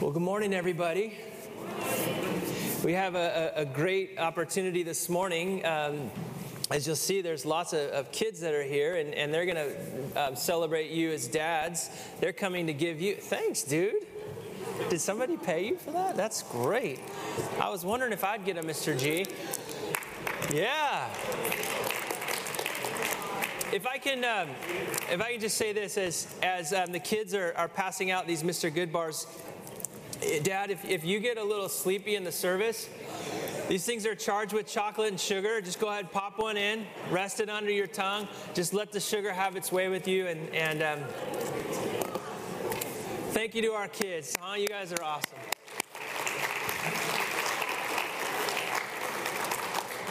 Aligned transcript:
Well, 0.00 0.12
good 0.12 0.22
morning, 0.22 0.54
everybody. 0.54 1.12
We 2.82 2.94
have 2.94 3.16
a, 3.16 3.52
a, 3.54 3.66
great 3.66 4.18
opportunity 4.18 4.82
this 4.82 5.10
morning. 5.10 5.62
Um, 5.66 6.10
as 6.70 6.86
you'll 6.86 6.96
see, 6.96 7.20
there's 7.20 7.44
lots 7.44 7.74
of, 7.74 7.90
of, 7.90 8.10
kids 8.10 8.40
that 8.40 8.54
are 8.54 8.62
here, 8.62 8.96
and, 8.96 9.12
and 9.12 9.32
they're 9.32 9.44
going 9.44 9.58
to 9.58 10.28
um, 10.28 10.36
celebrate 10.36 10.90
you 10.90 11.10
as 11.10 11.28
dads. 11.28 11.90
They're 12.18 12.32
coming 12.32 12.66
to 12.68 12.72
give 12.72 12.98
you. 12.98 13.16
Thanks, 13.16 13.62
dude. 13.62 14.06
Did 14.88 15.02
somebody 15.02 15.36
pay 15.36 15.66
you 15.66 15.76
for 15.76 15.90
that? 15.90 16.16
That's 16.16 16.44
great. 16.44 17.00
I 17.60 17.68
was 17.68 17.84
wondering 17.84 18.14
if 18.14 18.24
I'd 18.24 18.46
get 18.46 18.56
a 18.56 18.62
Mr. 18.62 18.98
G. 18.98 19.26
Yeah. 20.50 21.10
If 23.70 23.86
I 23.86 23.98
can, 23.98 24.24
um, 24.24 24.48
if 25.12 25.20
I 25.20 25.32
can 25.32 25.40
just 25.40 25.58
say 25.58 25.74
this 25.74 25.98
as 25.98 26.34
as 26.42 26.72
um, 26.72 26.90
the 26.90 26.98
kids 26.98 27.34
are, 27.34 27.52
are 27.54 27.68
passing 27.68 28.10
out 28.10 28.26
these 28.26 28.42
Mr. 28.42 28.68
Goodbars, 28.68 29.26
Dad, 30.42 30.70
if, 30.70 30.84
if 30.84 31.04
you 31.04 31.18
get 31.20 31.38
a 31.38 31.44
little 31.44 31.68
sleepy 31.68 32.16
in 32.16 32.24
the 32.24 32.32
service, 32.32 32.88
these 33.68 33.84
things 33.84 34.04
are 34.04 34.14
charged 34.14 34.52
with 34.52 34.66
chocolate 34.66 35.08
and 35.08 35.20
sugar. 35.20 35.60
Just 35.60 35.78
go 35.78 35.88
ahead, 35.88 36.10
pop 36.10 36.38
one 36.38 36.56
in, 36.56 36.86
rest 37.10 37.40
it 37.40 37.48
under 37.48 37.70
your 37.70 37.86
tongue. 37.86 38.28
Just 38.52 38.74
let 38.74 38.92
the 38.92 39.00
sugar 39.00 39.32
have 39.32 39.56
its 39.56 39.70
way 39.70 39.88
with 39.88 40.08
you. 40.08 40.26
And, 40.26 40.54
and 40.54 40.82
um, 40.82 41.08
thank 43.30 43.54
you 43.54 43.62
to 43.62 43.72
our 43.72 43.88
kids. 43.88 44.36
Huh? 44.40 44.56
You 44.56 44.66
guys 44.66 44.92
are 44.92 45.02
awesome. 45.02 45.38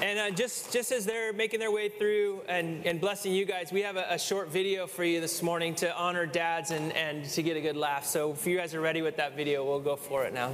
And 0.01 0.17
uh, 0.17 0.31
just, 0.31 0.71
just 0.71 0.93
as 0.93 1.05
they're 1.05 1.33
making 1.33 1.59
their 1.59 1.71
way 1.71 1.89
through 1.89 2.41
and, 2.47 2.85
and 2.85 3.01
blessing 3.01 3.33
you 3.33 3.43
guys, 3.43 3.69
we 3.71 3.81
have 3.81 3.97
a, 3.97 4.05
a, 4.11 4.17
short 4.17 4.49
video 4.49 4.87
for 4.87 5.03
you 5.03 5.19
this 5.19 5.43
morning 5.43 5.75
to 5.75 5.93
honor 5.93 6.25
dads 6.25 6.71
and, 6.71 6.93
and 6.93 7.25
to 7.31 7.43
get 7.43 7.57
a 7.57 7.61
good 7.61 7.75
laugh. 7.75 8.05
So 8.05 8.31
if 8.31 8.47
you 8.47 8.55
guys 8.55 8.73
are 8.73 8.79
ready 8.79 9.01
with 9.01 9.17
that 9.17 9.35
video, 9.35 9.65
we'll 9.65 9.81
go 9.81 9.97
for 9.97 10.23
it 10.23 10.33
now. 10.33 10.53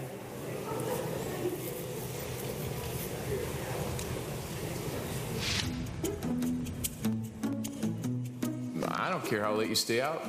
I 8.90 9.12
don't 9.12 9.26
care 9.26 9.44
how 9.44 9.54
late 9.54 9.70
you 9.70 9.76
stay 9.76 10.02
out. 10.02 10.26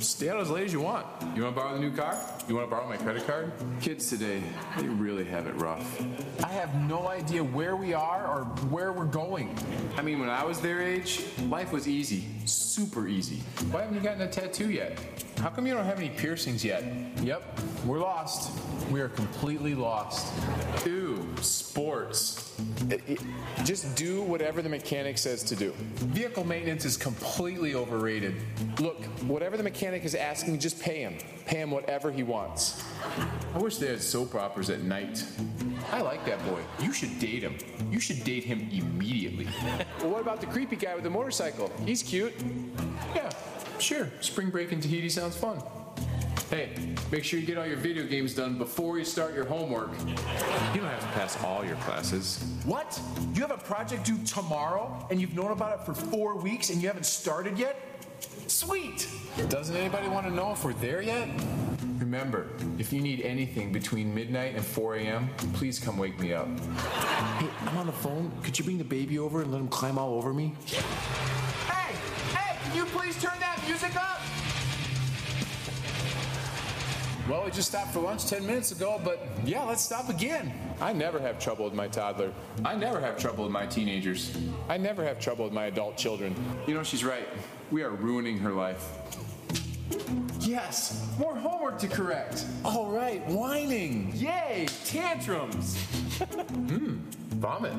Stay 0.00 0.28
out 0.28 0.38
as 0.38 0.50
late 0.50 0.64
as 0.64 0.72
you 0.74 0.80
want. 0.80 1.06
You 1.34 1.44
want 1.44 1.56
to 1.56 1.62
borrow 1.62 1.74
the 1.74 1.80
new 1.80 1.92
car? 1.92 2.18
You 2.50 2.56
want 2.56 2.68
to 2.68 2.74
borrow 2.74 2.88
my 2.88 2.96
credit 2.96 3.24
card? 3.28 3.52
Kids 3.80 4.08
today, 4.08 4.42
they 4.76 4.88
really 4.88 5.22
have 5.22 5.46
it 5.46 5.54
rough. 5.54 6.04
I 6.42 6.48
have 6.48 6.74
no 6.88 7.06
idea 7.06 7.44
where 7.44 7.76
we 7.76 7.94
are 7.94 8.26
or 8.26 8.44
where 8.70 8.92
we're 8.92 9.04
going. 9.04 9.56
I 9.96 10.02
mean, 10.02 10.18
when 10.18 10.28
I 10.28 10.44
was 10.44 10.60
their 10.60 10.82
age, 10.82 11.22
life 11.42 11.70
was 11.70 11.86
easy, 11.86 12.24
super 12.46 13.06
easy. 13.06 13.36
Why 13.70 13.82
haven't 13.82 13.94
you 13.94 14.00
gotten 14.00 14.22
a 14.22 14.28
tattoo 14.28 14.68
yet? 14.68 14.98
How 15.38 15.48
come 15.48 15.64
you 15.64 15.74
don't 15.74 15.84
have 15.84 16.00
any 16.00 16.08
piercings 16.08 16.64
yet? 16.64 16.82
Yep, 17.22 17.60
we're 17.86 18.00
lost. 18.00 18.50
We 18.90 19.00
are 19.00 19.08
completely 19.08 19.76
lost. 19.76 20.36
Ooh, 20.88 21.24
sports. 21.40 22.60
It, 22.90 23.00
it, 23.06 23.20
just 23.64 23.94
do 23.94 24.22
whatever 24.22 24.60
the 24.60 24.68
mechanic 24.68 25.18
says 25.18 25.44
to 25.44 25.54
do. 25.54 25.70
Vehicle 25.94 26.42
maintenance 26.42 26.84
is 26.84 26.96
completely 26.96 27.76
overrated. 27.76 28.34
Look, 28.80 29.04
whatever 29.22 29.56
the 29.56 29.62
mechanic 29.62 30.04
is 30.04 30.16
asking, 30.16 30.58
just 30.58 30.80
pay 30.80 30.98
him. 31.00 31.16
Pay 31.50 31.58
him 31.58 31.72
whatever 31.72 32.12
he 32.12 32.22
wants. 32.22 32.84
I 33.54 33.58
wish 33.58 33.78
they 33.78 33.88
had 33.88 34.00
soap 34.00 34.36
operas 34.36 34.70
at 34.70 34.82
night. 34.82 35.24
I 35.90 36.00
like 36.00 36.24
that 36.24 36.38
boy. 36.46 36.60
You 36.80 36.92
should 36.92 37.18
date 37.18 37.42
him. 37.42 37.58
You 37.90 37.98
should 37.98 38.22
date 38.22 38.44
him 38.44 38.68
immediately. 38.70 39.48
well, 39.98 40.10
what 40.10 40.20
about 40.22 40.40
the 40.40 40.46
creepy 40.46 40.76
guy 40.76 40.94
with 40.94 41.02
the 41.02 41.10
motorcycle? 41.10 41.72
He's 41.84 42.04
cute. 42.04 42.32
Yeah, 43.16 43.30
Sure, 43.80 44.08
spring 44.20 44.50
break 44.50 44.70
in 44.70 44.80
Tahiti 44.80 45.08
sounds 45.08 45.36
fun. 45.36 45.60
Hey, 46.50 46.70
make 47.10 47.24
sure 47.24 47.40
you 47.40 47.46
get 47.46 47.58
all 47.58 47.66
your 47.66 47.78
video 47.78 48.04
games 48.06 48.34
done 48.34 48.58
before 48.58 48.98
you 48.98 49.04
start 49.04 49.34
your 49.34 49.44
homework. 49.44 49.90
You 50.72 50.80
don't 50.80 50.90
have 50.90 51.00
to 51.00 51.06
pass 51.18 51.42
all 51.42 51.64
your 51.64 51.76
classes. 51.76 52.44
What? 52.64 53.00
You 53.34 53.40
have 53.40 53.50
a 53.50 53.56
project 53.56 54.04
due 54.04 54.18
tomorrow 54.24 55.06
and 55.10 55.20
you've 55.20 55.34
known 55.34 55.50
about 55.50 55.80
it 55.80 55.84
for 55.84 55.94
four 55.94 56.36
weeks 56.36 56.70
and 56.70 56.80
you 56.80 56.88
haven't 56.88 57.06
started 57.06 57.58
yet? 57.58 57.89
Sweet! 58.50 59.06
Doesn't 59.48 59.76
anybody 59.76 60.08
want 60.08 60.26
to 60.26 60.32
know 60.32 60.50
if 60.50 60.64
we're 60.64 60.72
there 60.72 61.00
yet? 61.00 61.28
Remember, 61.98 62.48
if 62.78 62.92
you 62.92 63.00
need 63.00 63.20
anything 63.20 63.70
between 63.70 64.12
midnight 64.12 64.56
and 64.56 64.64
4 64.64 64.96
a.m., 64.96 65.30
please 65.52 65.78
come 65.78 65.96
wake 65.96 66.18
me 66.18 66.32
up. 66.32 66.48
Hey, 67.38 67.46
I'm 67.60 67.78
on 67.78 67.86
the 67.86 67.92
phone. 67.92 68.32
Could 68.42 68.58
you 68.58 68.64
bring 68.64 68.76
the 68.76 68.82
baby 68.82 69.20
over 69.20 69.42
and 69.42 69.52
let 69.52 69.60
him 69.60 69.68
climb 69.68 69.98
all 69.98 70.14
over 70.14 70.34
me? 70.34 70.52
Hey! 70.66 71.94
Hey! 72.34 72.58
Can 72.64 72.76
you 72.76 72.86
please 72.86 73.22
turn 73.22 73.38
that 73.38 73.62
music 73.68 73.94
up? 73.94 74.20
Well, 77.30 77.44
we 77.44 77.52
just 77.52 77.68
stopped 77.68 77.92
for 77.92 78.00
lunch 78.00 78.26
10 78.26 78.44
minutes 78.44 78.72
ago, 78.72 79.00
but 79.04 79.28
yeah, 79.44 79.62
let's 79.62 79.82
stop 79.82 80.08
again. 80.08 80.52
I 80.80 80.92
never 80.92 81.20
have 81.20 81.38
trouble 81.38 81.66
with 81.66 81.74
my 81.74 81.86
toddler. 81.86 82.32
I 82.64 82.74
never 82.74 82.98
have 82.98 83.16
trouble 83.16 83.44
with 83.44 83.52
my 83.52 83.66
teenagers. 83.66 84.36
I 84.68 84.76
never 84.76 85.04
have 85.04 85.20
trouble 85.20 85.44
with 85.44 85.54
my 85.54 85.66
adult 85.66 85.96
children. 85.96 86.34
You 86.66 86.74
know, 86.74 86.82
she's 86.82 87.04
right. 87.04 87.28
We 87.70 87.82
are 87.82 87.90
ruining 87.90 88.38
her 88.38 88.50
life. 88.50 88.84
Yes, 90.40 91.08
more 91.18 91.36
homework 91.36 91.78
to 91.80 91.88
correct. 91.88 92.44
All 92.64 92.90
right, 92.90 93.24
whining. 93.28 94.12
Yay, 94.14 94.66
tantrums. 94.84 95.78
Hmm, 96.20 96.98
vomit. 97.38 97.72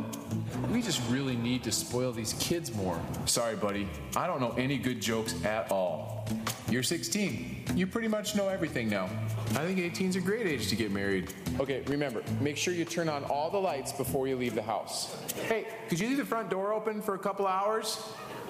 We 0.71 0.81
just 0.81 1.01
really 1.09 1.35
need 1.35 1.63
to 1.63 1.71
spoil 1.71 2.11
these 2.11 2.33
kids 2.39 2.73
more. 2.73 2.99
Sorry, 3.25 3.55
buddy. 3.55 3.87
I 4.15 4.25
don't 4.25 4.41
know 4.41 4.53
any 4.57 4.77
good 4.77 4.99
jokes 4.99 5.35
at 5.45 5.71
all. 5.71 6.27
You're 6.69 6.81
16. 6.81 7.65
You 7.75 7.85
pretty 7.85 8.07
much 8.07 8.35
know 8.35 8.47
everything 8.47 8.89
now. 8.89 9.09
I 9.51 9.65
think 9.65 9.77
18's 9.77 10.15
a 10.15 10.21
great 10.21 10.47
age 10.47 10.69
to 10.69 10.75
get 10.75 10.91
married. 10.91 11.33
Okay, 11.59 11.83
remember, 11.87 12.23
make 12.39 12.57
sure 12.57 12.73
you 12.73 12.85
turn 12.85 13.09
on 13.09 13.23
all 13.25 13.51
the 13.51 13.59
lights 13.59 13.91
before 13.91 14.27
you 14.27 14.35
leave 14.35 14.55
the 14.55 14.61
house. 14.61 15.15
Hey, 15.47 15.67
could 15.87 15.99
you 15.99 16.07
leave 16.07 16.17
the 16.17 16.25
front 16.25 16.49
door 16.49 16.73
open 16.73 17.01
for 17.01 17.13
a 17.13 17.19
couple 17.19 17.45
hours? 17.45 18.01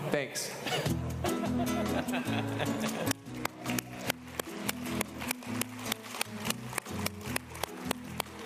Thanks. 0.10 0.50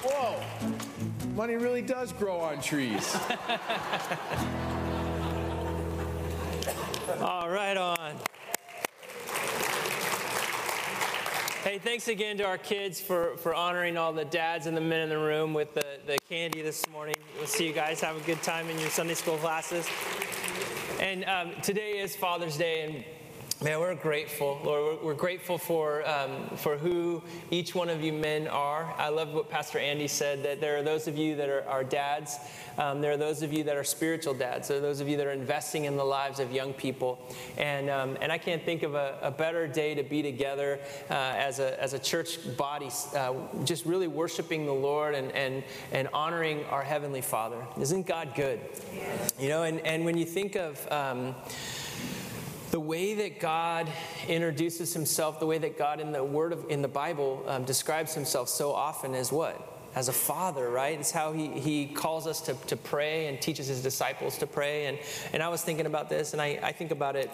Whoa! 0.03 0.43
Money 1.35 1.55
really 1.55 1.81
does 1.81 2.11
grow 2.13 2.39
on 2.39 2.61
trees. 2.61 3.15
All 7.21 7.49
right, 7.49 7.77
on. 7.77 8.15
Hey, 11.65 11.79
thanks 11.79 12.07
again 12.07 12.37
to 12.37 12.45
our 12.45 12.59
kids 12.59 13.01
for, 13.01 13.37
for 13.37 13.55
honoring 13.55 13.97
all 13.97 14.13
the 14.13 14.23
dads 14.23 14.67
and 14.67 14.77
the 14.77 14.81
men 14.81 15.01
in 15.01 15.09
the 15.09 15.17
room 15.17 15.51
with 15.51 15.73
the, 15.73 15.83
the 16.05 16.19
candy 16.29 16.61
this 16.61 16.87
morning. 16.89 17.15
We'll 17.37 17.47
see 17.47 17.65
you 17.65 17.73
guys 17.73 17.99
have 18.01 18.15
a 18.15 18.19
good 18.19 18.43
time 18.43 18.69
in 18.69 18.77
your 18.77 18.91
Sunday 18.91 19.15
school 19.15 19.37
classes. 19.37 19.87
And 20.99 21.25
um, 21.25 21.51
today 21.61 21.99
is 21.99 22.15
Father's 22.15 22.55
Day, 22.57 22.83
and 22.83 23.03
Man, 23.65 23.79
we're 23.79 23.95
grateful, 23.95 24.59
Lord. 24.63 24.99
We're, 25.01 25.05
we're 25.07 25.13
grateful 25.15 25.57
for, 25.57 26.07
um, 26.07 26.55
for 26.55 26.77
who 26.77 27.23
each 27.49 27.73
one 27.73 27.89
of 27.89 28.03
you 28.03 28.13
men 28.13 28.47
are. 28.47 28.93
I 28.95 29.09
love 29.09 29.33
what 29.33 29.49
Pastor 29.49 29.79
Andy 29.79 30.07
said 30.07 30.43
that 30.43 30.61
there 30.61 30.77
are 30.77 30.83
those 30.83 31.07
of 31.07 31.17
you 31.17 31.35
that 31.37 31.49
are, 31.49 31.67
are 31.67 31.83
dads, 31.83 32.37
um, 32.77 33.01
there 33.01 33.11
are 33.11 33.17
those 33.17 33.41
of 33.41 33.51
you 33.51 33.63
that 33.63 33.75
are 33.75 33.83
spiritual 33.83 34.35
dads, 34.35 34.67
there 34.67 34.77
are 34.77 34.81
those 34.81 35.01
of 35.01 35.09
you 35.09 35.17
that 35.17 35.25
are 35.25 35.31
investing 35.31 35.85
in 35.85 35.97
the 35.97 36.03
lives 36.03 36.39
of 36.39 36.51
young 36.51 36.73
people. 36.73 37.17
And, 37.57 37.89
um, 37.89 38.19
and 38.21 38.31
I 38.31 38.37
can't 38.37 38.63
think 38.63 38.83
of 38.83 38.93
a, 38.93 39.17
a, 39.23 39.31
better 39.31 39.65
day 39.67 39.95
to 39.95 40.03
be 40.03 40.21
together 40.21 40.77
uh, 41.09 41.13
as, 41.35 41.57
a, 41.57 41.81
as 41.81 41.93
a 41.93 41.99
church 41.99 42.37
body, 42.57 42.91
uh, 43.15 43.33
just 43.63 43.87
really 43.87 44.07
worshiping 44.07 44.67
the 44.67 44.73
Lord 44.73 45.15
and, 45.15 45.31
and, 45.31 45.63
and 45.91 46.07
honoring 46.13 46.63
our 46.65 46.83
Heavenly 46.83 47.21
Father. 47.21 47.65
Isn't 47.81 48.05
God 48.05 48.35
good? 48.35 48.59
You 49.39 49.49
know, 49.49 49.63
and, 49.63 49.79
and 49.79 50.05
when 50.05 50.19
you 50.19 50.25
think 50.25 50.55
of, 50.55 50.91
um, 50.91 51.33
the 52.75 52.79
way 52.81 53.13
that 53.13 53.39
God 53.39 53.89
introduces 54.27 54.93
himself, 54.93 55.39
the 55.39 55.45
way 55.45 55.57
that 55.57 55.77
God 55.77 56.01
in 56.01 56.11
the 56.11 56.21
word 56.21 56.51
of 56.51 56.65
in 56.69 56.81
the 56.81 56.89
Bible 56.89 57.41
um, 57.47 57.63
describes 57.63 58.13
himself 58.13 58.49
so 58.49 58.73
often 58.73 59.15
as 59.15 59.31
what? 59.31 59.79
As 59.95 60.09
a 60.09 60.11
father, 60.11 60.69
right? 60.69 60.99
It's 60.99 61.09
how 61.09 61.31
he, 61.31 61.47
he 61.57 61.85
calls 61.85 62.27
us 62.27 62.41
to, 62.41 62.53
to 62.67 62.75
pray 62.75 63.27
and 63.27 63.39
teaches 63.39 63.67
his 63.67 63.81
disciples 63.81 64.37
to 64.39 64.45
pray. 64.45 64.87
And, 64.87 64.99
and 65.31 65.41
I 65.41 65.47
was 65.47 65.61
thinking 65.61 65.85
about 65.85 66.09
this, 66.09 66.33
and 66.33 66.41
I, 66.41 66.59
I 66.61 66.73
think 66.73 66.91
about 66.91 67.15
it 67.15 67.31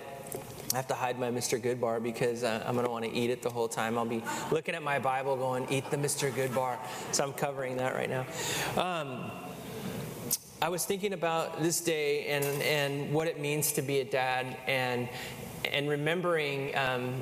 I 0.74 0.78
have 0.78 0.88
to 0.88 0.94
hide 0.94 1.20
my 1.20 1.32
Mr. 1.32 1.60
Goodbar 1.60 2.02
because 2.02 2.44
uh, 2.44 2.64
I'm 2.66 2.76
going 2.76 2.86
to 2.86 2.92
want 2.92 3.04
to 3.04 3.12
eat 3.12 3.30
it 3.30 3.42
the 3.42 3.50
whole 3.50 3.68
time. 3.68 3.98
I'll 3.98 4.06
be 4.06 4.24
looking 4.52 4.76
at 4.76 4.84
my 4.84 5.00
Bible 5.00 5.36
going, 5.36 5.68
eat 5.70 5.90
the 5.90 5.98
Mr. 5.98 6.32
Goodbar. 6.32 6.78
So 7.12 7.24
I'm 7.24 7.34
covering 7.34 7.78
that 7.78 7.94
right 7.94 8.10
now. 8.10 8.26
Um, 8.78 9.32
I 10.64 10.70
was 10.70 10.86
thinking 10.86 11.14
about 11.14 11.60
this 11.64 11.82
day 11.82 12.28
and, 12.28 12.46
and 12.62 13.12
what 13.12 13.28
it 13.28 13.40
means 13.40 13.72
to 13.72 13.82
be 13.82 14.00
a 14.00 14.06
dad 14.06 14.56
and, 14.68 15.10
and 15.72 15.90
remembering 15.90 16.78
um, 16.78 17.16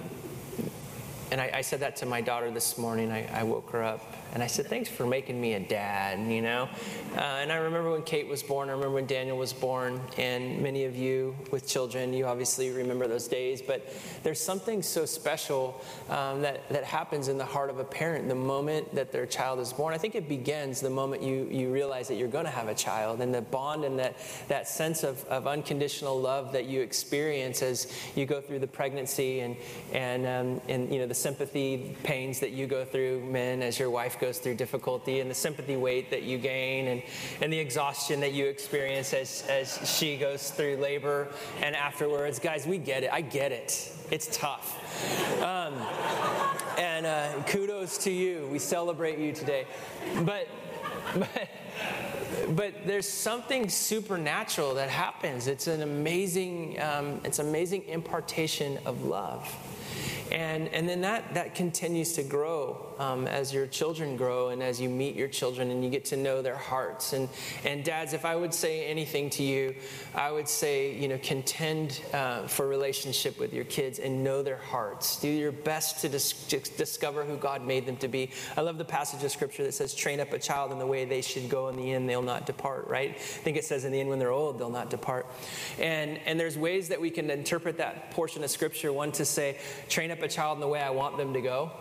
and 1.31 1.39
I, 1.39 1.51
I, 1.53 1.61
said 1.61 1.79
that 1.79 1.95
to 1.97 2.05
my 2.05 2.19
daughter 2.19 2.51
this 2.51 2.77
morning. 2.77 3.11
I, 3.11 3.39
I 3.39 3.43
woke 3.43 3.69
her 3.69 3.81
up 3.81 4.01
and 4.33 4.43
I 4.43 4.47
said, 4.47 4.67
Thanks 4.67 4.89
for 4.89 5.05
making 5.05 5.39
me 5.39 5.53
a 5.53 5.59
dad, 5.59 6.19
you 6.31 6.41
know? 6.41 6.69
Uh, 7.15 7.19
and 7.19 7.51
I 7.51 7.55
remember 7.55 7.91
when 7.91 8.03
Kate 8.03 8.27
was 8.27 8.43
born, 8.43 8.69
I 8.69 8.73
remember 8.73 8.93
when 8.93 9.07
Daniel 9.07 9.37
was 9.37 9.51
born, 9.51 9.99
and 10.17 10.61
many 10.61 10.85
of 10.85 10.95
you 10.95 11.35
with 11.51 11.67
children, 11.67 12.13
you 12.13 12.25
obviously 12.25 12.69
remember 12.69 13.07
those 13.07 13.27
days. 13.27 13.61
But 13.61 13.91
there's 14.21 14.39
something 14.39 14.83
so 14.83 15.05
special 15.05 15.81
um, 16.09 16.41
that, 16.41 16.69
that 16.69 16.83
happens 16.83 17.27
in 17.27 17.37
the 17.37 17.45
heart 17.45 17.71
of 17.71 17.79
a 17.79 17.83
parent 17.83 18.27
the 18.27 18.35
moment 18.35 18.93
that 18.93 19.11
their 19.11 19.25
child 19.25 19.59
is 19.59 19.73
born. 19.73 19.93
I 19.93 19.97
think 19.97 20.13
it 20.13 20.29
begins 20.29 20.81
the 20.81 20.89
moment 20.89 21.23
you, 21.23 21.47
you 21.49 21.71
realize 21.73 22.07
that 22.09 22.15
you're 22.15 22.27
going 22.27 22.45
to 22.45 22.51
have 22.51 22.67
a 22.67 22.75
child, 22.75 23.21
and 23.21 23.33
the 23.33 23.41
bond 23.41 23.83
and 23.83 23.97
that, 23.97 24.15
that 24.47 24.67
sense 24.67 25.03
of, 25.03 25.23
of 25.25 25.47
unconditional 25.47 26.19
love 26.19 26.51
that 26.51 26.65
you 26.65 26.81
experience 26.81 27.63
as 27.63 27.91
you 28.15 28.27
go 28.27 28.39
through 28.39 28.59
the 28.59 28.67
pregnancy 28.67 29.39
and, 29.39 29.55
and, 29.93 30.27
um, 30.27 30.61
and 30.69 30.93
you 30.93 30.99
know, 30.99 31.07
the 31.07 31.15
sympathy 31.15 31.95
pains 32.03 32.39
that 32.39 32.51
you 32.51 32.67
go 32.67 32.85
through, 32.85 33.23
men, 33.25 33.63
as 33.63 33.79
your 33.79 33.89
wife 33.89 34.18
goes 34.19 34.39
through 34.39 34.55
difficulty 34.55 35.19
and 35.19 35.29
the 35.29 35.35
sympathy 35.35 35.75
weight 35.75 36.09
that 36.09 36.23
you 36.23 36.37
gain 36.37 36.87
and, 36.87 37.03
and 37.41 37.51
the 37.51 37.59
exhaustion 37.59 38.19
that 38.19 38.33
you 38.33 38.45
experience 38.45 39.13
as, 39.13 39.45
as 39.49 39.97
she 39.97 40.17
goes 40.17 40.51
through 40.51 40.77
labor 40.77 41.27
and 41.61 41.75
afterwards. 41.75 42.39
Guys, 42.39 42.65
we 42.65 42.77
get 42.77 43.03
it. 43.03 43.11
I 43.11 43.21
get 43.21 43.51
it. 43.51 43.91
It's 44.11 44.35
tough. 44.35 44.75
Um, 45.41 45.73
and 46.77 47.05
uh, 47.05 47.43
kudos 47.47 47.97
to 47.99 48.11
you. 48.11 48.47
We 48.51 48.59
celebrate 48.59 49.19
you 49.19 49.31
today. 49.31 49.65
But, 50.23 50.47
but, 51.17 51.49
but 52.49 52.73
there's 52.85 53.07
something 53.07 53.69
supernatural 53.69 54.73
that 54.75 54.89
happens. 54.89 55.47
It's 55.47 55.67
an 55.67 55.81
amazing, 55.81 56.81
um, 56.81 57.21
it's 57.23 57.39
amazing 57.39 57.85
impartation 57.85 58.79
of 58.85 59.03
love. 59.05 59.47
And, 60.31 60.67
and 60.69 60.87
then 60.87 61.01
that, 61.01 61.33
that 61.33 61.55
continues 61.55 62.13
to 62.13 62.23
grow 62.23 62.93
um, 62.99 63.25
as 63.25 63.53
your 63.53 63.65
children 63.65 64.15
grow 64.15 64.49
and 64.49 64.61
as 64.61 64.79
you 64.79 64.87
meet 64.89 65.15
your 65.15 65.27
children 65.27 65.71
and 65.71 65.83
you 65.83 65.89
get 65.89 66.05
to 66.05 66.17
know 66.17 66.41
their 66.41 66.55
hearts. 66.55 67.13
And, 67.13 67.29
and 67.65 67.83
dads, 67.83 68.13
if 68.13 68.25
I 68.25 68.35
would 68.35 68.53
say 68.53 68.85
anything 68.85 69.29
to 69.31 69.43
you, 69.43 69.75
I 70.13 70.31
would 70.31 70.47
say, 70.47 70.95
you 70.95 71.07
know, 71.07 71.19
contend 71.21 72.01
uh, 72.13 72.47
for 72.47 72.67
relationship 72.67 73.39
with 73.39 73.53
your 73.53 73.63
kids 73.65 73.97
and 73.97 74.23
know 74.23 74.43
their 74.43 74.57
hearts. 74.57 75.19
Do 75.19 75.27
your 75.27 75.51
best 75.51 76.01
to 76.01 76.09
dis- 76.09 76.33
discover 76.77 77.23
who 77.23 77.35
God 77.35 77.65
made 77.65 77.85
them 77.87 77.97
to 77.97 78.07
be. 78.07 78.29
I 78.55 78.61
love 78.61 78.77
the 78.77 78.85
passage 78.85 79.23
of 79.23 79.31
scripture 79.31 79.63
that 79.63 79.73
says, 79.73 79.95
train 79.95 80.19
up 80.19 80.33
a 80.33 80.39
child 80.39 80.71
in 80.71 80.77
the 80.77 80.87
way 80.87 81.05
they 81.05 81.21
should 81.21 81.49
go. 81.49 81.69
In 81.69 81.75
the 81.75 81.93
end, 81.93 82.07
they'll 82.07 82.21
not 82.21 82.45
depart, 82.45 82.87
right? 82.87 83.11
I 83.11 83.13
think 83.13 83.57
it 83.57 83.65
says 83.65 83.83
in 83.83 83.91
the 83.91 83.99
end, 83.99 84.09
when 84.09 84.19
they're 84.19 84.31
old, 84.31 84.59
they'll 84.59 84.69
not 84.69 84.91
depart. 84.91 85.25
And, 85.79 86.19
and 86.25 86.39
there's 86.39 86.57
ways 86.57 86.89
that 86.89 87.01
we 87.01 87.09
can 87.09 87.31
interpret 87.31 87.77
that 87.77 88.11
portion 88.11 88.43
of 88.43 88.51
scripture. 88.51 88.93
One 88.93 89.11
to 89.13 89.25
say, 89.25 89.57
train 89.87 90.11
up 90.11 90.18
up 90.18 90.18
a 90.23 90.27
child 90.27 90.57
in 90.57 90.61
the 90.61 90.67
way 90.67 90.81
I 90.81 90.89
want 90.89 91.17
them 91.17 91.33
to 91.33 91.41
go. 91.41 91.71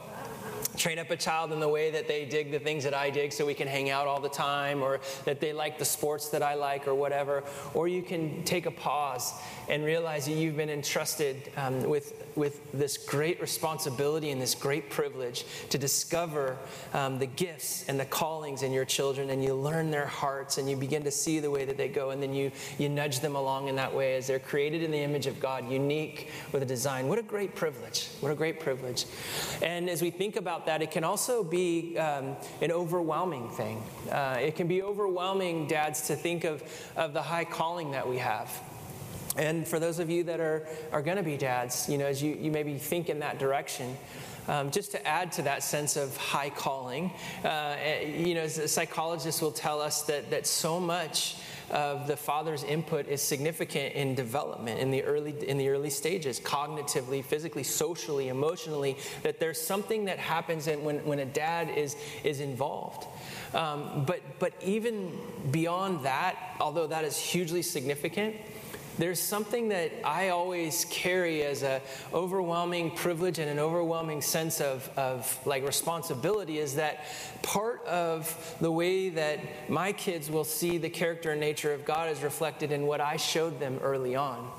Train 0.77 0.99
up 0.99 1.11
a 1.11 1.17
child 1.17 1.53
in 1.53 1.61
the 1.61 1.69
way 1.69 1.91
that 1.91 2.07
they 2.07 2.25
dig 2.25 2.51
the 2.51 2.59
things 2.59 2.85
that 2.85 2.95
I 2.95 3.11
dig 3.11 3.33
so 3.33 3.45
we 3.47 3.55
can 3.55 3.69
hang 3.69 3.91
out 3.91 4.07
all 4.07 4.21
the 4.21 4.29
time, 4.29 4.83
or 4.83 5.01
that 5.25 5.41
they 5.41 5.53
like 5.53 5.79
the 5.79 5.85
sports 5.85 6.29
that 6.31 6.43
I 6.43 6.55
like, 6.55 6.87
or 6.87 6.95
whatever. 6.95 7.45
Or 7.75 7.89
you 7.89 8.03
can 8.03 8.45
take 8.45 8.67
a 8.67 8.71
pause 8.71 9.33
and 9.69 9.85
realize 9.85 10.27
that 10.27 10.33
you've 10.33 10.57
been 10.57 10.71
entrusted 10.71 11.51
um, 11.57 11.83
with 11.83 12.25
with 12.37 12.61
this 12.73 12.97
great 12.97 13.41
responsibility 13.41 14.31
and 14.31 14.41
this 14.41 14.55
great 14.55 14.91
privilege 14.91 15.45
to 15.71 15.77
discover 15.77 16.57
um, 16.95 17.19
the 17.19 17.27
gifts 17.27 17.85
and 17.89 17.99
the 17.99 18.05
callings 18.05 18.63
in 18.63 18.73
your 18.73 18.85
children, 18.85 19.31
and 19.31 19.43
you 19.43 19.55
learn 19.55 19.91
their 19.91 20.07
hearts 20.07 20.59
and 20.59 20.71
you 20.71 20.77
begin 20.77 21.03
to 21.03 21.11
see 21.11 21.41
the 21.41 21.51
way 21.51 21.65
that 21.65 21.77
they 21.77 21.89
go, 21.89 22.11
and 22.11 22.23
then 22.23 22.33
you, 22.33 22.51
you 22.79 22.89
nudge 22.89 23.21
them 23.21 23.35
along 23.35 23.67
in 23.69 23.77
that 23.77 23.93
way 23.93 24.17
as 24.17 24.29
they're 24.29 24.39
created 24.39 24.83
in 24.83 24.91
the 24.91 24.99
image 24.99 25.27
of 25.27 25.41
God, 25.41 25.69
unique 25.69 26.31
with 26.53 26.63
a 26.63 26.67
design. 26.67 27.09
What 27.09 27.19
a 27.19 27.23
great 27.23 27.55
privilege! 27.55 28.09
What 28.21 28.31
a 28.31 28.37
great 28.37 28.61
privilege. 28.61 29.05
And 29.61 29.91
as 29.91 30.01
we 30.01 30.11
think 30.11 30.37
about 30.37 30.48
that, 30.67 30.83
it 30.83 30.91
can 30.91 31.05
also 31.05 31.45
be 31.45 31.97
um, 31.99 32.37
an 32.61 32.73
overwhelming 32.73 33.49
thing. 33.51 33.83
Uh, 34.11 34.39
it 34.41 34.57
can 34.57 34.67
be 34.67 34.83
overwhelming, 34.83 35.67
dads, 35.67 36.09
to 36.09 36.17
think 36.17 36.45
of, 36.45 36.63
of 36.97 37.13
the 37.13 37.23
high 37.23 37.45
calling 37.45 37.93
that 37.93 38.09
we 38.09 38.19
have. 38.19 38.51
And 39.37 39.67
for 39.67 39.79
those 39.79 40.01
of 40.01 40.11
you 40.11 40.25
that 40.25 40.41
are, 40.41 40.67
are 40.91 41.03
going 41.03 41.17
to 41.17 41.23
be 41.23 41.37
dads, 41.37 41.89
you 41.89 41.97
know, 41.97 42.07
as 42.07 42.23
you, 42.23 42.35
you 42.35 42.51
maybe 42.51 42.77
think 42.77 43.09
in 43.09 43.21
that 43.21 43.39
direction, 43.39 43.97
um, 44.49 44.71
just 44.71 44.91
to 44.93 45.07
add 45.07 45.31
to 45.33 45.43
that 45.43 45.63
sense 45.63 45.97
of 45.97 46.17
high 46.17 46.51
calling, 46.51 47.13
uh, 47.45 47.77
eh, 47.79 48.07
you 48.07 48.35
know, 48.35 48.43
as 48.43 48.73
psychologists 48.73 49.41
will 49.41 49.53
tell 49.53 49.81
us 49.81 50.03
that, 50.03 50.31
that 50.31 50.47
so 50.47 50.81
much 50.81 51.37
of 51.71 52.07
the 52.07 52.17
father's 52.17 52.65
input 52.65 53.07
is 53.09 53.21
significant 53.23 53.95
in 53.95 54.15
development 54.15 54.81
in 54.81 54.91
the 54.91 55.03
early 55.05 55.35
in 55.49 55.59
the 55.59 55.69
early 55.69 55.91
stages 55.91 56.41
cognitively 56.41 57.25
physically 57.25 57.63
socially 57.63 58.29
emotionally 58.29 58.97
that 59.23 59.39
there's 59.39 59.61
something 59.61 60.05
that 60.07 60.19
happens 60.19 60.67
when, 60.67 61.05
when 61.05 61.19
a 61.19 61.27
dad 61.27 61.71
is 61.77 61.97
is 62.25 62.41
involved. 62.41 63.07
Um, 63.55 64.05
but 64.07 64.21
but 64.39 64.53
even 64.63 65.13
beyond 65.51 66.05
that 66.05 66.37
although 66.61 66.87
that 66.87 67.05
is 67.05 67.17
hugely 67.17 67.63
significant 67.63 68.37
there's 68.99 69.21
something 69.21 69.69
that 69.69 69.93
I 70.05 70.29
always 70.31 70.85
carry 70.87 71.43
as 71.43 71.63
an 71.63 71.81
overwhelming 72.13 72.91
privilege 72.91 73.39
and 73.39 73.49
an 73.49 73.59
overwhelming 73.59 74.21
sense 74.21 74.61
of, 74.61 74.91
of 74.97 75.39
like 75.47 75.65
responsibility 75.65 76.59
is 76.59 76.75
that 76.75 77.05
part 77.43 77.85
of 77.87 78.57
the 78.61 78.71
way 78.71 79.09
that 79.11 79.39
my 79.69 79.93
kids 79.93 80.31
will 80.31 80.45
see 80.45 80.79
the 80.79 80.91
character 80.91 81.31
and 81.31 81.41
nature 81.41 81.73
of 81.73 81.85
God 81.85 82.11
is 82.11 82.23
reflected 82.23 82.73
in 82.73 82.87
what 82.87 83.01
I 83.01 83.17
showed 83.17 83.61
them 83.61 83.79
early 83.83 84.17
on. 84.17 84.51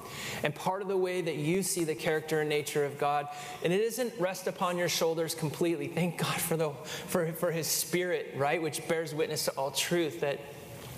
And 0.43 0.55
part 0.55 0.81
of 0.81 0.87
the 0.87 0.97
way 0.97 1.21
that 1.21 1.35
you 1.35 1.61
see 1.61 1.83
the 1.83 1.95
character 1.95 2.39
and 2.39 2.49
nature 2.49 2.85
of 2.85 2.97
God, 2.97 3.27
and 3.63 3.73
it 3.73 3.81
isn't 3.81 4.13
rest 4.19 4.47
upon 4.47 4.77
your 4.77 4.89
shoulders 4.89 5.35
completely. 5.35 5.87
Thank 5.87 6.17
God 6.17 6.39
for 6.39 6.55
the 6.55 6.71
for, 7.07 7.31
for 7.33 7.51
his 7.51 7.67
spirit, 7.67 8.33
right, 8.35 8.61
which 8.61 8.87
bears 8.87 9.13
witness 9.13 9.45
to 9.45 9.51
all 9.51 9.71
truth 9.71 10.21
that 10.21 10.39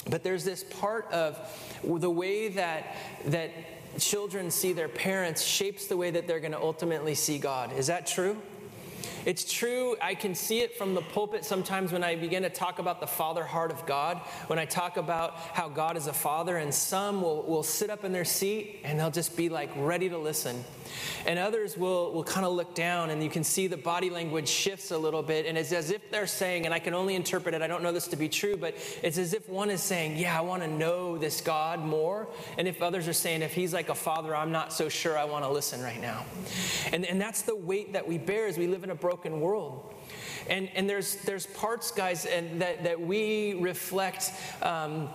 but 0.09 0.23
there's 0.23 0.43
this 0.43 0.63
part 0.63 1.11
of 1.11 1.37
the 1.83 2.09
way 2.09 2.49
that, 2.49 2.95
that 3.25 3.51
children 3.99 4.49
see 4.51 4.73
their 4.73 4.87
parents 4.87 5.43
shapes 5.43 5.87
the 5.87 5.97
way 5.97 6.11
that 6.11 6.27
they're 6.27 6.39
going 6.39 6.53
to 6.53 6.61
ultimately 6.61 7.15
see 7.15 7.37
God. 7.37 7.77
Is 7.77 7.87
that 7.87 8.07
true? 8.07 8.37
It's 9.23 9.51
true, 9.51 9.95
I 10.01 10.15
can 10.15 10.33
see 10.33 10.61
it 10.61 10.75
from 10.75 10.95
the 10.95 11.01
pulpit 11.01 11.45
sometimes 11.45 11.91
when 11.91 12.03
I 12.03 12.15
begin 12.15 12.41
to 12.41 12.49
talk 12.49 12.79
about 12.79 12.99
the 12.99 13.07
father 13.07 13.43
heart 13.43 13.71
of 13.71 13.85
God, 13.85 14.17
when 14.47 14.57
I 14.57 14.65
talk 14.65 14.97
about 14.97 15.35
how 15.35 15.69
God 15.69 15.95
is 15.95 16.07
a 16.07 16.13
father, 16.13 16.57
and 16.57 16.73
some 16.73 17.21
will, 17.21 17.43
will 17.43 17.61
sit 17.61 17.91
up 17.91 18.03
in 18.03 18.13
their 18.13 18.25
seat 18.25 18.79
and 18.83 18.99
they'll 18.99 19.11
just 19.11 19.37
be 19.37 19.47
like 19.49 19.69
ready 19.75 20.09
to 20.09 20.17
listen. 20.17 20.63
And 21.25 21.37
others 21.37 21.77
will, 21.77 22.11
will 22.11 22.23
kind 22.23 22.45
of 22.45 22.53
look 22.53 22.73
down, 22.75 23.09
and 23.09 23.23
you 23.23 23.29
can 23.29 23.43
see 23.43 23.67
the 23.67 23.77
body 23.77 24.09
language 24.09 24.47
shifts 24.47 24.91
a 24.91 24.97
little 24.97 25.23
bit, 25.23 25.45
and 25.45 25.57
it's 25.57 25.71
as 25.71 25.91
if 25.91 26.09
they're 26.11 26.27
saying, 26.27 26.65
and 26.65 26.73
I 26.73 26.79
can 26.79 26.93
only 26.93 27.15
interpret 27.15 27.55
it, 27.55 27.61
I 27.61 27.67
don't 27.67 27.83
know 27.83 27.91
this 27.91 28.07
to 28.09 28.15
be 28.15 28.29
true, 28.29 28.57
but 28.57 28.75
it's 29.03 29.17
as 29.17 29.33
if 29.33 29.47
one 29.49 29.69
is 29.69 29.81
saying, 29.81 30.17
Yeah, 30.17 30.37
I 30.37 30.41
want 30.41 30.63
to 30.63 30.67
know 30.67 31.17
this 31.17 31.41
God 31.41 31.79
more. 31.79 32.27
And 32.57 32.67
if 32.67 32.81
others 32.81 33.07
are 33.07 33.13
saying, 33.13 33.41
If 33.41 33.53
he's 33.53 33.73
like 33.73 33.89
a 33.89 33.95
father, 33.95 34.35
I'm 34.35 34.51
not 34.51 34.73
so 34.73 34.89
sure 34.89 35.17
I 35.17 35.25
want 35.25 35.45
to 35.45 35.51
listen 35.51 35.81
right 35.81 36.01
now. 36.01 36.25
And, 36.91 37.05
and 37.05 37.19
that's 37.19 37.43
the 37.43 37.55
weight 37.55 37.93
that 37.93 38.07
we 38.07 38.17
bear 38.17 38.47
as 38.47 38.57
we 38.57 38.67
live 38.67 38.83
in 38.83 38.89
a 38.89 38.95
broken 38.95 39.41
world. 39.41 39.93
And, 40.49 40.69
and 40.75 40.89
there's, 40.89 41.15
there's 41.17 41.45
parts, 41.45 41.91
guys, 41.91 42.25
and 42.25 42.61
that, 42.61 42.83
that 42.83 42.99
we 42.99 43.53
reflect. 43.55 44.31
Um, 44.61 45.09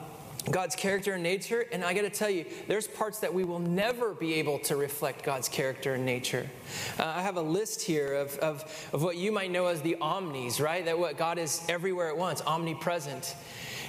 God's 0.51 0.77
character 0.77 1.15
and 1.15 1.23
nature. 1.23 1.67
And 1.73 1.85
I 1.85 1.95
got 1.95 2.03
to 2.03 2.11
tell 2.11 2.31
you, 2.31 2.45
there's 2.69 2.87
parts 2.87 3.19
that 3.21 3.33
we 3.33 3.45
will 3.45 3.59
never 3.59 4.15
be 4.15 4.35
able 4.35 4.59
to 4.61 4.77
reflect 4.77 5.25
God's 5.25 5.49
character 5.49 5.95
and 5.95 6.05
nature. 6.05 6.49
Uh, 6.99 7.05
I 7.05 7.23
have 7.23 7.37
a 7.37 7.43
list 7.43 7.83
here 7.83 8.15
of, 8.15 8.37
of, 8.39 8.91
of 8.93 9.03
what 9.03 9.17
you 9.17 9.33
might 9.33 9.51
know 9.51 9.67
as 9.67 9.83
the 9.83 9.97
omnis, 10.01 10.61
right? 10.61 10.85
That 10.85 10.99
what 10.99 11.17
God 11.17 11.39
is 11.39 11.65
everywhere 11.69 12.09
at 12.09 12.17
once, 12.17 12.43
omnipresent. 12.43 13.35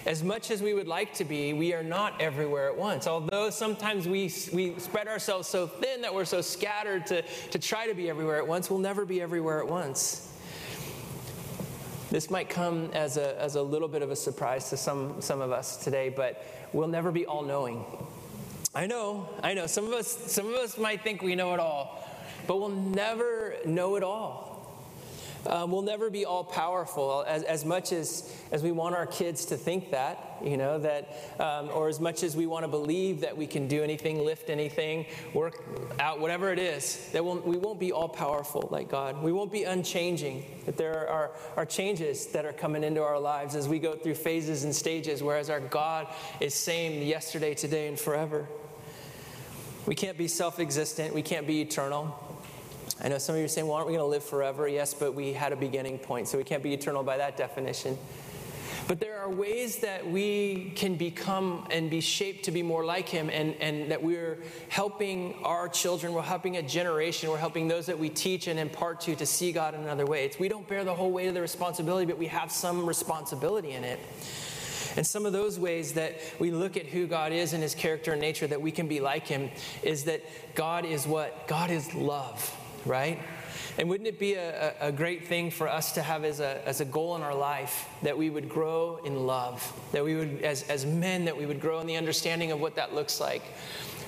As 0.06 0.24
much 0.24 0.52
as 0.52 0.62
we 0.62 0.74
would 0.74 0.88
like 0.88 1.14
to 1.16 1.26
be, 1.26 1.52
we 1.52 1.74
are 1.74 1.84
not 1.84 2.22
everywhere 2.22 2.70
at 2.70 2.78
once. 2.78 3.08
Although 3.08 3.50
sometimes 3.50 4.08
we, 4.08 4.32
we 4.54 4.80
spread 4.80 5.08
ourselves 5.08 5.50
so 5.50 5.68
thin 5.68 6.02
that 6.02 6.14
we're 6.14 6.24
so 6.24 6.40
scattered 6.40 7.06
to, 7.08 7.24
to 7.24 7.60
try 7.60 7.88
to 7.88 7.94
be 7.94 8.10
everywhere 8.10 8.38
at 8.38 8.48
once, 8.48 8.70
we'll 8.70 8.80
never 8.80 9.06
be 9.06 9.22
everywhere 9.22 9.60
at 9.60 9.68
once. 9.68 10.34
This 12.10 12.30
might 12.30 12.50
come 12.50 12.90
as 12.94 13.18
a, 13.18 13.40
as 13.42 13.56
a 13.56 13.62
little 13.62 13.90
bit 13.90 14.02
of 14.02 14.12
a 14.12 14.16
surprise 14.16 14.70
to 14.70 14.78
some, 14.78 15.22
some 15.22 15.42
of 15.42 15.52
us 15.52 15.76
today, 15.76 16.08
but 16.08 16.42
we'll 16.72 16.88
never 16.88 17.12
be 17.12 17.26
all 17.26 17.44
knowing. 17.44 17.84
I 18.74 18.88
know, 18.88 19.28
I 19.44 19.54
know. 19.54 19.68
Some 19.68 19.86
of 19.86 19.92
us, 19.92 20.08
some 20.08 20.48
of 20.48 20.54
us 20.54 20.78
might 20.78 21.04
think 21.04 21.22
we 21.22 21.36
know 21.36 21.54
it 21.54 21.60
all, 21.60 22.08
but 22.48 22.60
we'll 22.60 22.70
never 22.70 23.56
know 23.66 23.98
it 23.98 24.04
all. 24.04 24.47
Um, 25.48 25.72
we'll 25.72 25.82
never 25.82 26.10
be 26.10 26.26
all 26.26 26.44
powerful 26.44 27.24
as, 27.28 27.44
as 27.44 27.64
much 27.64 27.92
as, 27.92 28.30
as 28.52 28.62
we 28.62 28.72
want 28.72 28.96
our 28.96 29.06
kids 29.06 29.46
to 29.46 29.58
think 29.58 29.92
that, 29.92 30.38
you 30.44 30.58
know, 30.58 30.78
that, 30.80 31.10
um, 31.40 31.70
or 31.74 31.88
as 31.88 32.00
much 32.00 32.24
as 32.24 32.36
we 32.36 32.46
want 32.46 32.64
to 32.64 32.68
believe 32.68 33.22
that 33.22 33.36
we 33.36 33.48
can 33.48 33.68
do 33.68 33.82
anything, 33.84 34.24
lift 34.24 34.50
anything, 34.50 35.06
work 35.34 35.64
out, 36.00 36.20
whatever 36.20 36.52
it 36.52 36.60
is, 36.60 37.10
that 37.14 37.24
we'll, 37.24 37.40
we 37.40 37.58
won't 37.58 37.80
be 37.80 37.92
all 37.92 38.10
powerful 38.10 38.68
like 38.72 38.90
God. 38.90 39.24
We 39.24 39.32
won't 39.32 39.52
be 39.52 39.64
unchanging. 39.64 40.44
That 40.66 40.78
there 40.78 41.10
are, 41.10 41.32
are 41.56 41.66
changes 41.66 42.28
that 42.28 42.46
are 42.46 42.54
coming 42.54 42.84
into 42.84 43.02
our 43.02 43.20
lives 43.20 43.56
as 43.56 43.70
we 43.70 43.80
go 43.80 43.94
through 43.94 44.16
phases 44.16 44.66
and 44.66 44.76
stages, 44.76 45.24
whereas 45.24 45.50
our 45.50 45.62
God 45.62 46.08
is 46.42 46.54
same 46.54 47.02
yesterday, 47.02 47.54
today, 47.54 47.88
and 47.88 47.98
forever. 47.98 48.48
We 49.86 49.96
can't 49.96 50.18
be 50.18 50.28
self 50.28 50.60
existent, 50.60 51.16
we 51.16 51.22
can't 51.22 51.48
be 51.48 51.62
eternal. 51.62 52.27
I 53.02 53.10
know 53.10 53.18
some 53.18 53.36
of 53.36 53.40
you 53.40 53.46
are 53.46 53.50
saying, 53.50 53.68
well, 53.68 53.76
aren't 53.76 53.88
we 53.88 53.94
going 53.94 54.04
to 54.04 54.10
live 54.10 54.24
forever? 54.24 54.68
Yes, 54.68 54.94
but 54.94 55.14
we 55.14 55.34
had 55.34 55.52
a 55.52 55.56
beginning 55.56 56.00
point, 56.00 56.28
so 56.28 56.38
we 56.38 56.44
can't 56.44 56.64
be 56.64 56.74
eternal 56.74 57.04
by 57.04 57.18
that 57.18 57.38
definition. 57.38 57.98
But 58.88 59.02
there 59.02 59.20
are 59.20 59.30
ways 59.30 59.80
that 59.80 60.10
we 60.10 60.72
can 60.76 60.96
become 60.96 61.68
and 61.72 61.90
be 61.90 62.00
shaped 62.00 62.46
to 62.46 62.52
be 62.52 62.64
more 62.64 62.86
like 62.86 63.10
Him, 63.10 63.30
and, 63.30 63.54
and 63.56 63.92
that 63.92 64.02
we're 64.02 64.38
helping 64.70 65.36
our 65.44 65.68
children, 65.68 66.14
we're 66.14 66.22
helping 66.22 66.56
a 66.56 66.62
generation, 66.62 67.30
we're 67.30 67.38
helping 67.38 67.68
those 67.68 67.88
that 67.88 68.00
we 68.00 68.08
teach 68.08 68.48
and 68.48 68.58
impart 68.58 69.02
to 69.02 69.16
to 69.18 69.26
see 69.26 69.52
God 69.52 69.76
in 69.76 69.82
another 69.82 70.06
way. 70.06 70.24
It's, 70.24 70.40
we 70.40 70.48
don't 70.48 70.68
bear 70.68 70.86
the 70.86 70.96
whole 70.96 71.12
weight 71.12 71.28
of 71.28 71.34
the 71.34 71.42
responsibility, 71.42 72.06
but 72.06 72.18
we 72.18 72.28
have 72.28 72.50
some 72.52 72.88
responsibility 72.88 73.72
in 73.72 73.84
it. 73.84 74.00
And 74.96 75.06
some 75.06 75.28
of 75.28 75.34
those 75.34 75.60
ways 75.60 75.94
that 75.94 76.20
we 76.40 76.50
look 76.50 76.76
at 76.76 76.88
who 76.88 77.06
God 77.06 77.32
is 77.32 77.54
and 77.54 77.62
His 77.62 77.76
character 77.76 78.14
and 78.14 78.22
nature, 78.22 78.48
that 78.48 78.62
we 78.62 78.72
can 78.72 78.88
be 78.88 79.00
like 79.00 79.28
Him, 79.28 79.52
is 79.84 80.06
that 80.06 80.24
God 80.56 80.86
is 80.86 81.06
what? 81.06 81.48
God 81.48 81.70
is 81.70 81.94
love, 81.94 82.57
right? 82.88 83.20
And 83.78 83.90
wouldn't 83.90 84.08
it 84.08 84.18
be 84.18 84.34
a, 84.34 84.74
a, 84.80 84.92
great 84.92 85.28
thing 85.28 85.52
for 85.52 85.68
us 85.68 85.92
to 85.94 86.02
have 86.02 86.24
as 86.24 86.40
a, 86.40 86.68
as 86.68 86.82
a 86.82 86.86
goal 86.86 87.16
in 87.16 87.22
our 87.22 87.36
life 87.36 87.88
that 88.02 88.18
we 88.18 88.30
would 88.30 88.50
grow 88.50 89.00
in 89.06 89.28
love, 89.28 89.72
that 89.92 90.04
we 90.04 90.16
would, 90.16 90.42
as, 90.42 90.64
as 90.64 90.86
men, 90.86 91.26
that 91.26 91.38
we 91.38 91.46
would 91.46 91.62
grow 91.62 91.80
in 91.80 91.86
the 91.86 91.96
understanding 91.96 92.52
of 92.52 92.60
what 92.60 92.76
that 92.76 92.96
looks 92.96 93.20
like? 93.20 93.44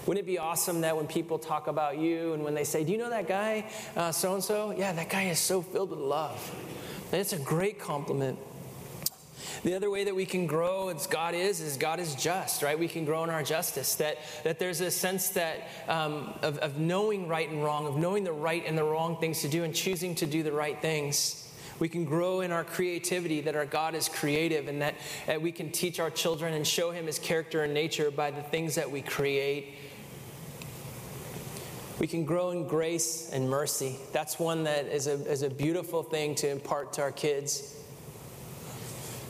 Wouldn't 0.07 0.25
it 0.25 0.27
be 0.27 0.39
awesome 0.39 0.81
that 0.81 0.97
when 0.97 1.05
people 1.05 1.37
talk 1.37 1.67
about 1.67 1.99
you 1.99 2.33
and 2.33 2.43
when 2.43 2.55
they 2.55 2.63
say, 2.63 2.83
Do 2.83 2.91
you 2.91 2.97
know 2.97 3.11
that 3.11 3.27
guy, 3.27 3.65
so 4.11 4.33
and 4.33 4.43
so? 4.43 4.73
Yeah, 4.75 4.91
that 4.93 5.09
guy 5.09 5.25
is 5.25 5.37
so 5.37 5.61
filled 5.61 5.91
with 5.91 5.99
love. 5.99 6.55
And 7.11 7.21
it's 7.21 7.33
a 7.33 7.37
great 7.37 7.79
compliment. 7.79 8.39
The 9.63 9.73
other 9.73 9.89
way 9.89 10.03
that 10.03 10.15
we 10.15 10.25
can 10.25 10.47
grow 10.47 10.89
as 10.89 11.07
God 11.07 11.33
is, 11.33 11.61
is 11.61 11.77
God 11.77 11.99
is 11.99 12.15
just, 12.15 12.61
right? 12.61 12.77
We 12.77 12.87
can 12.87 13.05
grow 13.05 13.23
in 13.23 13.29
our 13.29 13.43
justice. 13.43 13.95
That, 13.95 14.17
that 14.43 14.59
there's 14.59 14.81
a 14.81 14.91
sense 14.91 15.29
that 15.29 15.67
um, 15.87 16.33
of, 16.41 16.57
of 16.59 16.77
knowing 16.77 17.27
right 17.27 17.49
and 17.49 17.63
wrong, 17.63 17.87
of 17.87 17.97
knowing 17.97 18.23
the 18.23 18.33
right 18.33 18.63
and 18.65 18.77
the 18.77 18.83
wrong 18.83 19.17
things 19.17 19.41
to 19.41 19.47
do 19.47 19.63
and 19.63 19.73
choosing 19.73 20.15
to 20.15 20.25
do 20.25 20.43
the 20.43 20.51
right 20.51 20.79
things. 20.81 21.45
We 21.79 21.87
can 21.87 22.03
grow 22.03 22.41
in 22.41 22.51
our 22.51 22.65
creativity, 22.65 23.41
that 23.41 23.55
our 23.55 23.65
God 23.65 23.95
is 23.95 24.09
creative, 24.09 24.67
and 24.67 24.81
that, 24.81 24.95
that 25.27 25.41
we 25.41 25.51
can 25.51 25.71
teach 25.71 25.99
our 25.99 26.09
children 26.09 26.53
and 26.53 26.67
show 26.67 26.91
Him 26.91 27.05
His 27.05 27.19
character 27.19 27.63
and 27.63 27.73
nature 27.73 28.11
by 28.11 28.31
the 28.31 28.41
things 28.41 28.75
that 28.75 28.91
we 28.91 29.01
create. 29.01 29.75
We 31.99 32.07
can 32.07 32.25
grow 32.25 32.51
in 32.51 32.67
grace 32.67 33.29
and 33.31 33.49
mercy. 33.49 33.97
That's 34.13 34.39
one 34.39 34.63
that 34.63 34.85
is 34.85 35.07
a, 35.07 35.13
is 35.29 35.41
a 35.43 35.49
beautiful 35.49 36.03
thing 36.03 36.35
to 36.35 36.49
impart 36.49 36.93
to 36.93 37.01
our 37.01 37.11
kids. 37.11 37.75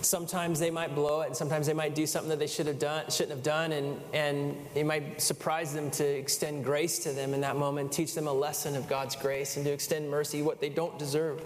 Sometimes 0.02 0.60
they 0.60 0.72
might 0.72 0.96
blow 0.96 1.22
it, 1.22 1.28
and 1.28 1.36
sometimes 1.36 1.68
they 1.68 1.74
might 1.74 1.94
do 1.94 2.08
something 2.08 2.30
that 2.30 2.40
they 2.40 2.48
should 2.48 2.68
have 2.68 2.80
done, 2.80 3.10
shouldn't 3.10 3.32
have 3.32 3.44
done, 3.44 3.74
and, 3.74 4.00
and 4.14 4.56
it 4.74 4.86
might 4.86 5.22
surprise 5.22 5.74
them 5.74 5.92
to 5.92 6.06
extend 6.06 6.64
grace 6.64 7.00
to 7.00 7.12
them 7.12 7.34
in 7.34 7.42
that 7.42 7.58
moment, 7.58 7.92
teach 7.92 8.14
them 8.14 8.28
a 8.28 8.34
lesson 8.34 8.76
of 8.76 8.88
God's 8.88 9.16
grace, 9.16 9.58
and 9.58 9.66
to 9.66 9.72
extend 9.72 10.10
mercy 10.10 10.42
what 10.42 10.62
they 10.62 10.70
don't 10.70 10.98
deserve. 10.98 11.44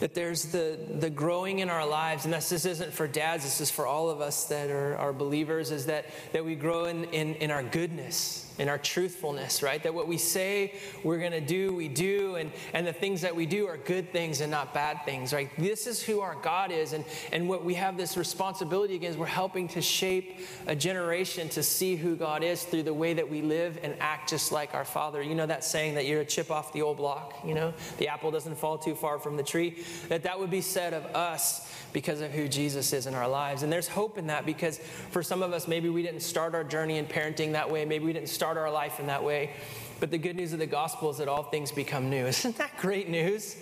That 0.00 0.14
there's 0.14 0.46
the, 0.46 0.78
the 0.98 1.08
growing 1.08 1.60
in 1.60 1.70
our 1.70 1.86
lives, 1.86 2.24
and 2.26 2.34
this, 2.34 2.50
this 2.50 2.66
isn't 2.66 2.92
for 2.92 3.08
dads, 3.08 3.44
this 3.44 3.60
is 3.60 3.70
for 3.70 3.86
all 3.86 4.10
of 4.10 4.20
us 4.20 4.44
that 4.46 4.68
are, 4.68 4.96
are 4.98 5.12
believers, 5.12 5.70
is 5.70 5.86
that, 5.86 6.06
that 6.32 6.44
we 6.44 6.54
grow 6.54 6.84
in, 6.84 7.04
in, 7.04 7.34
in 7.36 7.50
our 7.50 7.62
goodness 7.62 8.51
in 8.58 8.68
our 8.68 8.78
truthfulness, 8.78 9.62
right? 9.62 9.82
That 9.82 9.94
what 9.94 10.08
we 10.08 10.18
say 10.18 10.74
we're 11.02 11.18
going 11.18 11.32
to 11.32 11.40
do, 11.40 11.74
we 11.74 11.88
do, 11.88 12.36
and, 12.36 12.52
and 12.74 12.86
the 12.86 12.92
things 12.92 13.20
that 13.22 13.34
we 13.34 13.46
do 13.46 13.66
are 13.66 13.76
good 13.76 14.12
things 14.12 14.40
and 14.40 14.50
not 14.50 14.74
bad 14.74 15.04
things, 15.04 15.32
right? 15.32 15.50
This 15.58 15.86
is 15.86 16.02
who 16.02 16.20
our 16.20 16.36
God 16.42 16.70
is, 16.70 16.92
and, 16.92 17.04
and 17.32 17.48
what 17.48 17.64
we 17.64 17.74
have 17.74 17.96
this 17.96 18.16
responsibility 18.16 18.94
against, 18.94 19.18
we're 19.18 19.26
helping 19.26 19.68
to 19.68 19.82
shape 19.82 20.40
a 20.66 20.76
generation 20.76 21.48
to 21.50 21.62
see 21.62 21.96
who 21.96 22.16
God 22.16 22.42
is 22.42 22.62
through 22.64 22.84
the 22.84 22.94
way 22.94 23.14
that 23.14 23.28
we 23.28 23.42
live 23.42 23.78
and 23.82 23.94
act 24.00 24.30
just 24.30 24.52
like 24.52 24.74
our 24.74 24.84
Father. 24.84 25.22
You 25.22 25.34
know 25.34 25.46
that 25.46 25.64
saying 25.64 25.94
that 25.94 26.06
you're 26.06 26.20
a 26.20 26.24
chip 26.24 26.50
off 26.50 26.72
the 26.72 26.82
old 26.82 26.98
block, 26.98 27.34
you 27.44 27.54
know? 27.54 27.72
The 27.98 28.08
apple 28.08 28.30
doesn't 28.30 28.56
fall 28.56 28.78
too 28.78 28.94
far 28.94 29.18
from 29.18 29.36
the 29.36 29.42
tree. 29.42 29.82
That 30.08 30.22
that 30.24 30.38
would 30.38 30.50
be 30.50 30.60
said 30.60 30.92
of 30.92 31.04
us 31.16 31.71
because 31.92 32.20
of 32.20 32.30
who 32.30 32.48
Jesus 32.48 32.92
is 32.92 33.06
in 33.06 33.14
our 33.14 33.28
lives. 33.28 33.62
And 33.62 33.72
there's 33.72 33.88
hope 33.88 34.18
in 34.18 34.26
that 34.28 34.46
because 34.46 34.78
for 35.10 35.22
some 35.22 35.42
of 35.42 35.52
us, 35.52 35.68
maybe 35.68 35.88
we 35.88 36.02
didn't 36.02 36.20
start 36.20 36.54
our 36.54 36.64
journey 36.64 36.98
in 36.98 37.06
parenting 37.06 37.52
that 37.52 37.70
way. 37.70 37.84
Maybe 37.84 38.04
we 38.04 38.12
didn't 38.12 38.28
start 38.28 38.56
our 38.56 38.70
life 38.70 39.00
in 39.00 39.06
that 39.06 39.22
way. 39.22 39.50
But 40.00 40.10
the 40.10 40.18
good 40.18 40.36
news 40.36 40.52
of 40.52 40.58
the 40.58 40.66
gospel 40.66 41.10
is 41.10 41.18
that 41.18 41.28
all 41.28 41.44
things 41.44 41.70
become 41.70 42.10
new. 42.10 42.26
Isn't 42.32 42.58
that 42.58 42.76
great 42.78 43.08
news? 43.08 43.56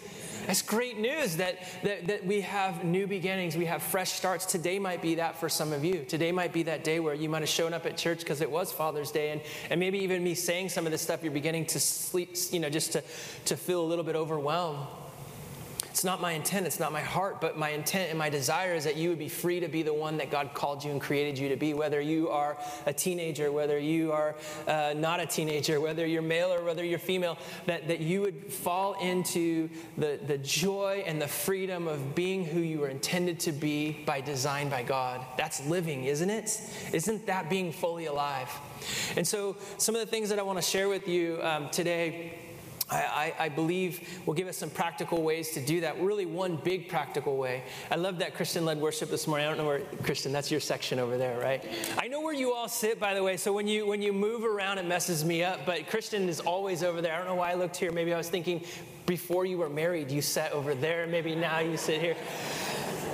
It's 0.49 0.62
great 0.62 0.99
news 0.99 1.37
that, 1.37 1.58
that, 1.82 2.06
that 2.06 2.26
we 2.26 2.40
have 2.40 2.82
new 2.82 3.06
beginnings, 3.06 3.56
we 3.56 3.66
have 3.66 3.82
fresh 3.82 4.12
starts. 4.12 4.46
Today 4.46 4.78
might 4.78 5.02
be 5.02 5.16
that 5.16 5.38
for 5.38 5.49
some 5.49 5.72
of 5.72 5.84
you. 5.84 6.04
Today 6.04 6.32
might 6.32 6.52
be 6.52 6.62
that 6.64 6.82
day 6.82 6.99
where 6.99 7.14
you 7.14 7.28
might 7.28 7.42
have 7.42 7.49
shown 7.49 7.75
up 7.75 7.87
at 7.87 7.96
church 7.96 8.20
because 8.20 8.40
it 8.40 8.50
was 8.50 8.72
Father's 8.72 9.10
Day, 9.10 9.30
and, 9.30 9.40
and 9.68 9.78
maybe 9.78 9.99
even 9.99 10.25
me 10.25 10.34
saying 10.34 10.70
some 10.70 10.87
of 10.87 10.92
this 10.92 11.02
stuff, 11.02 11.22
you're 11.22 11.32
beginning 11.32 11.66
to 11.66 11.80
sleep, 11.80 12.37
you 12.50 12.58
know, 12.58 12.70
just 12.70 12.92
to, 12.92 13.04
to 13.44 13.56
feel 13.56 13.82
a 13.82 13.87
little 13.87 14.04
bit 14.04 14.16
overwhelmed. 14.16 14.87
It's 15.90 16.04
not 16.04 16.20
my 16.20 16.32
intent, 16.32 16.66
it's 16.66 16.78
not 16.78 16.92
my 16.92 17.00
heart, 17.00 17.40
but 17.40 17.59
my 17.59 17.70
intent 17.70 18.11
and 18.11 18.18
my 18.18 18.30
desire 18.30 18.75
is 18.75 18.85
that 18.85 18.97
you 18.97 19.09
would 19.09 19.18
be 19.18 19.28
free 19.28 19.59
to 19.61 19.68
be 19.68 19.82
the 19.82 19.92
one 19.92 20.18
that 20.18 20.30
God 20.30 20.54
called 20.54 20.85
you 20.85 20.92
and 20.92 21.00
created 21.00 21.37
you 21.37 21.49
to 21.49 21.56
be. 21.56 21.75
Whether 21.75 22.00
you 22.00 22.28
are 22.30 22.56
a 22.87 22.92
teenager, 22.92 23.50
whether 23.50 23.78
you 23.78 24.12
are 24.12 24.37
uh, 24.68 24.94
not 24.97 25.18
a 25.18 25.26
teenager, 25.26 25.80
whether 25.80 26.06
you're 26.06 26.23
male 26.23 26.52
or 26.52 26.62
whether 26.64 26.85
you're 26.85 27.00
female, 27.00 27.37
that, 27.66 27.88
that 27.88 28.00
you 28.00 28.20
would 28.20 28.52
fall 28.52 28.94
into 29.00 29.68
the, 29.99 30.20
the 30.26 30.38
joy 30.38 31.02
and 31.06 31.20
the 31.20 31.28
freedom 31.28 31.88
of 31.88 32.14
being 32.14 32.44
who 32.44 32.61
you 32.61 32.78
were 32.78 32.88
intended 32.88 33.40
to 33.40 33.52
be 33.52 34.04
by 34.06 34.20
design 34.20 34.68
by 34.68 34.85
God. 34.85 35.25
That's 35.37 35.66
living, 35.66 36.04
isn't 36.04 36.30
it? 36.30 36.61
Isn't 36.92 37.26
that 37.26 37.50
being 37.50 37.73
fully 37.73 38.06
alive? 38.06 38.49
And 39.16 39.26
so, 39.26 39.56
some 39.76 39.94
of 39.94 40.00
the 40.00 40.06
things 40.06 40.28
that 40.28 40.38
I 40.38 40.42
want 40.42 40.59
to 40.59 40.62
share 40.62 40.88
with 40.88 41.09
you 41.09 41.40
um, 41.42 41.68
today 41.70 42.38
I, 42.90 43.35
I, 43.38 43.49
believe 43.49 44.20
will 44.26 44.35
give 44.35 44.49
us 44.49 44.56
some 44.56 44.70
practical 44.70 45.23
ways 45.23 45.50
to 45.52 45.61
do 45.61 45.80
that. 45.82 46.00
Really, 46.00 46.26
one 46.26 46.56
big 46.56 46.88
practical 46.88 47.37
way. 47.37 47.62
I 47.90 47.94
love 47.97 48.18
that 48.18 48.35
Christian 48.35 48.64
led 48.64 48.78
worship 48.78 49.11
this 49.11 49.26
morning. 49.26 49.47
I 49.47 49.50
don't 49.50 49.59
know 49.59 49.66
where, 49.66 49.80
Christian, 50.02 50.32
that's 50.32 50.50
your 50.50 50.61
section 50.61 50.99
over 50.99 51.16
there, 51.16 51.38
right? 51.38 51.64
I 51.99 52.09
know 52.09 52.20
where 52.20 52.35
you 52.35 52.52
all 52.52 52.68
sit, 52.68 52.99
by 52.99 53.14
the 53.14 53.23
way, 53.23 53.37
so 53.37 53.52
when 53.52 53.68
you, 53.68 53.87
when 53.87 54.02
you 54.02 54.12
move 54.12 54.44
around, 54.44 54.78
it 54.78 54.87
messes 54.87 55.25
me 55.25 55.44
up, 55.44 55.64
but 55.64 55.88
Christian 55.88 56.28
is 56.28 56.40
always 56.40 56.82
over 56.82 57.00
there. 57.00 57.14
I 57.14 57.18
don't 57.18 57.28
know 57.28 57.37
why 57.37 57.52
I 57.52 57.54
looked 57.54 57.76
here. 57.76 57.92
Maybe 57.92 58.12
I 58.12 58.18
was 58.18 58.28
thinking 58.28 58.64
before 59.06 59.44
you 59.44 59.59
were 59.59 59.68
married, 59.68 60.11
you 60.11 60.23
sat 60.23 60.52
over 60.52 60.75
there. 60.75 61.06
Maybe 61.06 61.35
now 61.35 61.59
you 61.61 61.76
sit 61.76 62.00
here. 62.00 62.16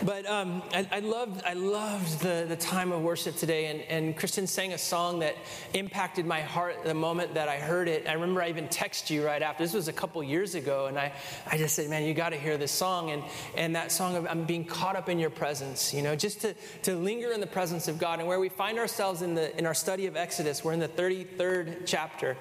But 0.04 0.26
um, 0.26 0.62
I, 0.72 0.86
I, 0.90 0.98
loved, 1.00 1.42
I 1.44 1.54
loved 1.54 2.20
the, 2.20 2.44
the 2.46 2.56
time 2.56 2.92
of 2.92 3.02
worship 3.02 3.36
today, 3.36 3.66
and, 3.66 3.80
and 3.82 4.16
Kristen 4.16 4.46
sang 4.46 4.72
a 4.72 4.78
song 4.78 5.20
that 5.20 5.36
impacted 5.72 6.26
my 6.26 6.40
heart 6.40 6.84
the 6.84 6.94
moment 6.94 7.34
that 7.34 7.48
I 7.48 7.56
heard 7.56 7.88
it. 7.88 8.06
I 8.06 8.12
remember 8.12 8.42
I 8.42 8.48
even 8.48 8.68
texted 8.68 9.10
you 9.10 9.24
right 9.24 9.40
after. 9.40 9.64
This 9.64 9.72
was 9.72 9.88
a 9.88 9.92
couple 9.92 10.22
years 10.22 10.54
ago, 10.54 10.86
and 10.86 10.98
I, 10.98 11.12
I 11.50 11.56
just 11.56 11.74
said, 11.74 11.88
man, 11.88 12.04
you 12.04 12.14
got 12.14 12.30
to 12.30 12.36
hear 12.36 12.58
this 12.58 12.72
song. 12.72 13.10
And, 13.10 13.22
and 13.56 13.74
that 13.74 13.90
song 13.90 14.16
of 14.16 14.26
I'm 14.26 14.44
being 14.44 14.64
caught 14.64 14.96
up 14.96 15.08
in 15.08 15.18
your 15.18 15.30
presence, 15.30 15.94
you 15.94 16.02
know, 16.02 16.14
just 16.14 16.40
to, 16.42 16.54
to 16.82 16.94
linger 16.94 17.32
in 17.32 17.40
the 17.40 17.46
presence 17.46 17.88
of 17.88 17.98
God. 17.98 18.18
And 18.18 18.28
where 18.28 18.40
we 18.40 18.48
find 18.48 18.78
ourselves 18.78 19.22
in, 19.22 19.34
the, 19.34 19.56
in 19.56 19.66
our 19.66 19.74
study 19.74 20.06
of 20.06 20.16
Exodus, 20.16 20.62
we're 20.62 20.72
in 20.72 20.80
the 20.80 20.88
33rd 20.88 21.82
chapter, 21.86 22.36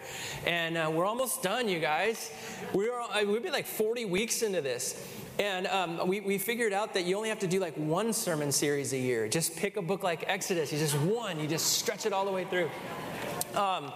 and 0.45 0.77
uh, 0.77 0.91
we're 0.93 1.05
almost 1.05 1.41
done, 1.41 1.69
you 1.69 1.79
guys. 1.79 2.31
We're, 2.73 3.01
we've 3.25 3.43
been 3.43 3.53
like 3.53 3.67
40 3.67 4.05
weeks 4.05 4.41
into 4.41 4.61
this. 4.61 5.01
And 5.37 5.67
um, 5.67 6.07
we, 6.07 6.21
we 6.21 6.37
figured 6.37 6.71
out 6.71 6.93
that 6.93 7.05
you 7.05 7.17
only 7.17 7.29
have 7.29 7.39
to 7.39 7.47
do 7.47 7.59
like 7.59 7.75
one 7.75 8.13
sermon 8.13 8.51
series 8.51 8.93
a 8.93 8.97
year. 8.97 9.27
Just 9.27 9.55
pick 9.55 9.75
a 9.75 9.81
book 9.81 10.01
like 10.03 10.23
Exodus, 10.27 10.71
you 10.71 10.79
just 10.79 10.97
one, 10.97 11.39
you 11.39 11.47
just 11.47 11.73
stretch 11.73 12.05
it 12.05 12.13
all 12.13 12.25
the 12.25 12.31
way 12.31 12.45
through. 12.45 12.69
Um, 13.53 13.91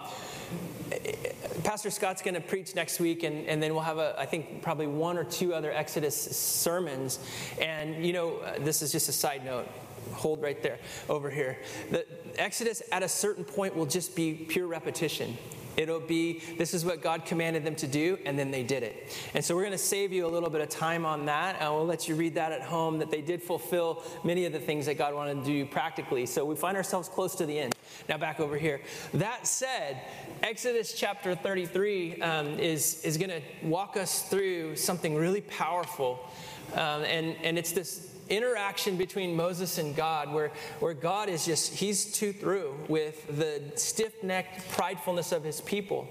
Pastor 1.64 1.90
Scott's 1.90 2.22
going 2.22 2.34
to 2.34 2.40
preach 2.40 2.74
next 2.74 3.00
week, 3.00 3.22
and, 3.22 3.46
and 3.46 3.62
then 3.62 3.72
we'll 3.72 3.82
have, 3.82 3.98
a, 3.98 4.14
I 4.18 4.26
think, 4.26 4.62
probably 4.62 4.86
one 4.86 5.16
or 5.16 5.24
two 5.24 5.54
other 5.54 5.72
Exodus 5.72 6.16
sermons. 6.16 7.20
And, 7.60 8.04
you 8.04 8.12
know, 8.12 8.40
this 8.60 8.82
is 8.82 8.90
just 8.90 9.08
a 9.08 9.12
side 9.12 9.44
note. 9.44 9.68
Hold 10.12 10.42
right 10.42 10.60
there, 10.62 10.78
over 11.08 11.30
here. 11.30 11.58
The 11.90 12.06
Exodus 12.36 12.82
at 12.90 13.02
a 13.02 13.08
certain 13.08 13.44
point 13.44 13.76
will 13.76 13.86
just 13.86 14.16
be 14.16 14.34
pure 14.34 14.66
repetition. 14.66 15.36
It'll 15.76 16.00
be, 16.00 16.40
this 16.58 16.74
is 16.74 16.84
what 16.84 17.02
God 17.02 17.24
commanded 17.24 17.64
them 17.64 17.74
to 17.76 17.86
do, 17.86 18.18
and 18.24 18.38
then 18.38 18.50
they 18.50 18.62
did 18.62 18.82
it. 18.82 19.16
And 19.34 19.44
so 19.44 19.54
we're 19.54 19.62
going 19.62 19.72
to 19.72 19.78
save 19.78 20.12
you 20.12 20.26
a 20.26 20.28
little 20.28 20.50
bit 20.50 20.60
of 20.60 20.68
time 20.68 21.06
on 21.06 21.26
that. 21.26 21.56
And 21.60 21.72
we'll 21.72 21.86
let 21.86 22.08
you 22.08 22.14
read 22.14 22.34
that 22.34 22.52
at 22.52 22.62
home, 22.62 22.98
that 22.98 23.10
they 23.10 23.20
did 23.20 23.42
fulfill 23.42 24.02
many 24.24 24.44
of 24.44 24.52
the 24.52 24.60
things 24.60 24.86
that 24.86 24.98
God 24.98 25.14
wanted 25.14 25.40
to 25.40 25.44
do 25.44 25.66
practically. 25.66 26.26
So 26.26 26.44
we 26.44 26.56
find 26.56 26.76
ourselves 26.76 27.08
close 27.08 27.34
to 27.36 27.46
the 27.46 27.58
end. 27.58 27.74
Now 28.08 28.18
back 28.18 28.40
over 28.40 28.56
here. 28.56 28.80
That 29.14 29.46
said, 29.46 30.02
Exodus 30.42 30.92
chapter 30.92 31.34
33 31.34 32.20
um, 32.22 32.46
is, 32.58 33.02
is 33.04 33.16
going 33.16 33.30
to 33.30 33.42
walk 33.62 33.96
us 33.96 34.28
through 34.28 34.76
something 34.76 35.14
really 35.14 35.40
powerful. 35.42 36.28
Um, 36.74 37.02
and, 37.04 37.36
and 37.42 37.58
it's 37.58 37.72
this 37.72 38.09
interaction 38.30 38.96
between 38.96 39.36
Moses 39.36 39.78
and 39.78 39.94
God 39.94 40.32
where, 40.32 40.52
where 40.78 40.94
God 40.94 41.28
is 41.28 41.44
just, 41.44 41.74
he's 41.74 42.04
too 42.04 42.32
through 42.32 42.74
with 42.88 43.36
the 43.36 43.62
stiff 43.76 44.22
necked 44.22 44.70
pridefulness 44.70 45.32
of 45.32 45.44
his 45.44 45.60
people. 45.60 46.08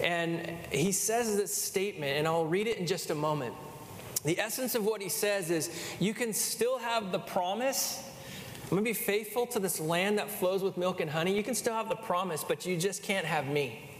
And 0.00 0.50
he 0.70 0.92
says 0.92 1.36
this 1.36 1.54
statement, 1.54 2.18
and 2.18 2.28
I'll 2.28 2.46
read 2.46 2.66
it 2.66 2.78
in 2.78 2.86
just 2.86 3.10
a 3.10 3.14
moment. 3.14 3.54
The 4.24 4.38
essence 4.38 4.74
of 4.74 4.84
what 4.84 5.00
he 5.02 5.08
says 5.08 5.50
is 5.50 5.70
you 5.98 6.14
can 6.14 6.32
still 6.32 6.78
have 6.78 7.12
the 7.12 7.18
promise. 7.18 8.02
I'm 8.64 8.70
going 8.70 8.84
to 8.84 8.90
be 8.90 8.94
faithful 8.94 9.46
to 9.46 9.58
this 9.58 9.80
land 9.80 10.18
that 10.18 10.30
flows 10.30 10.62
with 10.62 10.76
milk 10.76 11.00
and 11.00 11.10
honey. 11.10 11.36
You 11.36 11.42
can 11.42 11.54
still 11.54 11.74
have 11.74 11.88
the 11.88 11.96
promise, 11.96 12.44
but 12.44 12.64
you 12.64 12.76
just 12.76 13.02
can't 13.02 13.26
have 13.26 13.46
me. 13.46 13.91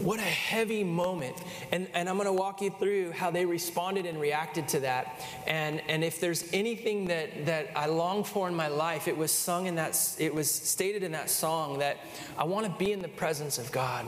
What 0.00 0.18
a 0.18 0.22
heavy 0.22 0.84
moment. 0.84 1.36
And, 1.72 1.88
and 1.94 2.08
I'm 2.08 2.16
going 2.16 2.26
to 2.26 2.32
walk 2.32 2.60
you 2.62 2.70
through 2.70 3.12
how 3.12 3.30
they 3.30 3.44
responded 3.44 4.06
and 4.06 4.20
reacted 4.20 4.68
to 4.68 4.80
that. 4.80 5.20
And, 5.46 5.82
and 5.88 6.02
if 6.02 6.20
there's 6.20 6.44
anything 6.52 7.06
that, 7.06 7.46
that 7.46 7.68
I 7.76 7.86
long 7.86 8.24
for 8.24 8.48
in 8.48 8.54
my 8.54 8.68
life, 8.68 9.08
it 9.08 9.16
was 9.16 9.30
sung 9.30 9.66
in 9.66 9.76
that, 9.76 9.98
it 10.18 10.34
was 10.34 10.50
stated 10.50 11.02
in 11.02 11.12
that 11.12 11.30
song 11.30 11.78
that 11.78 11.98
I 12.36 12.44
want 12.44 12.66
to 12.66 12.72
be 12.72 12.92
in 12.92 13.02
the 13.02 13.08
presence 13.08 13.58
of 13.58 13.70
God. 13.72 14.06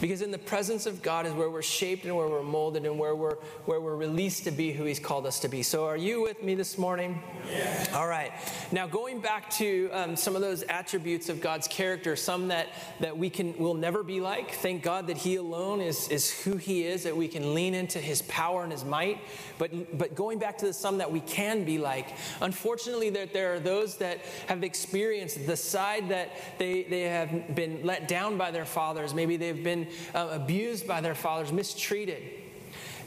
Because 0.00 0.22
in 0.22 0.30
the 0.30 0.38
presence 0.38 0.86
of 0.86 1.02
God 1.02 1.26
is 1.26 1.32
where 1.32 1.50
we're 1.50 1.62
shaped 1.62 2.04
and 2.04 2.16
where 2.16 2.28
we're 2.28 2.42
molded 2.42 2.84
and 2.84 2.98
where 2.98 3.14
we're, 3.14 3.36
where 3.66 3.80
we're 3.80 3.96
released 3.96 4.44
to 4.44 4.50
be 4.50 4.72
who 4.72 4.84
He's 4.84 4.98
called 4.98 5.26
us 5.26 5.40
to 5.40 5.48
be. 5.48 5.62
So, 5.62 5.86
are 5.86 5.96
you 5.96 6.22
with 6.22 6.42
me 6.42 6.54
this 6.54 6.78
morning? 6.78 7.22
Yeah. 7.50 7.86
All 7.94 8.06
right. 8.06 8.32
Now, 8.72 8.86
going 8.86 9.20
back 9.20 9.50
to 9.50 9.90
um, 9.92 10.16
some 10.16 10.34
of 10.34 10.42
those 10.42 10.62
attributes 10.64 11.28
of 11.28 11.40
God's 11.40 11.68
character, 11.68 12.16
some 12.16 12.48
that, 12.48 12.68
that 13.00 13.16
we 13.16 13.30
can 13.30 13.56
will 13.58 13.74
never 13.74 14.02
be 14.02 14.20
like. 14.20 14.52
Thank 14.52 14.82
God 14.82 15.06
that 15.06 15.16
He 15.16 15.36
alone 15.36 15.80
is, 15.80 16.08
is 16.08 16.30
who 16.42 16.56
He 16.56 16.84
is, 16.84 17.04
that 17.04 17.16
we 17.16 17.28
can 17.28 17.54
lean 17.54 17.74
into 17.74 17.98
His 17.98 18.22
power 18.22 18.62
and 18.62 18.72
His 18.72 18.84
might. 18.84 19.20
But, 19.58 19.96
but 19.96 20.14
going 20.14 20.38
back 20.38 20.58
to 20.58 20.66
the 20.66 20.72
some 20.72 20.98
that 20.98 21.10
we 21.10 21.20
can 21.20 21.64
be 21.64 21.78
like, 21.78 22.08
unfortunately, 22.40 23.10
that 23.10 23.32
there 23.32 23.54
are 23.54 23.60
those 23.60 23.96
that 23.98 24.20
have 24.48 24.64
experienced 24.64 25.46
the 25.46 25.56
side 25.56 26.08
that 26.08 26.30
they, 26.58 26.82
they 26.84 27.02
have 27.02 27.54
been 27.54 27.80
let 27.84 28.08
down 28.08 28.36
by 28.36 28.50
their 28.50 28.64
fathers. 28.64 29.14
Maybe 29.14 29.36
they've 29.36 29.53
been 29.62 29.86
uh, 30.14 30.28
abused 30.32 30.86
by 30.86 31.00
their 31.00 31.14
fathers, 31.14 31.52
mistreated. 31.52 32.22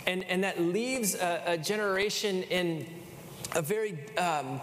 And, 0.06 0.24
and 0.26 0.44
that 0.44 0.62
leaves 0.62 1.16
a, 1.16 1.44
a 1.46 1.58
generation 1.58 2.44
in 2.44 2.86
a 3.56 3.62
very 3.62 3.98
um, 4.18 4.62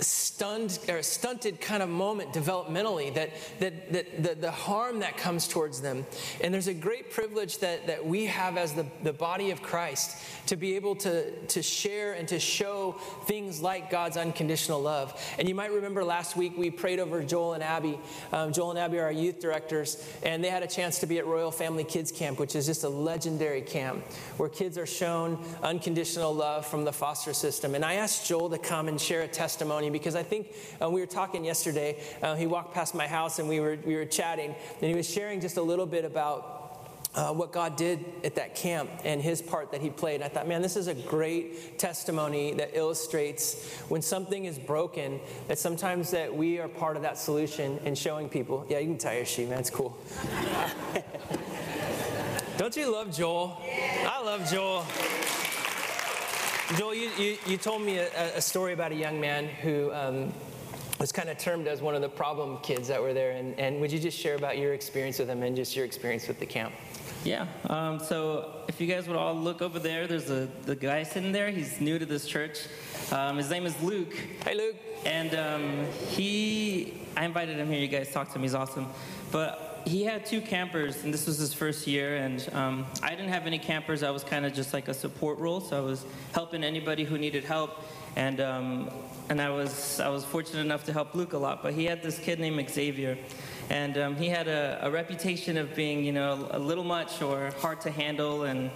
stunned 0.00 0.78
or 0.88 1.02
stunted 1.02 1.60
kind 1.60 1.82
of 1.82 1.88
moment 1.88 2.32
developmentally 2.32 3.12
that, 3.14 3.30
that, 3.58 3.92
that 3.92 4.22
the, 4.22 4.34
the 4.34 4.50
harm 4.50 5.00
that 5.00 5.16
comes 5.16 5.48
towards 5.48 5.80
them. 5.80 6.06
And 6.40 6.52
there's 6.52 6.68
a 6.68 6.74
great 6.74 7.10
privilege 7.10 7.58
that, 7.58 7.86
that 7.86 8.04
we 8.04 8.26
have 8.26 8.56
as 8.56 8.74
the, 8.74 8.86
the 9.02 9.12
body 9.12 9.50
of 9.50 9.62
christ 9.62 10.16
to 10.46 10.56
be 10.56 10.76
able 10.76 10.94
to, 10.96 11.30
to 11.46 11.62
share 11.62 12.14
and 12.14 12.28
to 12.28 12.38
show 12.38 12.92
things 13.26 13.60
like 13.60 13.90
god's 13.90 14.16
unconditional 14.16 14.80
love. 14.80 15.20
And 15.38 15.48
you 15.48 15.54
might 15.54 15.72
remember 15.72 16.04
last 16.04 16.36
week 16.36 16.56
we 16.56 16.70
prayed 16.70 17.00
over 17.00 17.22
joel 17.22 17.54
and 17.54 17.62
abby. 17.62 17.98
Um, 18.32 18.52
joel 18.52 18.70
and 18.70 18.78
abby 18.78 18.98
are 18.98 19.04
our 19.04 19.12
youth 19.12 19.40
directors 19.40 20.04
and 20.22 20.42
they 20.42 20.50
had 20.50 20.62
a 20.62 20.66
chance 20.66 20.98
to 21.00 21.06
be 21.06 21.18
at 21.18 21.26
royal 21.26 21.50
family 21.50 21.84
kids 21.84 22.12
camp 22.12 22.38
which 22.38 22.54
is 22.54 22.66
just 22.66 22.84
a 22.84 22.88
legendary 22.88 23.62
camp 23.62 24.04
where 24.36 24.48
kids 24.48 24.78
are 24.78 24.86
shown 24.86 25.42
unconditional 25.62 26.32
love 26.32 26.66
from 26.66 26.84
the 26.84 26.92
foster 26.92 27.32
system. 27.32 27.74
And 27.74 27.84
i 27.84 27.94
asked 27.94 28.26
joel 28.26 28.50
to 28.50 28.58
come 28.58 28.88
and 28.88 29.00
share 29.00 29.22
a 29.22 29.28
testimony 29.28 29.87
because 29.90 30.14
I 30.14 30.22
think 30.22 30.52
uh, 30.82 30.90
we 30.90 31.00
were 31.00 31.06
talking 31.06 31.44
yesterday. 31.44 32.02
Uh, 32.22 32.34
he 32.34 32.46
walked 32.46 32.74
past 32.74 32.94
my 32.94 33.06
house 33.06 33.38
and 33.38 33.48
we 33.48 33.60
were, 33.60 33.78
we 33.84 33.96
were 33.96 34.04
chatting, 34.04 34.54
and 34.80 34.90
he 34.90 34.94
was 34.94 35.08
sharing 35.08 35.40
just 35.40 35.56
a 35.56 35.62
little 35.62 35.86
bit 35.86 36.04
about. 36.04 36.56
Uh, 37.14 37.32
what 37.32 37.52
God 37.52 37.74
did 37.74 38.04
at 38.22 38.34
that 38.36 38.54
camp 38.54 38.90
and 39.02 39.20
his 39.20 39.40
part 39.40 39.72
that 39.72 39.80
he 39.80 39.88
played. 39.88 40.16
And 40.16 40.24
I 40.24 40.28
thought, 40.28 40.46
man, 40.46 40.60
this 40.60 40.76
is 40.76 40.88
a 40.88 40.94
great 40.94 41.78
testimony 41.78 42.52
that 42.54 42.76
illustrates 42.76 43.74
when 43.88 44.02
something 44.02 44.44
is 44.44 44.58
broken, 44.58 45.18
that 45.48 45.58
sometimes 45.58 46.10
that 46.10 46.32
we 46.32 46.60
are 46.60 46.68
part 46.68 46.96
of 46.96 47.02
that 47.02 47.18
solution 47.18 47.80
and 47.84 47.96
showing 47.96 48.28
people. 48.28 48.66
Yeah, 48.68 48.80
you 48.80 48.88
can 48.88 48.98
tie 48.98 49.16
your 49.16 49.24
shoe, 49.24 49.48
man. 49.48 49.58
It's 49.58 49.70
cool. 49.70 49.98
Don't 52.58 52.76
you 52.76 52.92
love 52.92 53.16
Joel? 53.16 53.56
I 54.06 54.20
love 54.22 54.48
Joel. 54.50 54.84
Joel, 56.76 56.94
you, 56.94 57.10
you, 57.18 57.38
you 57.46 57.56
told 57.56 57.80
me 57.80 57.96
a, 57.96 58.36
a, 58.36 58.42
story 58.42 58.74
about 58.74 58.92
a 58.92 58.94
young 58.94 59.18
man 59.18 59.46
who 59.46 59.90
um, 59.94 60.30
was 61.00 61.10
kind 61.12 61.30
of 61.30 61.38
termed 61.38 61.66
as 61.66 61.80
one 61.80 61.94
of 61.94 62.02
the 62.02 62.10
problem 62.10 62.58
kids 62.58 62.88
that 62.88 63.00
were 63.00 63.14
there. 63.14 63.30
And, 63.30 63.58
and 63.58 63.80
would 63.80 63.90
you 63.90 63.98
just 63.98 64.18
share 64.18 64.34
about 64.34 64.58
your 64.58 64.74
experience 64.74 65.18
with 65.18 65.30
him 65.30 65.42
and 65.42 65.56
just 65.56 65.74
your 65.74 65.86
experience 65.86 66.28
with 66.28 66.38
the 66.38 66.44
camp? 66.44 66.74
Yeah. 67.24 67.46
Um, 67.70 67.98
so 67.98 68.64
if 68.68 68.82
you 68.82 68.86
guys 68.86 69.08
would 69.08 69.16
all 69.16 69.34
look 69.34 69.62
over 69.62 69.78
there, 69.78 70.06
there's 70.06 70.28
a, 70.28 70.46
the 70.66 70.76
guy 70.76 71.04
sitting 71.04 71.32
there. 71.32 71.50
He's 71.50 71.80
new 71.80 71.98
to 71.98 72.04
this 72.04 72.26
church. 72.26 72.66
Um, 73.12 73.38
his 73.38 73.48
name 73.48 73.64
is 73.64 73.80
Luke. 73.82 74.14
Hey, 74.44 74.54
Luke. 74.54 74.76
And 75.06 75.34
um, 75.34 75.86
he, 76.08 77.00
I 77.16 77.24
invited 77.24 77.56
him 77.56 77.70
here. 77.70 77.80
You 77.80 77.88
guys 77.88 78.12
talked 78.12 78.32
to 78.32 78.38
him. 78.38 78.42
He's 78.42 78.54
awesome. 78.54 78.88
But 79.32 79.67
he 79.88 80.04
had 80.04 80.26
two 80.26 80.40
campers, 80.40 81.02
and 81.02 81.12
this 81.12 81.26
was 81.26 81.38
his 81.38 81.52
first 81.52 81.86
year. 81.86 82.16
And 82.16 82.48
um, 82.52 82.86
I 83.02 83.10
didn't 83.10 83.30
have 83.30 83.46
any 83.46 83.58
campers. 83.58 84.02
I 84.02 84.10
was 84.10 84.22
kind 84.22 84.46
of 84.46 84.52
just 84.52 84.72
like 84.72 84.88
a 84.88 84.94
support 84.94 85.38
role, 85.38 85.60
so 85.60 85.76
I 85.76 85.80
was 85.80 86.04
helping 86.32 86.62
anybody 86.62 87.04
who 87.04 87.18
needed 87.18 87.44
help. 87.44 87.84
And 88.16 88.40
um, 88.40 88.90
and 89.28 89.40
I 89.40 89.50
was 89.50 90.00
I 90.00 90.08
was 90.08 90.24
fortunate 90.24 90.60
enough 90.60 90.84
to 90.84 90.92
help 90.92 91.14
Luke 91.14 91.32
a 91.32 91.38
lot. 91.38 91.62
But 91.62 91.74
he 91.74 91.84
had 91.84 92.02
this 92.02 92.18
kid 92.18 92.40
named 92.40 92.68
Xavier, 92.70 93.18
and 93.70 93.96
um, 93.98 94.16
he 94.16 94.28
had 94.28 94.48
a, 94.48 94.78
a 94.82 94.90
reputation 94.90 95.56
of 95.56 95.74
being 95.74 96.04
you 96.04 96.12
know 96.12 96.48
a 96.50 96.58
little 96.58 96.84
much 96.84 97.22
or 97.22 97.50
hard 97.58 97.80
to 97.82 97.90
handle, 97.90 98.44
and 98.44 98.70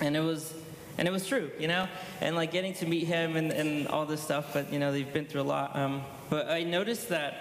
and 0.00 0.16
it 0.16 0.20
was 0.20 0.54
and 0.98 1.06
it 1.06 1.10
was 1.10 1.26
true, 1.26 1.50
you 1.58 1.68
know, 1.68 1.88
and 2.20 2.36
like 2.36 2.52
getting 2.52 2.72
to 2.74 2.86
meet 2.86 3.06
him 3.06 3.36
and, 3.36 3.52
and 3.52 3.88
all 3.88 4.06
this 4.06 4.22
stuff. 4.22 4.52
But 4.52 4.72
you 4.72 4.78
know, 4.78 4.92
they've 4.92 5.12
been 5.12 5.26
through 5.26 5.42
a 5.42 5.42
lot. 5.42 5.76
Um, 5.76 6.02
but 6.30 6.48
I 6.48 6.62
noticed 6.62 7.10
that 7.10 7.34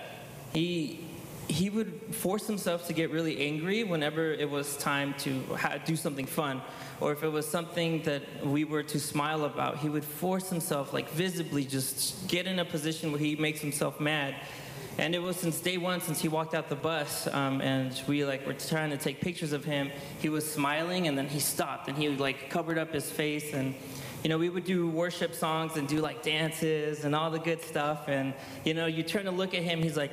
he 0.53 1.04
he 1.47 1.69
would 1.69 2.01
force 2.11 2.47
himself 2.47 2.87
to 2.87 2.93
get 2.93 3.11
really 3.11 3.45
angry 3.45 3.83
whenever 3.83 4.31
it 4.31 4.49
was 4.49 4.77
time 4.77 5.13
to 5.19 5.41
ha- 5.55 5.77
do 5.85 5.95
something 5.95 6.25
fun. 6.25 6.61
Or 6.99 7.11
if 7.11 7.23
it 7.23 7.29
was 7.29 7.47
something 7.47 8.01
that 8.03 8.23
we 8.45 8.63
were 8.63 8.83
to 8.83 8.99
smile 8.99 9.45
about 9.45 9.77
he 9.77 9.89
would 9.89 10.05
force 10.05 10.49
himself 10.49 10.93
like 10.93 11.09
visibly 11.09 11.65
just 11.65 12.27
get 12.27 12.47
in 12.47 12.59
a 12.59 12.65
position 12.65 13.11
where 13.11 13.19
he 13.19 13.35
makes 13.35 13.59
himself 13.59 13.99
mad. 13.99 14.35
And 14.97 15.13
it 15.13 15.19
was 15.19 15.35
since 15.35 15.59
day 15.59 15.77
one 15.77 15.99
since 15.99 16.21
he 16.21 16.29
walked 16.29 16.53
out 16.53 16.69
the 16.69 16.75
bus 16.75 17.27
um, 17.27 17.61
and 17.61 18.01
we 18.07 18.23
like 18.23 18.47
were 18.47 18.53
trying 18.53 18.91
to 18.91 18.97
take 18.97 19.19
pictures 19.19 19.51
of 19.51 19.65
him 19.65 19.91
he 20.19 20.29
was 20.29 20.49
smiling 20.49 21.07
and 21.07 21.17
then 21.17 21.27
he 21.27 21.39
stopped 21.39 21.89
and 21.89 21.97
he 21.97 22.09
like 22.09 22.49
covered 22.49 22.77
up 22.77 22.93
his 22.93 23.09
face. 23.09 23.53
And 23.53 23.75
you 24.23 24.29
know, 24.29 24.39
we 24.39 24.49
would 24.49 24.65
do 24.65 24.89
worship 24.89 25.35
songs 25.35 25.77
and 25.77 25.87
do 25.87 25.99
like 25.99 26.23
dances 26.23 27.05
and 27.05 27.13
all 27.13 27.29
the 27.29 27.37
good 27.37 27.61
stuff. 27.61 28.07
And, 28.07 28.33
you 28.63 28.73
know, 28.73 28.87
you 28.87 29.03
turn 29.03 29.25
to 29.25 29.31
look 29.31 29.53
at 29.53 29.61
him, 29.61 29.83
he's 29.83 29.95
like, 29.95 30.09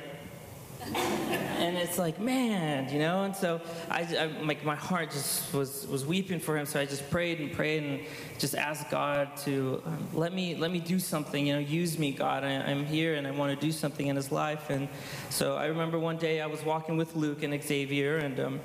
and 1.63 1.77
it's 1.77 1.97
like, 1.97 2.19
man, 2.19 2.91
you 2.91 2.99
know. 2.99 3.23
And 3.23 3.35
so 3.35 3.61
I, 3.89 4.01
I, 4.01 4.25
like 4.43 4.63
my 4.65 4.75
heart 4.75 5.11
just 5.11 5.53
was 5.53 5.87
was 5.87 6.05
weeping 6.05 6.39
for 6.39 6.57
him. 6.57 6.65
So 6.65 6.79
I 6.79 6.85
just 6.85 7.09
prayed 7.09 7.39
and 7.39 7.51
prayed 7.51 7.83
and 7.83 8.01
just 8.37 8.55
asked 8.55 8.89
God 8.89 9.35
to 9.37 9.81
um, 9.85 10.07
let 10.13 10.33
me 10.33 10.55
let 10.55 10.71
me 10.71 10.79
do 10.79 10.99
something. 10.99 11.47
You 11.47 11.53
know, 11.53 11.59
use 11.59 11.97
me, 11.97 12.11
God. 12.11 12.43
I, 12.43 12.51
am 12.51 12.85
here 12.85 13.15
and 13.15 13.25
I 13.25 13.31
want 13.31 13.57
to 13.57 13.65
do 13.65 13.71
something 13.71 14.07
in 14.07 14.15
his 14.15 14.31
life. 14.31 14.69
And 14.69 14.89
so 15.29 15.55
I 15.55 15.67
remember 15.67 15.97
one 15.97 16.17
day 16.17 16.41
I 16.41 16.47
was 16.47 16.63
walking 16.63 16.97
with 16.97 17.15
Luke 17.15 17.43
and 17.43 17.63
Xavier, 17.63 18.17
and 18.17 18.39
um, 18.39 18.59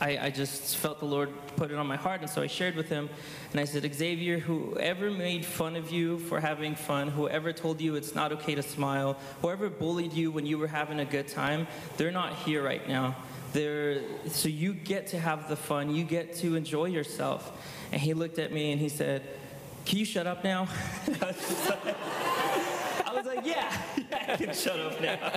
I, 0.00 0.18
I 0.18 0.30
just 0.30 0.76
felt 0.76 1.00
the 1.00 1.06
Lord 1.06 1.30
put 1.56 1.70
it 1.70 1.76
on 1.76 1.86
my 1.86 1.96
heart. 1.96 2.20
And 2.20 2.30
so 2.30 2.42
I 2.42 2.46
shared 2.46 2.76
with 2.76 2.88
him, 2.88 3.08
and 3.52 3.60
I 3.60 3.64
said, 3.64 3.92
Xavier, 3.94 4.38
whoever 4.38 5.10
made 5.10 5.44
fun 5.44 5.76
of 5.76 5.90
you 5.90 6.18
for 6.18 6.40
having 6.40 6.74
fun, 6.74 7.08
whoever 7.08 7.52
told 7.52 7.80
you 7.80 7.94
it's 7.94 8.14
not 8.14 8.32
okay 8.32 8.54
to 8.54 8.62
smile, 8.62 9.16
whoever 9.42 9.68
bullied 9.68 10.12
you 10.12 10.30
when 10.30 10.46
you 10.46 10.58
were 10.58 10.66
having 10.66 11.00
a 11.00 11.04
good 11.04 11.28
time, 11.28 11.66
they're 11.96 12.10
not 12.10 12.34
here 12.34 12.62
right 12.62 12.86
now. 12.88 13.16
They're, 13.52 14.02
so 14.28 14.48
you 14.48 14.74
get 14.74 15.06
to 15.08 15.18
have 15.18 15.48
the 15.48 15.56
fun, 15.56 15.94
you 15.94 16.04
get 16.04 16.34
to 16.36 16.56
enjoy 16.56 16.86
yourself. 16.86 17.52
And 17.92 18.00
he 18.00 18.12
looked 18.14 18.38
at 18.38 18.52
me 18.52 18.72
and 18.72 18.80
he 18.80 18.88
said, 18.88 19.22
Can 19.84 19.98
you 19.98 20.04
shut 20.04 20.26
up 20.26 20.44
now? 20.44 20.68
I, 21.22 21.26
was 21.26 21.68
like, 21.68 21.96
I 23.06 23.14
was 23.14 23.26
like, 23.26 23.46
Yeah, 23.46 23.82
yeah, 24.10 24.24
I 24.28 24.36
can 24.36 24.54
shut 24.54 24.78
up 24.78 25.00
now. 25.00 25.32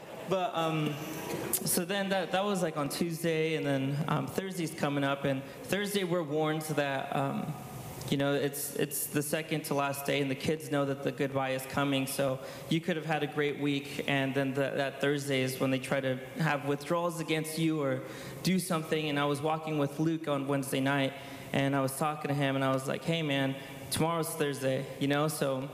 but 0.30 0.56
um, 0.56 0.94
so 1.64 1.84
then 1.84 2.08
that, 2.10 2.30
that 2.30 2.44
was 2.44 2.62
like 2.62 2.76
on 2.76 2.88
Tuesday, 2.88 3.56
and 3.56 3.66
then 3.66 3.96
um, 4.06 4.28
Thursday's 4.28 4.70
coming 4.70 5.02
up, 5.02 5.24
and 5.24 5.42
Thursday 5.64 6.04
we're 6.04 6.22
warned 6.22 6.62
that, 6.62 7.14
um, 7.14 7.52
you 8.08 8.16
know, 8.16 8.34
it's, 8.34 8.76
it's 8.76 9.06
the 9.06 9.22
second 9.22 9.64
to 9.64 9.74
last 9.74 10.06
day, 10.06 10.20
and 10.20 10.30
the 10.30 10.36
kids 10.36 10.70
know 10.70 10.84
that 10.84 11.02
the 11.02 11.10
goodbye 11.10 11.50
is 11.50 11.66
coming, 11.66 12.06
so 12.06 12.38
you 12.68 12.80
could 12.80 12.94
have 12.94 13.04
had 13.04 13.24
a 13.24 13.26
great 13.26 13.58
week, 13.58 14.04
and 14.06 14.32
then 14.32 14.54
the, 14.54 14.70
that 14.76 15.00
Thursday 15.00 15.42
is 15.42 15.58
when 15.58 15.72
they 15.72 15.80
try 15.80 16.00
to 16.00 16.16
have 16.38 16.64
withdrawals 16.64 17.18
against 17.18 17.58
you 17.58 17.82
or 17.82 18.00
do 18.44 18.60
something, 18.60 19.08
and 19.08 19.18
I 19.18 19.24
was 19.24 19.42
walking 19.42 19.78
with 19.78 19.98
Luke 19.98 20.28
on 20.28 20.46
Wednesday 20.46 20.80
night, 20.80 21.12
and 21.52 21.74
I 21.74 21.80
was 21.80 21.96
talking 21.96 22.28
to 22.28 22.34
him, 22.34 22.54
and 22.54 22.64
I 22.64 22.72
was 22.72 22.86
like, 22.86 23.04
hey 23.04 23.22
man, 23.22 23.56
tomorrow's 23.90 24.28
Thursday, 24.28 24.86
you 25.00 25.08
know, 25.08 25.26
so 25.26 25.68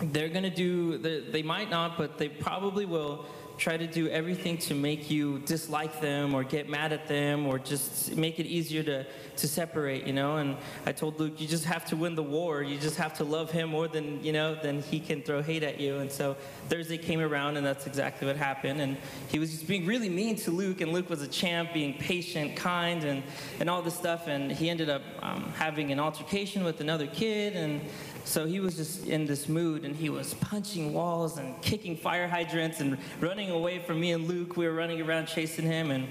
they're 0.00 0.28
to 0.28 0.50
do, 0.50 0.98
they 0.98 1.42
might 1.42 1.70
not, 1.70 1.96
but 1.96 2.18
they 2.18 2.28
probably 2.28 2.84
will 2.84 3.24
try 3.62 3.76
to 3.76 3.86
do 3.86 4.08
everything 4.08 4.58
to 4.58 4.74
make 4.74 5.08
you 5.08 5.38
dislike 5.46 6.00
them 6.00 6.34
or 6.34 6.42
get 6.42 6.68
mad 6.68 6.92
at 6.92 7.06
them 7.06 7.46
or 7.46 7.60
just 7.60 8.16
make 8.16 8.40
it 8.40 8.46
easier 8.46 8.82
to, 8.82 9.06
to 9.36 9.46
separate, 9.46 10.04
you 10.04 10.12
know? 10.12 10.38
And 10.38 10.56
I 10.84 10.90
told 10.90 11.20
Luke, 11.20 11.40
you 11.40 11.46
just 11.46 11.64
have 11.66 11.84
to 11.86 11.96
win 11.96 12.16
the 12.16 12.24
war. 12.24 12.64
You 12.64 12.76
just 12.76 12.96
have 12.96 13.14
to 13.18 13.24
love 13.24 13.52
him 13.52 13.68
more 13.68 13.86
than, 13.86 14.22
you 14.24 14.32
know, 14.32 14.56
than 14.56 14.82
he 14.82 14.98
can 14.98 15.22
throw 15.22 15.42
hate 15.42 15.62
at 15.62 15.78
you. 15.78 15.98
And 15.98 16.10
so 16.10 16.36
Thursday 16.68 16.98
came 16.98 17.20
around 17.20 17.56
and 17.56 17.64
that's 17.64 17.86
exactly 17.86 18.26
what 18.26 18.36
happened. 18.36 18.80
And 18.80 18.96
he 19.28 19.38
was 19.38 19.52
just 19.52 19.68
being 19.68 19.86
really 19.86 20.08
mean 20.08 20.34
to 20.38 20.50
Luke 20.50 20.80
and 20.80 20.92
Luke 20.92 21.08
was 21.08 21.22
a 21.22 21.28
champ, 21.28 21.72
being 21.72 21.94
patient, 21.94 22.56
kind, 22.56 23.04
and, 23.04 23.22
and 23.60 23.70
all 23.70 23.80
this 23.80 23.94
stuff. 23.94 24.26
And 24.26 24.50
he 24.50 24.70
ended 24.70 24.90
up 24.90 25.02
um, 25.20 25.52
having 25.56 25.92
an 25.92 26.00
altercation 26.00 26.64
with 26.64 26.80
another 26.80 27.06
kid 27.06 27.54
and 27.54 27.80
so 28.24 28.46
he 28.46 28.60
was 28.60 28.76
just 28.76 29.06
in 29.06 29.26
this 29.26 29.48
mood 29.48 29.84
and 29.84 29.94
he 29.96 30.08
was 30.08 30.34
punching 30.34 30.92
walls 30.92 31.38
and 31.38 31.60
kicking 31.62 31.96
fire 31.96 32.28
hydrants 32.28 32.80
and 32.80 32.98
running 33.20 33.50
away 33.50 33.78
from 33.78 34.00
me 34.00 34.12
and 34.12 34.28
Luke. 34.28 34.56
We 34.56 34.66
were 34.66 34.74
running 34.74 35.00
around 35.00 35.26
chasing 35.26 35.66
him. 35.66 35.90
And 35.90 36.08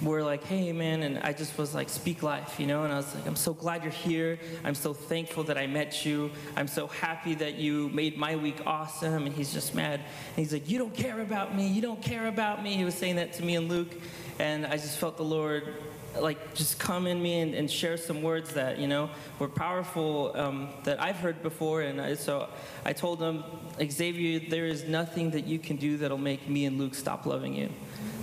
we're 0.00 0.22
like, 0.22 0.44
hey, 0.44 0.70
man, 0.72 1.02
and 1.02 1.18
I 1.18 1.32
just 1.32 1.58
was 1.58 1.74
like, 1.74 1.88
speak 1.88 2.22
life, 2.22 2.60
you 2.60 2.66
know? 2.66 2.84
And 2.84 2.92
I 2.92 2.96
was 2.96 3.12
like, 3.14 3.26
I'm 3.26 3.36
so 3.36 3.52
glad 3.52 3.82
you're 3.82 3.92
here. 3.92 4.38
I'm 4.64 4.76
so 4.76 4.94
thankful 4.94 5.42
that 5.44 5.58
I 5.58 5.66
met 5.66 6.06
you. 6.06 6.30
I'm 6.56 6.68
so 6.68 6.86
happy 6.86 7.34
that 7.36 7.56
you 7.56 7.88
made 7.88 8.16
my 8.16 8.36
week 8.36 8.60
awesome. 8.64 9.26
And 9.26 9.34
he's 9.34 9.52
just 9.52 9.74
mad. 9.74 10.00
And 10.00 10.36
he's 10.36 10.52
like, 10.52 10.68
you 10.70 10.78
don't 10.78 10.94
care 10.94 11.20
about 11.20 11.56
me. 11.56 11.68
You 11.68 11.82
don't 11.82 12.00
care 12.00 12.28
about 12.28 12.62
me. 12.62 12.74
He 12.74 12.84
was 12.84 12.94
saying 12.94 13.16
that 13.16 13.32
to 13.34 13.44
me 13.44 13.56
and 13.56 13.68
Luke. 13.68 13.92
And 14.38 14.66
I 14.66 14.76
just 14.76 14.98
felt 14.98 15.16
the 15.16 15.24
Lord 15.24 15.74
like 16.18 16.54
just 16.54 16.78
come 16.78 17.06
in 17.06 17.22
me 17.22 17.40
and, 17.40 17.54
and, 17.54 17.70
share 17.70 17.96
some 17.96 18.22
words 18.22 18.54
that 18.54 18.78
you 18.78 18.88
know 18.88 19.10
were 19.38 19.48
powerful 19.48 20.32
um, 20.34 20.68
that 20.84 21.00
I've 21.00 21.16
heard 21.16 21.42
before, 21.42 21.82
and 21.82 22.00
I, 22.00 22.14
so 22.14 22.48
I 22.84 22.92
told 22.92 23.20
him, 23.20 23.44
Xavier, 23.82 24.40
there 24.48 24.66
is 24.66 24.84
nothing 24.84 25.30
that 25.30 25.46
you 25.46 25.58
can 25.58 25.76
do 25.76 25.96
that'll 25.96 26.18
make 26.18 26.48
me 26.48 26.64
and 26.64 26.78
Luke 26.78 26.94
stop 26.94 27.26
loving 27.26 27.54
you. 27.54 27.68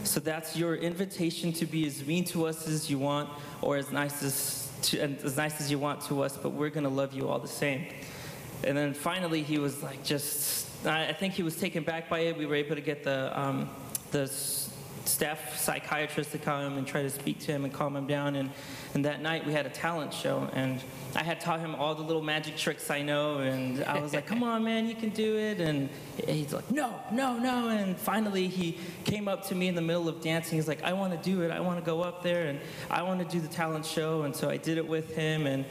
So 0.03 0.19
that's 0.19 0.55
your 0.55 0.75
invitation 0.75 1.53
to 1.53 1.65
be 1.65 1.87
as 1.87 2.05
mean 2.05 2.25
to 2.25 2.45
us 2.45 2.67
as 2.67 2.89
you 2.89 2.97
want, 2.97 3.29
or 3.61 3.77
as 3.77 3.91
nice 3.91 4.21
as 4.23 4.71
to, 4.83 5.01
as 5.01 5.37
nice 5.37 5.61
as 5.61 5.71
you 5.71 5.79
want 5.79 6.01
to 6.01 6.21
us. 6.21 6.37
But 6.37 6.49
we're 6.49 6.69
gonna 6.69 6.89
love 6.89 7.13
you 7.13 7.27
all 7.27 7.39
the 7.39 7.47
same. 7.47 7.85
And 8.63 8.77
then 8.77 8.93
finally, 8.93 9.43
he 9.43 9.57
was 9.57 9.83
like, 9.83 10.03
just 10.03 10.65
I 10.85 11.13
think 11.13 11.33
he 11.33 11.43
was 11.43 11.55
taken 11.55 11.83
back 11.83 12.09
by 12.09 12.19
it. 12.19 12.37
We 12.37 12.45
were 12.45 12.55
able 12.55 12.75
to 12.75 12.81
get 12.81 13.03
the 13.03 13.39
um, 13.39 13.69
the 14.11 14.27
staff 15.07 15.57
psychiatrist 15.57 16.31
to 16.31 16.37
come 16.37 16.77
and 16.77 16.85
try 16.85 17.01
to 17.01 17.09
speak 17.09 17.39
to 17.39 17.51
him 17.51 17.63
and 17.63 17.73
calm 17.73 17.95
him 17.95 18.07
down. 18.07 18.35
And, 18.35 18.49
and 18.93 19.05
that 19.05 19.21
night 19.21 19.45
we 19.45 19.53
had 19.53 19.65
a 19.65 19.69
talent 19.69 20.13
show, 20.13 20.49
and 20.53 20.81
I 21.15 21.23
had 21.23 21.39
taught 21.39 21.59
him 21.59 21.75
all 21.75 21.95
the 21.95 22.01
little 22.01 22.21
magic 22.21 22.57
tricks 22.57 22.89
I 22.89 23.01
know, 23.01 23.39
and 23.39 23.83
I 23.83 23.99
was 23.99 24.13
like, 24.13 24.25
"Come 24.25 24.43
on, 24.43 24.63
man, 24.63 24.87
you 24.87 24.95
can 24.95 25.09
do 25.09 25.37
it." 25.37 25.59
And 25.59 25.89
he's 26.27 26.53
like, 26.53 26.69
"No, 26.71 26.99
no, 27.11 27.37
no!" 27.37 27.69
And 27.69 27.97
finally, 27.97 28.47
he 28.47 28.77
came 29.03 29.27
up 29.27 29.45
to 29.47 29.55
me 29.55 29.67
in 29.67 29.75
the 29.75 29.81
middle 29.81 30.07
of 30.09 30.21
dancing. 30.21 30.57
He's 30.57 30.67
like, 30.67 30.83
"I 30.83 30.93
want 30.93 31.13
to 31.13 31.29
do 31.29 31.41
it. 31.41 31.51
I 31.51 31.59
want 31.59 31.79
to 31.79 31.85
go 31.85 32.01
up 32.01 32.23
there, 32.23 32.47
and 32.47 32.59
I 32.89 33.03
want 33.03 33.19
to 33.19 33.25
do 33.25 33.39
the 33.39 33.53
talent 33.53 33.85
show." 33.85 34.23
And 34.23 34.35
so 34.35 34.49
I 34.49 34.57
did 34.57 34.77
it 34.77 34.87
with 34.87 35.15
him, 35.15 35.47
and 35.47 35.65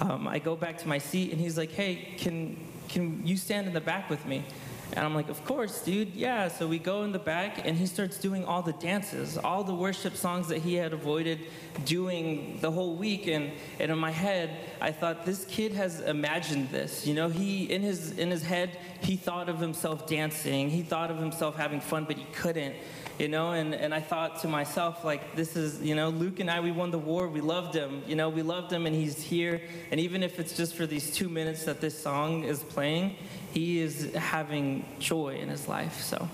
um, 0.00 0.28
I 0.28 0.38
go 0.38 0.56
back 0.56 0.78
to 0.78 0.88
my 0.88 0.98
seat, 0.98 1.32
and 1.32 1.40
he's 1.40 1.58
like, 1.58 1.72
"Hey, 1.72 2.14
can 2.18 2.56
can 2.88 3.26
you 3.26 3.36
stand 3.36 3.66
in 3.66 3.72
the 3.72 3.80
back 3.80 4.08
with 4.10 4.24
me?" 4.26 4.44
And 4.92 5.04
I'm 5.04 5.14
like, 5.14 5.28
of 5.28 5.44
course, 5.44 5.82
dude, 5.82 6.14
yeah. 6.14 6.48
So 6.48 6.66
we 6.66 6.78
go 6.78 7.02
in 7.04 7.12
the 7.12 7.18
back, 7.18 7.66
and 7.66 7.76
he 7.76 7.86
starts 7.86 8.18
doing 8.18 8.44
all 8.44 8.62
the 8.62 8.72
dances, 8.72 9.36
all 9.36 9.62
the 9.62 9.74
worship 9.74 10.16
songs 10.16 10.48
that 10.48 10.58
he 10.58 10.74
had 10.74 10.92
avoided 10.92 11.40
doing 11.84 12.58
the 12.60 12.70
whole 12.70 12.96
week. 12.96 13.26
And, 13.26 13.52
and 13.78 13.92
in 13.92 13.98
my 13.98 14.10
head, 14.10 14.50
I 14.80 14.92
thought, 14.92 15.26
this 15.26 15.44
kid 15.44 15.72
has 15.74 16.00
imagined 16.00 16.70
this. 16.70 17.06
You 17.06 17.14
know, 17.14 17.28
he, 17.28 17.64
in 17.64 17.82
his, 17.82 18.18
in 18.18 18.30
his 18.30 18.42
head, 18.42 18.78
he 19.02 19.16
thought 19.16 19.48
of 19.48 19.60
himself 19.60 20.06
dancing, 20.06 20.70
he 20.70 20.82
thought 20.82 21.10
of 21.10 21.18
himself 21.18 21.56
having 21.56 21.80
fun, 21.80 22.04
but 22.04 22.16
he 22.16 22.24
couldn't. 22.32 22.74
You 23.18 23.26
know, 23.26 23.50
and, 23.50 23.74
and 23.74 23.92
I 23.92 24.00
thought 24.00 24.42
to 24.42 24.48
myself, 24.48 25.04
like, 25.04 25.34
this 25.34 25.56
is, 25.56 25.82
you 25.82 25.96
know, 25.96 26.08
Luke 26.10 26.38
and 26.38 26.48
I, 26.48 26.60
we 26.60 26.70
won 26.70 26.92
the 26.92 26.98
war. 26.98 27.26
We 27.26 27.40
loved 27.40 27.74
him. 27.74 28.02
You 28.06 28.14
know, 28.14 28.28
we 28.28 28.42
loved 28.42 28.72
him, 28.72 28.86
and 28.86 28.94
he's 28.94 29.20
here. 29.20 29.60
And 29.90 29.98
even 29.98 30.22
if 30.22 30.38
it's 30.38 30.56
just 30.56 30.76
for 30.76 30.86
these 30.86 31.12
two 31.12 31.28
minutes 31.28 31.64
that 31.64 31.80
this 31.80 32.00
song 32.00 32.44
is 32.44 32.62
playing, 32.62 33.16
he 33.52 33.80
is 33.80 34.14
having 34.14 34.84
joy 35.00 35.34
in 35.34 35.48
his 35.48 35.66
life. 35.66 36.00
So 36.00 36.28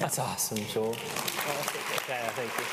that's 0.00 0.18
awesome, 0.18 0.58
Joel. 0.72 0.96
Yeah, 2.08 2.28
thank 2.30 2.50
you. 2.58 2.64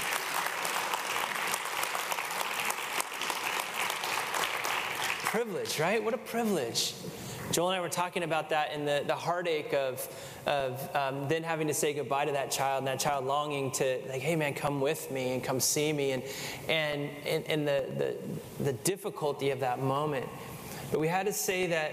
Privilege, 5.29 5.79
right? 5.79 6.03
What 6.03 6.15
a 6.15 6.17
privilege. 6.17 6.95
Joel 7.51 7.69
and 7.69 7.77
I 7.77 7.81
were 7.81 7.89
talking 7.89 8.23
about 8.23 8.49
that 8.49 8.71
and 8.73 8.87
the, 8.87 9.03
the 9.05 9.15
heartache 9.15 9.73
of, 9.73 10.07
of 10.47 10.95
um, 10.95 11.27
then 11.27 11.43
having 11.43 11.67
to 11.67 11.73
say 11.73 11.93
goodbye 11.93 12.25
to 12.25 12.31
that 12.31 12.49
child 12.51 12.79
and 12.79 12.87
that 12.87 12.99
child 12.99 13.25
longing 13.25 13.71
to, 13.71 13.99
like, 14.09 14.21
hey 14.21 14.35
man, 14.35 14.53
come 14.53 14.81
with 14.81 15.11
me 15.11 15.33
and 15.33 15.43
come 15.43 15.59
see 15.59 15.93
me, 15.93 16.11
and, 16.11 16.23
and, 16.67 17.09
and, 17.25 17.45
and 17.47 17.67
the, 17.67 18.15
the, 18.59 18.63
the 18.63 18.73
difficulty 18.73 19.51
of 19.51 19.59
that 19.59 19.79
moment. 19.79 20.27
But 20.91 20.99
we 20.99 21.07
had 21.07 21.25
to 21.25 21.33
say 21.33 21.67
that 21.67 21.91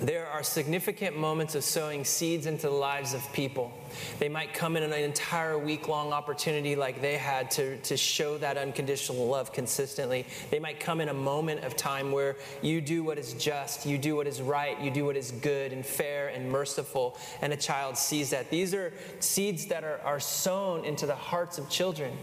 there 0.00 0.26
are 0.26 0.42
significant 0.42 1.16
moments 1.16 1.54
of 1.54 1.64
sowing 1.64 2.04
seeds 2.04 2.46
into 2.46 2.66
the 2.66 2.74
lives 2.74 3.14
of 3.14 3.32
people. 3.32 3.72
They 4.18 4.28
might 4.28 4.54
come 4.54 4.76
in 4.76 4.82
an 4.82 4.92
entire 4.92 5.58
week 5.58 5.88
long 5.88 6.12
opportunity 6.12 6.76
like 6.76 7.00
they 7.00 7.16
had 7.16 7.50
to, 7.52 7.76
to 7.78 7.96
show 7.96 8.38
that 8.38 8.56
unconditional 8.56 9.26
love 9.26 9.52
consistently. 9.52 10.26
They 10.50 10.58
might 10.58 10.80
come 10.80 11.00
in 11.00 11.08
a 11.08 11.14
moment 11.14 11.64
of 11.64 11.76
time 11.76 12.12
where 12.12 12.36
you 12.62 12.80
do 12.80 13.02
what 13.02 13.18
is 13.18 13.34
just, 13.34 13.86
you 13.86 13.98
do 13.98 14.16
what 14.16 14.26
is 14.26 14.40
right, 14.40 14.80
you 14.80 14.90
do 14.90 15.04
what 15.04 15.16
is 15.16 15.30
good 15.30 15.72
and 15.72 15.84
fair 15.84 16.28
and 16.28 16.50
merciful, 16.50 17.16
and 17.42 17.52
a 17.52 17.56
child 17.56 17.96
sees 17.96 18.30
that. 18.30 18.50
These 18.50 18.74
are 18.74 18.92
seeds 19.20 19.66
that 19.66 19.84
are, 19.84 20.00
are 20.04 20.20
sown 20.20 20.84
into 20.84 21.06
the 21.06 21.14
hearts 21.14 21.58
of 21.58 21.68
children. 21.68 22.16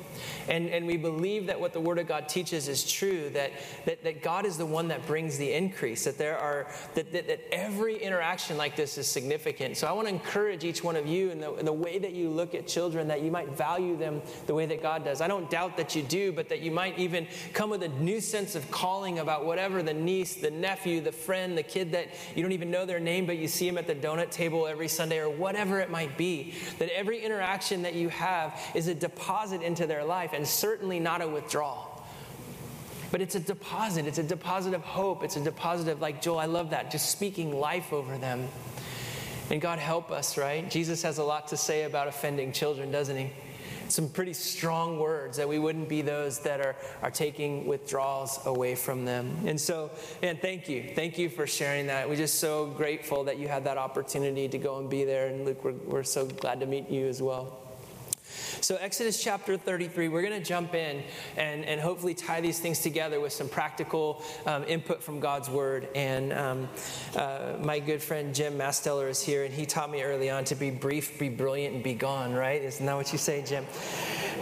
And, 0.47 0.69
and 0.69 0.85
we 0.85 0.97
believe 0.97 1.47
that 1.47 1.59
what 1.59 1.73
the 1.73 1.79
Word 1.79 1.99
of 1.99 2.07
God 2.07 2.27
teaches 2.27 2.67
is 2.67 2.89
true, 2.89 3.29
that, 3.31 3.51
that, 3.85 4.03
that 4.03 4.21
God 4.21 4.45
is 4.45 4.57
the 4.57 4.65
one 4.65 4.87
that 4.89 5.05
brings 5.05 5.37
the 5.37 5.51
increase, 5.51 6.03
that 6.03 6.17
there 6.17 6.37
are, 6.37 6.67
that, 6.95 7.11
that, 7.11 7.27
that 7.27 7.53
every 7.53 7.97
interaction 7.97 8.57
like 8.57 8.75
this 8.75 8.97
is 8.97 9.07
significant. 9.07 9.77
So 9.77 9.87
I 9.87 9.91
want 9.91 10.07
to 10.07 10.13
encourage 10.13 10.63
each 10.63 10.83
one 10.83 10.95
of 10.95 11.07
you 11.07 11.31
in 11.31 11.39
the, 11.39 11.53
the 11.65 11.73
way 11.73 11.99
that 11.99 12.13
you 12.13 12.29
look 12.29 12.55
at 12.55 12.67
children, 12.67 13.07
that 13.07 13.21
you 13.21 13.31
might 13.31 13.49
value 13.49 13.97
them 13.97 14.21
the 14.47 14.53
way 14.53 14.65
that 14.65 14.81
God 14.81 15.03
does. 15.03 15.21
I 15.21 15.27
don't 15.27 15.49
doubt 15.49 15.77
that 15.77 15.95
you 15.95 16.03
do, 16.03 16.31
but 16.31 16.49
that 16.49 16.61
you 16.61 16.71
might 16.71 16.97
even 16.99 17.27
come 17.53 17.69
with 17.69 17.83
a 17.83 17.87
new 17.87 18.19
sense 18.21 18.55
of 18.55 18.69
calling 18.71 19.19
about 19.19 19.45
whatever 19.45 19.83
the 19.83 19.93
niece, 19.93 20.35
the 20.35 20.51
nephew, 20.51 21.01
the 21.01 21.11
friend, 21.11 21.57
the 21.57 21.63
kid 21.63 21.91
that 21.91 22.07
you 22.35 22.41
don't 22.41 22.51
even 22.51 22.71
know 22.71 22.85
their 22.85 22.99
name, 22.99 23.25
but 23.25 23.37
you 23.37 23.47
see 23.47 23.67
them 23.67 23.77
at 23.77 23.87
the 23.87 23.95
donut 23.95 24.31
table 24.31 24.67
every 24.67 24.87
Sunday 24.87 25.19
or 25.19 25.29
whatever 25.29 25.79
it 25.79 25.89
might 25.89 26.17
be. 26.17 26.53
That 26.79 26.89
every 26.95 27.23
interaction 27.23 27.83
that 27.83 27.93
you 27.93 28.09
have 28.09 28.59
is 28.73 28.87
a 28.87 28.95
deposit 28.95 29.61
into 29.61 29.87
their 29.87 30.03
life 30.03 30.31
and 30.33 30.47
certainly 30.47 30.99
not 30.99 31.21
a 31.21 31.27
withdrawal. 31.27 31.89
But 33.11 33.21
it's 33.21 33.35
a 33.35 33.39
deposit. 33.39 34.07
It's 34.07 34.17
a 34.17 34.23
deposit 34.23 34.73
of 34.73 34.81
hope. 34.81 35.23
It's 35.23 35.35
a 35.35 35.43
deposit 35.43 35.87
of, 35.87 36.01
like 36.01 36.19
Joel, 36.19 36.39
I 36.39 36.45
love 36.45 36.71
that, 36.71 36.89
just 36.89 37.11
speaking 37.11 37.55
life 37.55 37.93
over 37.93 38.17
them. 38.17 38.47
And 39.49 39.61
God 39.61 39.79
help 39.79 40.11
us, 40.11 40.37
right? 40.37 40.69
Jesus 40.69 41.01
has 41.03 41.17
a 41.17 41.23
lot 41.23 41.47
to 41.49 41.57
say 41.57 41.83
about 41.83 42.07
offending 42.07 42.51
children, 42.51 42.91
doesn't 42.91 43.17
he? 43.17 43.31
Some 43.89 44.09
pretty 44.09 44.33
strong 44.33 44.97
words 44.99 45.37
that 45.37 45.47
we 45.47 45.59
wouldn't 45.59 45.89
be 45.89 46.01
those 46.01 46.39
that 46.39 46.61
are, 46.61 46.75
are 47.01 47.11
taking 47.11 47.67
withdrawals 47.67 48.39
away 48.45 48.75
from 48.75 49.05
them. 49.05 49.35
And 49.45 49.59
so, 49.59 49.91
man, 50.21 50.37
thank 50.41 50.69
you. 50.69 50.91
Thank 50.95 51.17
you 51.17 51.29
for 51.29 51.45
sharing 51.45 51.87
that. 51.87 52.07
We're 52.07 52.15
just 52.15 52.39
so 52.39 52.67
grateful 52.67 53.25
that 53.25 53.37
you 53.37 53.47
had 53.47 53.65
that 53.65 53.77
opportunity 53.77 54.47
to 54.47 54.57
go 54.57 54.79
and 54.79 54.89
be 54.89 55.03
there. 55.03 55.27
And 55.27 55.45
Luke, 55.45 55.63
we're, 55.63 55.73
we're 55.73 56.03
so 56.03 56.25
glad 56.25 56.61
to 56.61 56.65
meet 56.65 56.89
you 56.89 57.07
as 57.07 57.21
well. 57.21 57.62
So, 58.61 58.77
Exodus 58.77 59.21
chapter 59.21 59.57
33, 59.57 60.07
we're 60.07 60.21
going 60.21 60.39
to 60.39 60.47
jump 60.47 60.73
in 60.73 61.03
and, 61.35 61.65
and 61.65 61.81
hopefully 61.81 62.13
tie 62.13 62.39
these 62.39 62.59
things 62.59 62.79
together 62.79 63.19
with 63.19 63.33
some 63.33 63.49
practical 63.49 64.23
um, 64.45 64.63
input 64.63 65.03
from 65.03 65.19
God's 65.19 65.49
word. 65.49 65.89
And 65.95 66.31
um, 66.31 66.69
uh, 67.15 67.57
my 67.59 67.79
good 67.79 68.01
friend 68.01 68.33
Jim 68.33 68.57
Masteller 68.57 69.09
is 69.09 69.21
here, 69.21 69.43
and 69.43 69.53
he 69.53 69.65
taught 69.65 69.91
me 69.91 70.03
early 70.03 70.29
on 70.29 70.45
to 70.45 70.55
be 70.55 70.71
brief, 70.71 71.19
be 71.19 71.29
brilliant, 71.29 71.75
and 71.75 71.83
be 71.83 71.93
gone, 71.93 72.33
right? 72.33 72.61
Isn't 72.61 72.85
that 72.85 72.95
what 72.95 73.11
you 73.11 73.17
say, 73.17 73.43
Jim? 73.43 73.65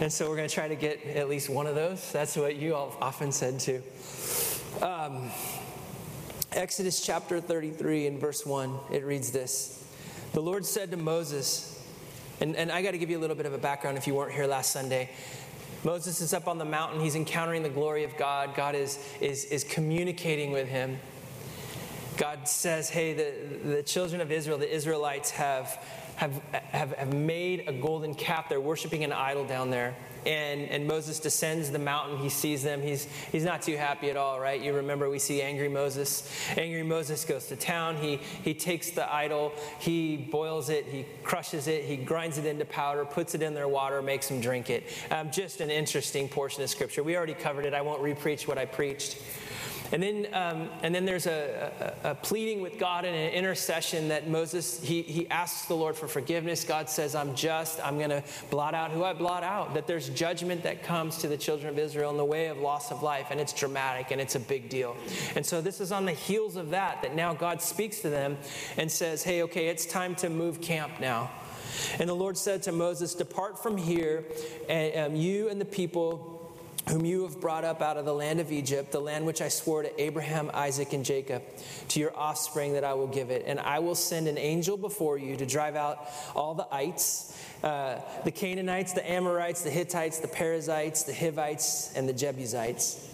And 0.00 0.12
so, 0.12 0.28
we're 0.28 0.36
going 0.36 0.48
to 0.48 0.54
try 0.54 0.68
to 0.68 0.76
get 0.76 1.04
at 1.04 1.28
least 1.28 1.50
one 1.50 1.66
of 1.66 1.74
those. 1.74 2.12
That's 2.12 2.36
what 2.36 2.56
you 2.56 2.74
all 2.74 2.96
often 3.00 3.32
said 3.32 3.58
too. 3.58 3.82
Um, 4.80 5.30
Exodus 6.52 7.04
chapter 7.04 7.40
33 7.40 8.06
and 8.06 8.20
verse 8.20 8.44
1, 8.46 8.78
it 8.92 9.04
reads 9.04 9.32
this 9.32 9.84
The 10.34 10.40
Lord 10.40 10.64
said 10.64 10.90
to 10.92 10.96
Moses, 10.96 11.81
and, 12.42 12.56
and 12.56 12.72
I 12.72 12.82
got 12.82 12.90
to 12.90 12.98
give 12.98 13.08
you 13.08 13.18
a 13.18 13.20
little 13.20 13.36
bit 13.36 13.46
of 13.46 13.54
a 13.54 13.58
background 13.58 13.96
if 13.96 14.08
you 14.08 14.14
weren't 14.16 14.32
here 14.32 14.48
last 14.48 14.72
Sunday. 14.72 15.10
Moses 15.84 16.20
is 16.20 16.34
up 16.34 16.48
on 16.48 16.58
the 16.58 16.64
mountain. 16.64 17.00
He's 17.00 17.14
encountering 17.14 17.62
the 17.62 17.68
glory 17.68 18.02
of 18.02 18.16
God. 18.16 18.56
God 18.56 18.74
is, 18.74 18.98
is, 19.20 19.44
is 19.44 19.62
communicating 19.62 20.50
with 20.50 20.66
him. 20.66 20.98
God 22.16 22.48
says, 22.48 22.90
Hey, 22.90 23.14
the, 23.14 23.74
the 23.76 23.82
children 23.84 24.20
of 24.20 24.32
Israel, 24.32 24.58
the 24.58 24.72
Israelites, 24.72 25.30
have, 25.30 25.80
have, 26.16 26.32
have, 26.52 26.92
have 26.92 27.14
made 27.14 27.68
a 27.68 27.72
golden 27.72 28.12
calf. 28.12 28.48
They're 28.48 28.60
worshiping 28.60 29.04
an 29.04 29.12
idol 29.12 29.44
down 29.44 29.70
there 29.70 29.94
and, 30.26 30.62
and 30.68 30.86
Moses 30.86 31.18
descends 31.18 31.70
the 31.70 31.78
mountain. 31.78 32.18
He 32.18 32.28
sees 32.28 32.62
them. 32.62 32.82
He's, 32.82 33.06
he's 33.30 33.44
not 33.44 33.62
too 33.62 33.76
happy 33.76 34.10
at 34.10 34.16
all, 34.16 34.40
right? 34.40 34.60
You 34.60 34.72
remember 34.74 35.10
we 35.10 35.18
see 35.18 35.42
angry 35.42 35.68
Moses. 35.68 36.28
Angry 36.56 36.82
Moses 36.82 37.24
goes 37.24 37.46
to 37.46 37.56
town. 37.56 37.96
He, 37.96 38.20
he 38.42 38.54
takes 38.54 38.90
the 38.90 39.12
idol, 39.12 39.52
he 39.78 40.16
boils 40.16 40.68
it, 40.70 40.86
he 40.86 41.04
crushes 41.22 41.66
it, 41.68 41.84
he 41.84 41.96
grinds 41.96 42.38
it 42.38 42.46
into 42.46 42.64
powder, 42.64 43.04
puts 43.04 43.34
it 43.34 43.42
in 43.42 43.54
their 43.54 43.68
water, 43.68 44.02
makes 44.02 44.28
them 44.28 44.40
drink 44.40 44.70
it. 44.70 44.84
Um, 45.10 45.30
just 45.30 45.60
an 45.60 45.70
interesting 45.70 46.28
portion 46.28 46.62
of 46.62 46.70
scripture. 46.70 47.02
We 47.02 47.16
already 47.16 47.34
covered 47.34 47.66
it. 47.66 47.74
I 47.74 47.82
won't 47.82 48.02
repreach 48.02 48.46
what 48.46 48.58
I 48.58 48.64
preached. 48.64 49.18
And 49.92 50.02
then, 50.02 50.26
um, 50.32 50.70
and 50.82 50.94
then 50.94 51.04
there's 51.04 51.26
a, 51.26 51.94
a, 52.02 52.10
a, 52.10 52.14
pleading 52.14 52.62
with 52.62 52.78
God 52.78 53.04
and 53.04 53.14
an 53.14 53.32
intercession 53.32 54.08
that 54.08 54.26
Moses, 54.26 54.82
he, 54.82 55.02
he 55.02 55.28
asks 55.28 55.66
the 55.66 55.74
Lord 55.74 55.96
for 55.96 56.08
forgiveness. 56.08 56.64
God 56.64 56.88
says, 56.88 57.14
I'm 57.14 57.34
just, 57.34 57.78
I'm 57.84 57.98
going 57.98 58.10
to 58.10 58.24
blot 58.50 58.72
out 58.74 58.90
who 58.90 59.04
I 59.04 59.12
blot 59.12 59.42
out. 59.42 59.74
That 59.74 59.86
there's 59.86 60.08
judgment 60.08 60.62
that 60.62 60.82
comes 60.82 61.18
to 61.18 61.28
the 61.28 61.36
children 61.36 61.68
of 61.68 61.78
Israel 61.78 62.10
in 62.10 62.16
the 62.16 62.24
way 62.24 62.46
of 62.46 62.56
loss 62.56 62.90
of 62.90 63.02
life, 63.02 63.26
and 63.30 63.38
it's 63.38 63.52
dramatic 63.52 64.10
and 64.10 64.20
it's 64.20 64.34
a 64.34 64.40
big 64.40 64.70
deal. 64.70 64.96
And 65.36 65.44
so 65.44 65.60
this 65.60 65.78
is 65.78 65.92
on 65.92 66.06
the 66.06 66.12
heels 66.12 66.56
of 66.56 66.70
that, 66.70 67.02
that 67.02 67.14
now 67.14 67.34
God 67.34 67.60
speaks 67.60 68.00
to 68.00 68.08
them 68.08 68.38
and 68.78 68.90
says, 68.90 69.22
hey, 69.22 69.42
okay, 69.42 69.68
it's 69.68 69.84
time 69.84 70.14
to 70.16 70.30
move 70.30 70.62
camp 70.62 71.00
now. 71.00 71.30
And 71.98 72.08
the 72.08 72.14
Lord 72.14 72.36
said 72.36 72.62
to 72.64 72.72
Moses, 72.72 73.14
Depart 73.14 73.62
from 73.62 73.76
here, 73.76 74.24
and 74.68 75.12
um, 75.12 75.16
you 75.16 75.48
and 75.48 75.60
the 75.60 75.66
people 75.66 76.31
whom 76.88 77.04
you 77.04 77.22
have 77.22 77.40
brought 77.40 77.64
up 77.64 77.80
out 77.80 77.96
of 77.96 78.04
the 78.04 78.14
land 78.14 78.40
of 78.40 78.50
Egypt, 78.50 78.90
the 78.90 79.00
land 79.00 79.24
which 79.24 79.40
I 79.40 79.48
swore 79.48 79.82
to 79.82 80.00
Abraham, 80.00 80.50
Isaac, 80.52 80.92
and 80.92 81.04
Jacob, 81.04 81.42
to 81.88 82.00
your 82.00 82.16
offspring 82.16 82.72
that 82.72 82.84
I 82.84 82.94
will 82.94 83.06
give 83.06 83.30
it. 83.30 83.44
And 83.46 83.60
I 83.60 83.78
will 83.78 83.94
send 83.94 84.26
an 84.26 84.36
angel 84.36 84.76
before 84.76 85.16
you 85.16 85.36
to 85.36 85.46
drive 85.46 85.76
out 85.76 86.08
all 86.34 86.54
the 86.54 86.66
ites, 86.72 87.38
uh, 87.62 88.00
the 88.24 88.32
Canaanites, 88.32 88.94
the 88.94 89.08
Amorites, 89.08 89.62
the 89.62 89.70
Hittites, 89.70 90.18
the 90.18 90.28
Perizzites, 90.28 91.04
the 91.04 91.14
Hivites, 91.14 91.92
and 91.94 92.08
the 92.08 92.12
Jebusites. 92.12 93.08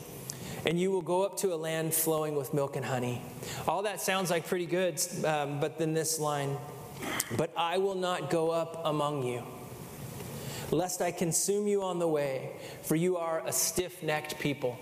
And 0.64 0.81
you 0.81 0.90
will 0.90 1.02
go 1.02 1.24
up 1.24 1.37
to 1.38 1.52
a 1.52 1.57
land 1.57 1.94
flowing 1.94 2.37
with 2.37 2.54
milk 2.54 2.76
and 2.76 2.85
honey. 2.85 3.22
All 3.66 3.83
that 3.83 4.00
sounds 4.00 4.31
like 4.31 4.46
pretty 4.46 4.66
good, 4.66 5.00
um, 5.24 5.61
but 5.61 5.78
then 5.78 5.92
this 5.92 6.18
line, 6.18 6.57
but 7.37 7.52
I 7.57 7.78
will 7.78 7.94
not 7.94 8.31
go 8.31 8.50
up 8.50 8.81
among 8.85 9.24
you 9.24 9.44
lest 10.76 11.00
I 11.00 11.11
consume 11.11 11.66
you 11.66 11.83
on 11.83 11.98
the 11.98 12.09
way, 12.09 12.50
for 12.83 12.96
you 12.96 13.16
are 13.16 13.42
a 13.46 13.52
stiff 13.52 14.02
necked 14.02 14.38
people. 14.38 14.78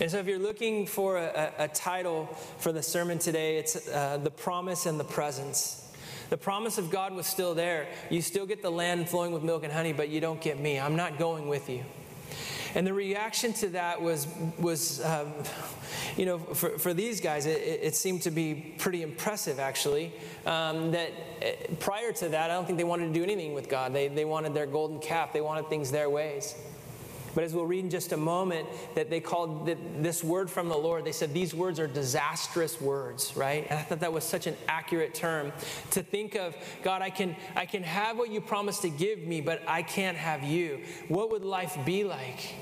And 0.00 0.10
so, 0.10 0.18
if 0.18 0.26
you're 0.26 0.38
looking 0.38 0.86
for 0.86 1.16
a, 1.16 1.52
a, 1.58 1.68
title 1.68 2.26
for 2.58 2.70
the 2.70 2.82
sermon 2.82 3.18
today, 3.18 3.58
it's 3.58 3.88
uh, 3.88 4.18
The 4.22 4.30
Promise 4.30 4.86
and 4.86 4.98
the 5.00 5.04
Presence. 5.04 5.82
The 6.30 6.36
promise 6.36 6.78
of 6.78 6.90
God 6.90 7.14
was 7.14 7.26
still 7.26 7.54
there. 7.54 7.86
You 8.10 8.20
still 8.20 8.46
get 8.46 8.62
the 8.62 8.70
land 8.70 9.08
flowing 9.08 9.32
with 9.32 9.42
milk 9.42 9.62
and 9.64 9.72
honey, 9.72 9.92
but 9.92 10.08
you 10.08 10.20
don't 10.20 10.40
get 10.40 10.58
me. 10.58 10.78
I'm 10.78 10.96
not 10.96 11.18
going 11.18 11.46
with 11.46 11.70
you. 11.70 11.84
And 12.74 12.86
the 12.86 12.92
reaction 12.92 13.52
to 13.54 13.68
that 13.70 14.00
was, 14.00 14.26
was 14.58 15.04
um, 15.04 15.32
you 16.16 16.26
know, 16.26 16.38
for, 16.38 16.78
for 16.78 16.94
these 16.94 17.20
guys, 17.20 17.46
it, 17.46 17.60
it, 17.82 17.94
seemed 17.94 18.22
to 18.22 18.30
be 18.30 18.74
pretty 18.78 19.02
impressive, 19.02 19.58
actually. 19.58 20.12
Um, 20.44 20.92
that 20.92 21.10
uh, 21.42 21.74
prior 21.80 22.12
to 22.12 22.28
that, 22.30 22.50
I 22.50 22.54
don't 22.54 22.66
think 22.66 22.78
they 22.78 22.84
wanted 22.84 23.08
to 23.08 23.12
do 23.12 23.22
anything 23.22 23.54
with 23.54 23.68
God. 23.68 23.92
They, 23.92 24.08
they 24.08 24.24
wanted 24.24 24.54
their 24.54 24.66
golden 24.66 24.98
calf, 24.98 25.32
they 25.32 25.40
wanted 25.40 25.68
things 25.68 25.90
their 25.90 26.10
ways. 26.10 26.54
But 27.36 27.44
as 27.44 27.54
we'll 27.54 27.66
read 27.66 27.84
in 27.84 27.90
just 27.90 28.12
a 28.12 28.16
moment, 28.16 28.66
that 28.94 29.10
they 29.10 29.20
called 29.20 29.66
this 29.66 30.24
word 30.24 30.50
from 30.50 30.70
the 30.70 30.76
Lord, 30.76 31.04
they 31.04 31.12
said 31.12 31.34
these 31.34 31.54
words 31.54 31.78
are 31.78 31.86
disastrous 31.86 32.80
words, 32.80 33.36
right? 33.36 33.66
And 33.68 33.78
I 33.78 33.82
thought 33.82 34.00
that 34.00 34.12
was 34.14 34.24
such 34.24 34.46
an 34.46 34.56
accurate 34.68 35.14
term 35.14 35.52
to 35.90 36.02
think 36.02 36.34
of 36.34 36.56
God, 36.82 37.02
I 37.02 37.10
can, 37.10 37.36
I 37.54 37.66
can 37.66 37.82
have 37.82 38.16
what 38.16 38.30
you 38.30 38.40
promised 38.40 38.80
to 38.82 38.88
give 38.88 39.18
me, 39.18 39.42
but 39.42 39.62
I 39.68 39.82
can't 39.82 40.16
have 40.16 40.44
you. 40.44 40.80
What 41.08 41.30
would 41.30 41.44
life 41.44 41.76
be 41.84 42.04
like? 42.04 42.54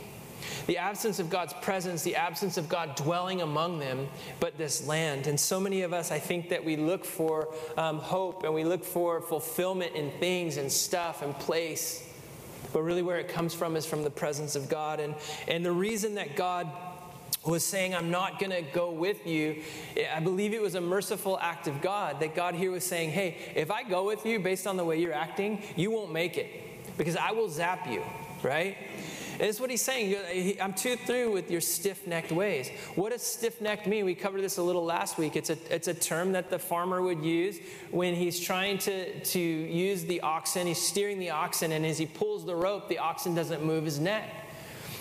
The 0.67 0.79
absence 0.79 1.21
of 1.21 1.31
God's 1.31 1.55
presence, 1.63 2.03
the 2.03 2.17
absence 2.17 2.57
of 2.57 2.69
God 2.69 2.97
dwelling 2.97 3.43
among 3.43 3.79
them, 3.79 4.09
but 4.41 4.59
this 4.59 4.89
land. 4.89 5.29
And 5.29 5.39
so 5.39 5.61
many 5.61 5.83
of 5.83 5.93
us, 5.93 6.11
I 6.11 6.19
think 6.19 6.49
that 6.49 6.65
we 6.65 6.75
look 6.75 7.05
for 7.05 7.55
um, 7.77 7.99
hope 7.99 8.43
and 8.43 8.53
we 8.53 8.65
look 8.65 8.85
for 8.85 9.21
fulfillment 9.21 9.95
in 9.95 10.11
things 10.19 10.57
and 10.57 10.71
stuff 10.71 11.23
and 11.23 11.33
place. 11.39 12.11
But 12.75 12.83
really, 12.83 13.03
where 13.03 13.19
it 13.19 13.29
comes 13.29 13.55
from 13.55 13.77
is 13.77 13.87
from 13.87 14.03
the 14.03 14.11
presence 14.11 14.57
of 14.57 14.69
God. 14.69 14.99
And, 14.99 15.15
and 15.47 15.65
the 15.65 15.73
reason 15.73 16.17
that 16.17 16.35
God 16.35 16.69
was 17.47 17.63
saying, 17.65 17.95
I'm 17.95 18.11
not 18.11 18.41
going 18.41 18.51
to 18.51 18.63
go 18.63 18.91
with 18.91 19.27
you. 19.27 19.63
I 20.13 20.19
believe 20.19 20.53
it 20.53 20.61
was 20.61 20.75
a 20.75 20.81
merciful 20.81 21.39
act 21.41 21.69
of 21.69 21.81
God 21.81 22.19
that 22.19 22.35
God 22.35 22.57
here 22.57 22.73
was 22.73 22.83
saying, 22.83 23.11
Hey, 23.11 23.37
if 23.55 23.71
I 23.71 23.85
go 23.85 24.05
with 24.05 24.27
you 24.27 24.41
based 24.41 24.67
on 24.67 24.77
the 24.77 24.85
way 24.85 25.01
you're 25.01 25.13
acting, 25.13 25.63
you 25.77 25.93
won't 25.93 26.13
make 26.13 26.37
it 26.37 26.51
because 26.99 27.17
I 27.17 27.31
will 27.31 27.49
zap 27.49 27.87
you, 27.89 28.03
right? 28.43 28.77
And 29.35 29.43
it's 29.43 29.59
what 29.59 29.69
he's 29.71 29.83
saying. 29.83 30.57
I'm 30.61 30.73
too 30.73 30.97
through 30.97 31.33
with 31.33 31.51
your 31.51 31.61
stiff 31.61 32.07
necked 32.07 32.31
ways. 32.31 32.71
What 32.95 33.11
does 33.11 33.23
stiff 33.23 33.61
necked 33.61 33.87
mean? 33.87 34.05
We 34.05 34.15
covered 34.15 34.43
this 34.43 34.59
a 34.59 34.63
little 34.63 34.85
last 34.85 35.19
week. 35.19 35.35
It's 35.35 35.51
a, 35.51 35.59
it's 35.71 35.89
a 35.89 35.95
term 35.95 36.33
that 36.33 36.51
the 36.51 36.59
farmer 36.59 37.03
would 37.03 37.25
use 37.25 37.59
when 37.91 38.15
he's 38.15 38.39
trying 38.39 38.79
to, 38.79 39.19
to 39.19 39.41
use 39.41 40.05
the 40.05 40.21
oxen. 40.21 40.69
He's 40.69 40.81
steering 40.81 41.19
the 41.19 41.31
oxen, 41.31 41.73
and 41.73 41.85
as 41.85 41.99
he 41.99 42.07
pulls 42.07 42.45
the 42.45 42.55
rope, 42.55 42.89
the 42.89 42.99
oxen 42.99 43.35
doesn't 43.35 43.65
move 43.65 43.85
his 43.85 43.99
neck. 43.99 44.44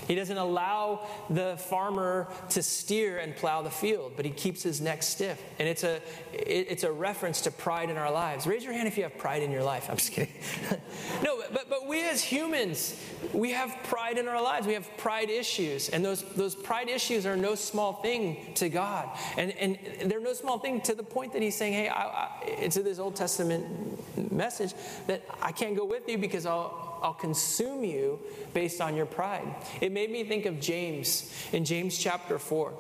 He 0.07 0.15
doesn't 0.15 0.37
allow 0.37 1.07
the 1.29 1.57
farmer 1.57 2.27
to 2.49 2.63
steer 2.63 3.19
and 3.19 3.35
plow 3.35 3.61
the 3.61 3.69
field, 3.69 4.13
but 4.15 4.25
he 4.25 4.31
keeps 4.31 4.63
his 4.63 4.81
neck 4.81 5.03
stiff. 5.03 5.41
And 5.59 5.67
it's 5.67 5.83
a, 5.83 5.97
it, 6.33 6.67
it's 6.69 6.83
a 6.83 6.91
reference 6.91 7.41
to 7.41 7.51
pride 7.51 7.89
in 7.89 7.97
our 7.97 8.11
lives. 8.11 8.45
Raise 8.47 8.63
your 8.63 8.73
hand 8.73 8.87
if 8.87 8.97
you 8.97 9.03
have 9.03 9.17
pride 9.17 9.43
in 9.43 9.51
your 9.51 9.63
life. 9.63 9.89
I'm 9.89 9.97
just 9.97 10.11
kidding. 10.11 10.33
no, 11.23 11.41
but, 11.51 11.69
but 11.69 11.87
we 11.87 12.07
as 12.09 12.23
humans, 12.23 12.99
we 13.33 13.51
have 13.51 13.75
pride 13.83 14.17
in 14.17 14.27
our 14.27 14.41
lives. 14.41 14.67
We 14.67 14.73
have 14.73 14.89
pride 14.97 15.29
issues. 15.29 15.89
And 15.89 16.03
those, 16.03 16.23
those 16.33 16.55
pride 16.55 16.89
issues 16.89 17.25
are 17.25 17.37
no 17.37 17.55
small 17.55 17.93
thing 17.93 18.53
to 18.55 18.69
God. 18.69 19.09
And, 19.37 19.51
and 19.51 19.77
they're 20.05 20.19
no 20.19 20.33
small 20.33 20.59
thing 20.59 20.81
to 20.81 20.95
the 20.95 21.03
point 21.03 21.33
that 21.33 21.41
he's 21.41 21.55
saying, 21.55 21.73
hey, 21.73 21.89
I, 21.89 22.03
I, 22.03 22.29
it's 22.43 22.75
this 22.75 22.99
Old 22.99 23.15
Testament 23.15 24.31
message 24.31 24.73
that 25.07 25.23
I 25.41 25.51
can't 25.51 25.75
go 25.75 25.85
with 25.85 26.07
you 26.07 26.17
because 26.17 26.45
I'll, 26.45 26.92
I'll 27.03 27.13
consume 27.13 27.83
you 27.83 28.17
based 28.53 28.79
on 28.79 28.95
your 28.95 29.05
pride. 29.05 29.53
It 29.81 29.91
made 29.91 30.09
me 30.09 30.23
think 30.23 30.45
of 30.45 30.61
James 30.61 31.31
in 31.51 31.65
James 31.65 31.97
chapter 31.97 32.39
4. 32.39 32.73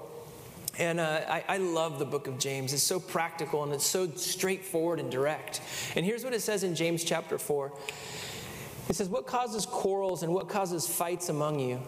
And 0.79 0.99
uh, 0.99 1.21
I, 1.27 1.43
I, 1.47 1.57
love 1.57 1.99
the 1.99 2.05
book 2.05 2.25
of 2.27 2.39
James. 2.39 2.73
It's 2.73 2.81
so 2.81 2.99
practical 2.99 3.63
and 3.63 3.71
it's 3.71 3.85
so 3.85 4.09
straightforward 4.15 4.99
and 4.99 5.11
direct. 5.11 5.61
And 5.95 6.03
here's 6.03 6.23
what 6.23 6.33
it 6.33 6.41
says 6.41 6.63
in 6.63 6.73
James 6.73 7.03
chapter 7.03 7.37
4 7.37 7.71
it 8.89 8.95
says, 8.95 9.07
What 9.07 9.27
causes 9.27 9.65
quarrels 9.65 10.23
and 10.23 10.33
what 10.33 10.49
causes 10.49 10.87
fights 10.87 11.29
among 11.29 11.59
you? 11.59 11.79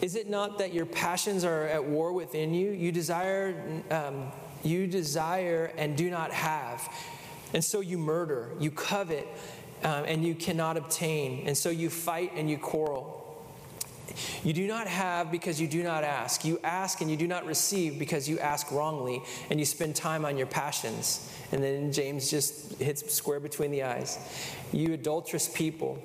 Is 0.00 0.14
it 0.14 0.30
not 0.30 0.58
that 0.58 0.72
your 0.72 0.86
passions 0.86 1.44
are 1.44 1.64
at 1.64 1.84
war 1.84 2.12
within 2.12 2.54
you? 2.54 2.70
You 2.70 2.92
desire, 2.92 3.82
um, 3.90 4.32
you 4.62 4.86
desire 4.86 5.72
and 5.76 5.96
do 5.96 6.08
not 6.08 6.32
have. 6.32 6.88
And 7.52 7.62
so 7.62 7.80
you 7.80 7.98
murder, 7.98 8.50
you 8.58 8.70
covet, 8.70 9.28
um, 9.84 10.04
and 10.06 10.24
you 10.24 10.34
cannot 10.34 10.76
obtain. 10.76 11.46
And 11.46 11.56
so 11.56 11.70
you 11.70 11.90
fight 11.90 12.32
and 12.34 12.50
you 12.50 12.58
quarrel. 12.58 13.20
You 14.42 14.52
do 14.52 14.66
not 14.66 14.86
have 14.86 15.30
because 15.30 15.60
you 15.60 15.66
do 15.66 15.82
not 15.82 16.04
ask. 16.04 16.44
You 16.44 16.60
ask 16.62 17.00
and 17.00 17.10
you 17.10 17.16
do 17.16 17.26
not 17.26 17.46
receive 17.46 17.98
because 17.98 18.28
you 18.28 18.38
ask 18.38 18.70
wrongly 18.70 19.22
and 19.50 19.58
you 19.58 19.66
spend 19.66 19.96
time 19.96 20.24
on 20.24 20.36
your 20.36 20.46
passions. 20.46 21.32
And 21.52 21.62
then 21.62 21.92
James 21.92 22.30
just 22.30 22.80
hits 22.80 23.12
square 23.12 23.40
between 23.40 23.70
the 23.70 23.82
eyes. 23.82 24.18
You 24.72 24.94
adulterous 24.94 25.48
people. 25.48 25.98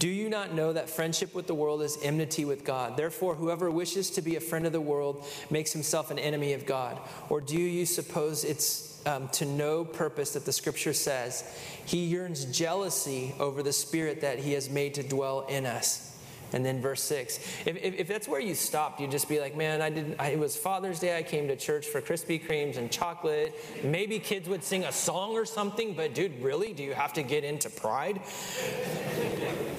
Do 0.00 0.08
you 0.08 0.30
not 0.30 0.54
know 0.54 0.72
that 0.72 0.88
friendship 0.88 1.34
with 1.34 1.46
the 1.46 1.54
world 1.54 1.82
is 1.82 1.98
enmity 2.02 2.46
with 2.46 2.64
God? 2.64 2.96
Therefore, 2.96 3.34
whoever 3.34 3.70
wishes 3.70 4.08
to 4.12 4.22
be 4.22 4.36
a 4.36 4.40
friend 4.40 4.64
of 4.64 4.72
the 4.72 4.80
world 4.80 5.26
makes 5.50 5.74
himself 5.74 6.10
an 6.10 6.18
enemy 6.18 6.54
of 6.54 6.64
God. 6.64 6.98
Or 7.28 7.42
do 7.42 7.60
you 7.60 7.84
suppose 7.84 8.42
it's 8.42 9.02
um, 9.04 9.28
to 9.28 9.44
no 9.44 9.84
purpose 9.84 10.32
that 10.32 10.46
the 10.46 10.52
scripture 10.52 10.94
says 10.94 11.44
he 11.84 12.06
yearns 12.06 12.46
jealousy 12.46 13.34
over 13.38 13.62
the 13.62 13.74
spirit 13.74 14.22
that 14.22 14.38
he 14.38 14.52
has 14.52 14.70
made 14.70 14.94
to 14.94 15.02
dwell 15.02 15.42
in 15.50 15.66
us. 15.66 16.06
And 16.52 16.64
then 16.64 16.80
verse 16.80 17.02
6. 17.02 17.38
If, 17.66 17.76
if, 17.76 18.00
if, 18.00 18.08
that's 18.08 18.26
where 18.26 18.40
you 18.40 18.54
stopped, 18.54 19.00
you'd 19.00 19.10
just 19.10 19.28
be 19.28 19.38
like, 19.38 19.54
man, 19.54 19.82
I 19.82 19.90
didn't, 19.90 20.16
I, 20.18 20.30
it 20.30 20.38
was 20.38 20.56
Father's 20.56 20.98
Day. 20.98 21.16
I 21.16 21.22
came 21.22 21.46
to 21.48 21.56
church 21.56 21.86
for 21.86 22.00
Krispy 22.00 22.44
Kremes 22.44 22.76
and 22.76 22.90
chocolate. 22.90 23.54
Maybe 23.84 24.18
kids 24.18 24.48
would 24.48 24.64
sing 24.64 24.84
a 24.84 24.92
song 24.92 25.32
or 25.32 25.44
something, 25.44 25.92
but 25.92 26.14
dude, 26.14 26.42
really? 26.42 26.72
Do 26.72 26.82
you 26.82 26.94
have 26.94 27.12
to 27.12 27.22
get 27.22 27.44
into 27.44 27.70
pride? 27.70 28.20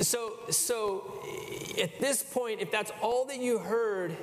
So, 0.01 0.39
so 0.49 1.21
at 1.81 1.99
this 1.99 2.23
point, 2.23 2.61
if 2.61 2.71
that's 2.71 2.91
all 3.01 3.25
that 3.25 3.39
you 3.39 3.59
heard, 3.59 4.15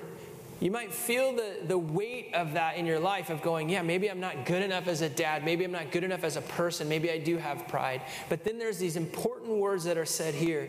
you 0.60 0.72
might 0.72 0.92
feel 0.92 1.32
the, 1.34 1.56
the 1.66 1.78
weight 1.78 2.34
of 2.34 2.54
that 2.54 2.76
in 2.76 2.84
your 2.84 2.98
life 2.98 3.30
of 3.30 3.42
going, 3.42 3.68
yeah, 3.68 3.82
maybe 3.82 4.10
I'm 4.10 4.18
not 4.18 4.44
good 4.44 4.62
enough 4.62 4.88
as 4.88 5.02
a 5.02 5.08
dad. 5.08 5.44
Maybe 5.44 5.64
I'm 5.64 5.70
not 5.70 5.92
good 5.92 6.02
enough 6.02 6.24
as 6.24 6.36
a 6.36 6.40
person. 6.40 6.88
Maybe 6.88 7.10
I 7.10 7.18
do 7.18 7.36
have 7.36 7.68
pride. 7.68 8.02
But 8.28 8.44
then 8.44 8.58
there's 8.58 8.78
these 8.78 8.96
important 8.96 9.50
words 9.50 9.84
that 9.84 9.96
are 9.96 10.06
said 10.06 10.34
here. 10.34 10.68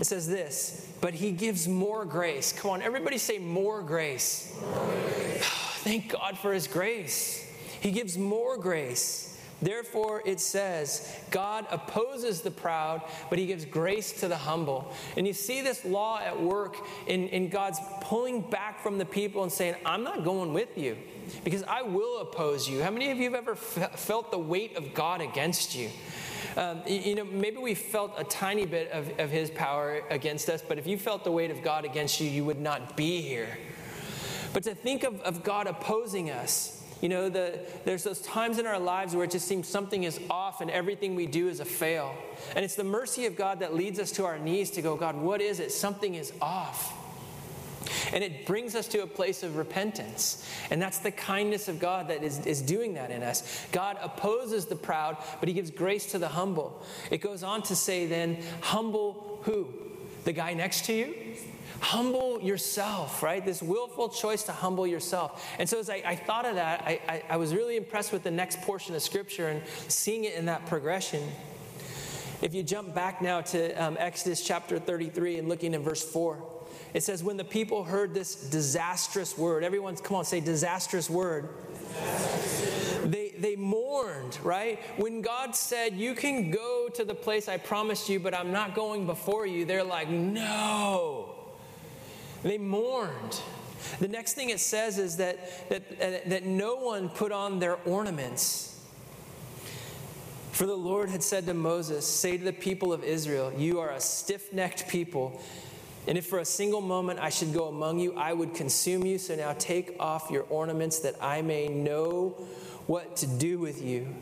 It 0.00 0.06
says 0.06 0.26
this, 0.26 0.90
but 1.00 1.14
he 1.14 1.30
gives 1.30 1.68
more 1.68 2.04
grace. 2.06 2.52
Come 2.52 2.70
on, 2.70 2.82
everybody 2.82 3.18
say 3.18 3.38
more 3.38 3.82
grace. 3.82 4.56
More 4.60 4.86
grace. 4.86 5.44
Thank 5.84 6.12
God 6.12 6.38
for 6.38 6.54
his 6.54 6.66
grace. 6.66 7.46
He 7.80 7.90
gives 7.90 8.16
more 8.16 8.56
grace. 8.56 9.33
Therefore, 9.64 10.22
it 10.26 10.40
says, 10.40 11.10
God 11.30 11.66
opposes 11.70 12.42
the 12.42 12.50
proud, 12.50 13.00
but 13.30 13.38
he 13.38 13.46
gives 13.46 13.64
grace 13.64 14.12
to 14.20 14.28
the 14.28 14.36
humble. 14.36 14.92
And 15.16 15.26
you 15.26 15.32
see 15.32 15.62
this 15.62 15.86
law 15.86 16.20
at 16.20 16.38
work 16.38 16.76
in, 17.06 17.28
in 17.28 17.48
God's 17.48 17.80
pulling 18.02 18.42
back 18.42 18.82
from 18.82 18.98
the 18.98 19.06
people 19.06 19.42
and 19.42 19.50
saying, 19.50 19.76
I'm 19.86 20.04
not 20.04 20.22
going 20.22 20.52
with 20.52 20.76
you 20.76 20.98
because 21.44 21.62
I 21.62 21.80
will 21.80 22.20
oppose 22.20 22.68
you. 22.68 22.82
How 22.82 22.90
many 22.90 23.10
of 23.10 23.16
you 23.16 23.24
have 23.24 23.34
ever 23.34 23.52
f- 23.52 23.98
felt 23.98 24.30
the 24.30 24.38
weight 24.38 24.76
of 24.76 24.92
God 24.92 25.22
against 25.22 25.74
you? 25.74 25.88
Um, 26.58 26.82
you 26.86 27.14
know, 27.14 27.24
maybe 27.24 27.56
we 27.56 27.74
felt 27.74 28.12
a 28.18 28.24
tiny 28.24 28.66
bit 28.66 28.90
of, 28.92 29.18
of 29.18 29.30
his 29.30 29.50
power 29.50 30.02
against 30.10 30.50
us, 30.50 30.60
but 30.60 30.78
if 30.78 30.86
you 30.86 30.98
felt 30.98 31.24
the 31.24 31.32
weight 31.32 31.50
of 31.50 31.62
God 31.62 31.86
against 31.86 32.20
you, 32.20 32.28
you 32.28 32.44
would 32.44 32.60
not 32.60 32.98
be 32.98 33.22
here. 33.22 33.56
But 34.52 34.62
to 34.64 34.74
think 34.74 35.04
of, 35.04 35.20
of 35.22 35.42
God 35.42 35.66
opposing 35.66 36.30
us, 36.30 36.83
you 37.04 37.10
know, 37.10 37.28
the, 37.28 37.58
there's 37.84 38.02
those 38.02 38.22
times 38.22 38.58
in 38.58 38.64
our 38.66 38.78
lives 38.78 39.14
where 39.14 39.24
it 39.24 39.30
just 39.30 39.46
seems 39.46 39.68
something 39.68 40.04
is 40.04 40.18
off 40.30 40.62
and 40.62 40.70
everything 40.70 41.14
we 41.14 41.26
do 41.26 41.48
is 41.48 41.60
a 41.60 41.64
fail. 41.66 42.14
And 42.56 42.64
it's 42.64 42.76
the 42.76 42.82
mercy 42.82 43.26
of 43.26 43.36
God 43.36 43.60
that 43.60 43.74
leads 43.74 43.98
us 43.98 44.10
to 44.12 44.24
our 44.24 44.38
knees 44.38 44.70
to 44.70 44.80
go, 44.80 44.96
God, 44.96 45.14
what 45.14 45.42
is 45.42 45.60
it? 45.60 45.70
Something 45.70 46.14
is 46.14 46.32
off. 46.40 46.94
And 48.14 48.24
it 48.24 48.46
brings 48.46 48.74
us 48.74 48.88
to 48.88 49.02
a 49.02 49.06
place 49.06 49.42
of 49.42 49.58
repentance. 49.58 50.48
And 50.70 50.80
that's 50.80 50.96
the 50.96 51.10
kindness 51.10 51.68
of 51.68 51.78
God 51.78 52.08
that 52.08 52.22
is, 52.22 52.46
is 52.46 52.62
doing 52.62 52.94
that 52.94 53.10
in 53.10 53.22
us. 53.22 53.66
God 53.70 53.98
opposes 54.00 54.64
the 54.64 54.76
proud, 54.76 55.18
but 55.40 55.48
He 55.50 55.54
gives 55.54 55.70
grace 55.70 56.06
to 56.12 56.18
the 56.18 56.28
humble. 56.28 56.82
It 57.10 57.20
goes 57.20 57.42
on 57.42 57.64
to 57.64 57.76
say, 57.76 58.06
then, 58.06 58.38
humble 58.62 59.40
who? 59.42 59.68
The 60.24 60.32
guy 60.32 60.54
next 60.54 60.86
to 60.86 60.94
you? 60.94 61.14
Humble 61.84 62.40
yourself, 62.40 63.22
right? 63.22 63.44
This 63.44 63.62
willful 63.62 64.08
choice 64.08 64.42
to 64.44 64.52
humble 64.52 64.86
yourself. 64.86 65.46
And 65.58 65.68
so 65.68 65.78
as 65.78 65.90
I, 65.90 66.02
I 66.04 66.16
thought 66.16 66.46
of 66.46 66.54
that, 66.54 66.80
I, 66.80 67.00
I, 67.06 67.22
I 67.30 67.36
was 67.36 67.54
really 67.54 67.76
impressed 67.76 68.10
with 68.10 68.22
the 68.22 68.30
next 68.30 68.62
portion 68.62 68.94
of 68.94 69.02
Scripture 69.02 69.48
and 69.48 69.62
seeing 69.88 70.24
it 70.24 70.34
in 70.34 70.46
that 70.46 70.66
progression. 70.66 71.22
If 72.40 72.54
you 72.54 72.62
jump 72.62 72.94
back 72.94 73.20
now 73.20 73.42
to 73.42 73.72
um, 73.74 73.96
Exodus 74.00 74.42
chapter 74.42 74.78
33 74.78 75.38
and 75.38 75.48
looking 75.48 75.74
in 75.74 75.82
verse 75.82 76.02
4, 76.02 76.42
it 76.94 77.02
says, 77.02 77.22
When 77.22 77.36
the 77.36 77.44
people 77.44 77.84
heard 77.84 78.14
this 78.14 78.34
disastrous 78.34 79.36
word, 79.36 79.62
everyone's, 79.62 80.00
come 80.00 80.16
on, 80.16 80.24
say 80.24 80.40
disastrous 80.40 81.10
word. 81.10 81.50
They, 83.04 83.34
they 83.38 83.56
mourned, 83.56 84.38
right? 84.42 84.80
When 84.96 85.20
God 85.20 85.54
said, 85.54 85.94
You 85.94 86.14
can 86.14 86.50
go 86.50 86.88
to 86.94 87.04
the 87.04 87.14
place 87.14 87.48
I 87.48 87.58
promised 87.58 88.08
you, 88.08 88.20
but 88.20 88.34
I'm 88.34 88.52
not 88.52 88.74
going 88.74 89.04
before 89.04 89.44
you, 89.44 89.66
they're 89.66 89.84
like, 89.84 90.08
No. 90.08 91.33
They 92.44 92.58
mourned. 92.58 93.40
The 93.98 94.08
next 94.08 94.34
thing 94.34 94.50
it 94.50 94.60
says 94.60 94.98
is 94.98 95.16
that, 95.16 95.68
that, 95.70 96.28
that 96.28 96.44
no 96.44 96.76
one 96.76 97.08
put 97.08 97.32
on 97.32 97.58
their 97.58 97.76
ornaments. 97.86 98.70
For 100.52 100.66
the 100.66 100.76
Lord 100.76 101.08
had 101.08 101.22
said 101.22 101.46
to 101.46 101.54
Moses, 101.54 102.06
Say 102.06 102.36
to 102.36 102.44
the 102.44 102.52
people 102.52 102.92
of 102.92 103.02
Israel, 103.02 103.52
You 103.56 103.80
are 103.80 103.90
a 103.90 104.00
stiff 104.00 104.52
necked 104.52 104.88
people. 104.88 105.42
And 106.06 106.18
if 106.18 106.26
for 106.26 106.38
a 106.38 106.44
single 106.44 106.82
moment 106.82 107.18
I 107.18 107.30
should 107.30 107.52
go 107.54 107.66
among 107.68 107.98
you, 107.98 108.14
I 108.14 108.34
would 108.34 108.54
consume 108.54 109.04
you. 109.04 109.18
So 109.18 109.34
now 109.34 109.54
take 109.58 109.96
off 109.98 110.30
your 110.30 110.44
ornaments 110.50 111.00
that 111.00 111.16
I 111.20 111.42
may 111.42 111.68
know 111.68 112.36
what 112.86 113.16
to 113.16 113.26
do 113.26 113.58
with 113.58 113.82
you. 113.82 114.14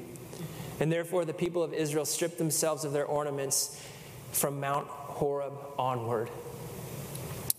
And 0.78 0.90
therefore 0.90 1.24
the 1.24 1.34
people 1.34 1.62
of 1.62 1.74
Israel 1.74 2.04
stripped 2.04 2.38
themselves 2.38 2.84
of 2.84 2.92
their 2.92 3.04
ornaments 3.04 3.80
from 4.30 4.60
Mount 4.60 4.86
Horeb 4.86 5.54
onward. 5.76 6.30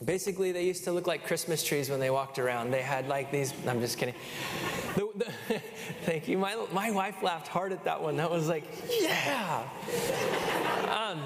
Basically, 0.05 0.51
they 0.51 0.65
used 0.65 0.83
to 0.85 0.91
look 0.91 1.07
like 1.07 1.25
Christmas 1.25 1.63
trees 1.63 1.89
when 1.89 1.99
they 1.99 2.09
walked 2.09 2.39
around. 2.39 2.71
They 2.71 2.81
had 2.81 3.07
like 3.07 3.31
these, 3.31 3.53
I'm 3.67 3.79
just 3.79 3.97
kidding. 3.97 4.15
The, 4.95 5.09
the, 5.15 5.61
thank 6.05 6.27
you. 6.27 6.37
My, 6.37 6.57
my 6.71 6.91
wife 6.91 7.21
laughed 7.21 7.47
hard 7.47 7.71
at 7.71 7.83
that 7.85 8.01
one. 8.01 8.17
That 8.17 8.29
was 8.29 8.47
like, 8.47 8.63
yeah. 8.99 9.63
Um, 10.89 11.21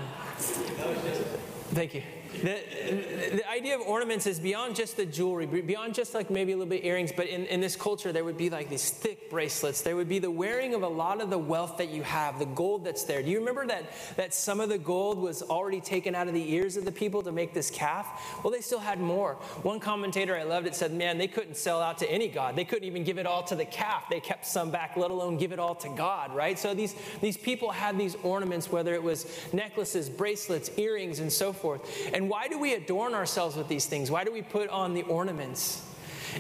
thank 1.72 1.94
you. 1.94 2.04
The, 2.42 3.36
the 3.36 3.50
idea 3.50 3.76
of 3.76 3.82
ornaments 3.82 4.28
is 4.28 4.40
beyond 4.40 4.76
just 4.76 4.98
the 4.98 5.06
jewelry, 5.06 5.46
beyond 5.46 5.94
just 5.94 6.14
like 6.14 6.30
maybe 6.30 6.52
a 6.52 6.58
little 6.58 6.70
bit 6.70 6.86
earrings, 6.86 7.12
but 7.12 7.28
in, 7.28 7.46
in 7.48 7.62
this 7.62 7.76
culture, 7.76 8.12
there 8.12 8.24
would 8.24 8.38
be 8.38 8.50
like 8.50 8.70
these 8.70 8.90
thick 8.90 9.30
bracelets. 9.30 9.82
There 9.82 9.96
would 9.96 10.10
be 10.10 10.20
the 10.20 10.32
wearing 10.32 10.74
of 10.74 10.84
a 10.84 10.88
lot 10.88 11.22
of 11.22 11.30
the 11.30 11.38
wealth 11.38 11.78
that 11.78 11.90
you 11.90 12.04
have, 12.04 12.40
the 12.40 12.46
gold 12.46 12.86
that's 12.86 13.04
there. 13.04 13.24
Do 13.24 13.30
you 13.30 13.40
remember 13.40 13.66
that, 13.68 13.86
that 14.16 14.34
some 14.34 14.60
of 14.60 14.70
the 14.70 14.78
gold 14.78 15.18
was 15.18 15.42
already 15.42 15.82
taken 15.82 16.16
out 16.16 16.28
of 16.28 16.34
the 16.34 16.54
ears 16.54 16.78
of 16.78 16.86
the 16.86 16.92
people 16.92 17.22
to 17.24 17.32
make 17.32 17.54
this 17.54 17.72
calf? 17.72 18.40
Well, 18.44 18.54
they 18.54 18.62
still 18.62 18.80
had 18.80 19.00
more. 19.00 19.34
One 19.64 19.80
commentator 19.80 20.36
I 20.36 20.44
loved 20.44 20.68
it 20.68 20.76
said, 20.76 20.94
man, 20.94 21.18
they 21.18 21.28
couldn't 21.28 21.58
sell 21.58 21.82
out 21.82 21.98
to 22.00 22.12
any 22.12 22.28
God. 22.28 22.56
They 22.56 22.66
couldn't 22.66 22.88
even 22.88 23.04
give 23.04 23.18
it 23.18 23.26
all 23.26 23.44
to 23.44 23.56
the 23.56 23.66
calf. 23.66 24.10
They 24.10 24.20
kept 24.20 24.46
some 24.46 24.72
back, 24.72 24.96
let 24.96 25.12
alone 25.12 25.38
give 25.38 25.52
it 25.52 25.60
all 25.60 25.76
to 25.76 25.90
God, 25.90 26.36
right? 26.36 26.58
So 26.58 26.74
these, 26.74 26.96
these 27.22 27.38
people 27.38 27.72
had 27.72 27.98
these 27.98 28.16
ornaments, 28.24 28.72
whether 28.72 28.94
it 28.94 29.02
was 29.02 29.26
necklaces, 29.54 30.10
bracelets, 30.10 30.70
earrings, 30.78 31.20
and 31.20 31.32
so 31.32 31.52
forth. 31.52 31.82
And 32.14 32.27
why 32.30 32.48
do 32.48 32.58
we 32.58 32.74
adorn 32.74 33.14
ourselves 33.14 33.56
with 33.56 33.68
these 33.68 33.86
things? 33.86 34.10
Why 34.12 34.24
do 34.24 34.32
we 34.32 34.42
put 34.42 34.70
on 34.70 34.94
the 34.94 35.04
ornaments? 35.04 35.84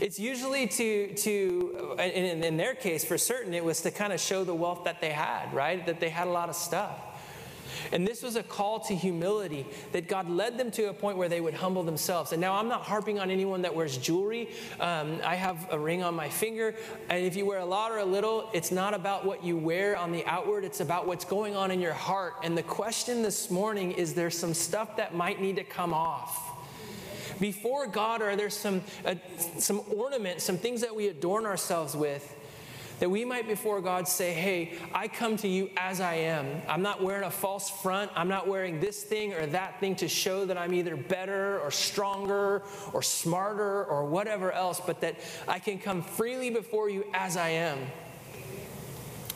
It's 0.01 0.19
usually 0.19 0.67
to, 0.67 1.13
to 1.13 1.95
in, 1.99 2.43
in 2.43 2.57
their 2.57 2.75
case, 2.75 3.03
for 3.03 3.17
certain, 3.17 3.53
it 3.53 3.63
was 3.63 3.81
to 3.81 3.91
kind 3.91 4.13
of 4.13 4.19
show 4.19 4.43
the 4.43 4.53
wealth 4.53 4.83
that 4.83 5.01
they 5.01 5.11
had, 5.11 5.53
right? 5.53 5.85
That 5.85 5.99
they 5.99 6.09
had 6.09 6.27
a 6.27 6.31
lot 6.31 6.49
of 6.49 6.55
stuff. 6.55 6.99
And 7.91 8.05
this 8.05 8.23
was 8.23 8.35
a 8.35 8.43
call 8.43 8.79
to 8.81 8.95
humility 8.95 9.65
that 9.91 10.07
God 10.07 10.29
led 10.29 10.57
them 10.57 10.71
to 10.71 10.89
a 10.89 10.93
point 10.93 11.17
where 11.17 11.29
they 11.29 11.41
would 11.41 11.53
humble 11.53 11.83
themselves. 11.83 12.31
And 12.31 12.41
now 12.41 12.53
I'm 12.53 12.67
not 12.67 12.83
harping 12.83 13.19
on 13.19 13.31
anyone 13.31 13.61
that 13.63 13.73
wears 13.73 13.97
jewelry. 13.97 14.49
Um, 14.79 15.19
I 15.23 15.35
have 15.35 15.67
a 15.71 15.79
ring 15.79 16.03
on 16.03 16.15
my 16.15 16.29
finger. 16.29 16.75
And 17.09 17.25
if 17.25 17.35
you 17.35 17.45
wear 17.45 17.59
a 17.59 17.65
lot 17.65 17.91
or 17.91 17.97
a 17.97 18.05
little, 18.05 18.49
it's 18.53 18.71
not 18.71 18.93
about 18.93 19.25
what 19.25 19.43
you 19.43 19.57
wear 19.57 19.97
on 19.97 20.11
the 20.11 20.25
outward, 20.25 20.63
it's 20.63 20.79
about 20.79 21.07
what's 21.07 21.25
going 21.25 21.55
on 21.55 21.71
in 21.71 21.81
your 21.81 21.93
heart. 21.93 22.35
And 22.43 22.57
the 22.57 22.63
question 22.63 23.21
this 23.21 23.49
morning 23.49 23.91
is 23.93 24.13
there 24.13 24.29
some 24.29 24.53
stuff 24.53 24.97
that 24.97 25.15
might 25.15 25.41
need 25.41 25.55
to 25.57 25.63
come 25.63 25.93
off? 25.93 26.43
Before 27.39 27.87
God, 27.87 28.21
are 28.21 28.35
there 28.35 28.49
some, 28.49 28.81
uh, 29.05 29.15
some 29.57 29.81
ornaments, 29.95 30.43
some 30.43 30.57
things 30.57 30.81
that 30.81 30.95
we 30.95 31.07
adorn 31.07 31.45
ourselves 31.45 31.95
with 31.95 32.35
that 32.99 33.09
we 33.09 33.25
might 33.25 33.47
before 33.47 33.81
God 33.81 34.07
say, 34.07 34.33
Hey, 34.33 34.73
I 34.93 35.07
come 35.07 35.37
to 35.37 35.47
you 35.47 35.69
as 35.77 36.01
I 36.01 36.15
am. 36.15 36.61
I'm 36.67 36.81
not 36.81 37.01
wearing 37.03 37.23
a 37.23 37.31
false 37.31 37.69
front. 37.69 38.11
I'm 38.15 38.27
not 38.27 38.47
wearing 38.47 38.79
this 38.79 39.03
thing 39.03 39.33
or 39.33 39.45
that 39.47 39.79
thing 39.79 39.95
to 39.97 40.07
show 40.07 40.45
that 40.45 40.57
I'm 40.57 40.73
either 40.73 40.95
better 40.95 41.59
or 41.59 41.71
stronger 41.71 42.63
or 42.93 43.01
smarter 43.01 43.85
or 43.85 44.05
whatever 44.05 44.51
else, 44.51 44.79
but 44.79 45.01
that 45.01 45.15
I 45.47 45.59
can 45.59 45.79
come 45.79 46.01
freely 46.01 46.49
before 46.49 46.89
you 46.89 47.05
as 47.13 47.37
I 47.37 47.49
am. 47.49 47.77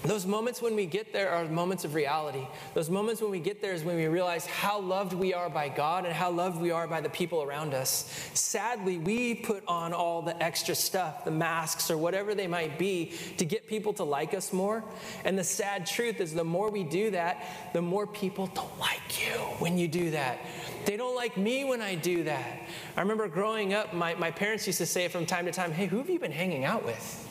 Those 0.03 0.25
moments 0.25 0.63
when 0.63 0.75
we 0.75 0.87
get 0.87 1.13
there 1.13 1.29
are 1.29 1.45
moments 1.45 1.85
of 1.85 1.93
reality. 1.93 2.47
Those 2.73 2.89
moments 2.89 3.21
when 3.21 3.29
we 3.29 3.39
get 3.39 3.61
there 3.61 3.73
is 3.73 3.83
when 3.83 3.97
we 3.97 4.07
realize 4.07 4.47
how 4.47 4.79
loved 4.79 5.13
we 5.13 5.31
are 5.31 5.47
by 5.47 5.69
God 5.69 6.05
and 6.05 6.13
how 6.13 6.31
loved 6.31 6.59
we 6.59 6.71
are 6.71 6.87
by 6.87 7.01
the 7.01 7.09
people 7.09 7.43
around 7.43 7.75
us. 7.75 8.11
Sadly, 8.33 8.97
we 8.97 9.35
put 9.35 9.63
on 9.67 9.93
all 9.93 10.23
the 10.23 10.41
extra 10.41 10.73
stuff, 10.73 11.23
the 11.23 11.29
masks 11.29 11.91
or 11.91 11.99
whatever 11.99 12.33
they 12.33 12.47
might 12.47 12.79
be, 12.79 13.13
to 13.37 13.45
get 13.45 13.67
people 13.67 13.93
to 13.93 14.03
like 14.03 14.33
us 14.33 14.51
more. 14.51 14.83
And 15.23 15.37
the 15.37 15.43
sad 15.43 15.85
truth 15.85 16.19
is, 16.19 16.33
the 16.33 16.43
more 16.43 16.71
we 16.71 16.83
do 16.83 17.11
that, 17.11 17.45
the 17.73 17.81
more 17.81 18.07
people 18.07 18.47
don't 18.47 18.79
like 18.79 19.23
you 19.23 19.33
when 19.59 19.77
you 19.77 19.87
do 19.87 20.09
that. 20.11 20.39
They 20.85 20.97
don't 20.97 21.15
like 21.15 21.37
me 21.37 21.63
when 21.63 21.79
I 21.79 21.93
do 21.93 22.23
that. 22.23 22.61
I 22.97 23.01
remember 23.01 23.27
growing 23.27 23.75
up, 23.75 23.93
my, 23.93 24.15
my 24.15 24.31
parents 24.31 24.65
used 24.65 24.79
to 24.79 24.87
say 24.87 25.07
from 25.09 25.27
time 25.27 25.45
to 25.45 25.51
time, 25.51 25.71
Hey, 25.71 25.85
who 25.85 25.99
have 25.99 26.09
you 26.09 26.17
been 26.17 26.31
hanging 26.31 26.65
out 26.65 26.83
with? 26.83 27.27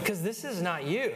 Because 0.00 0.20
this 0.20 0.44
is 0.44 0.60
not 0.60 0.82
you. 0.82 1.14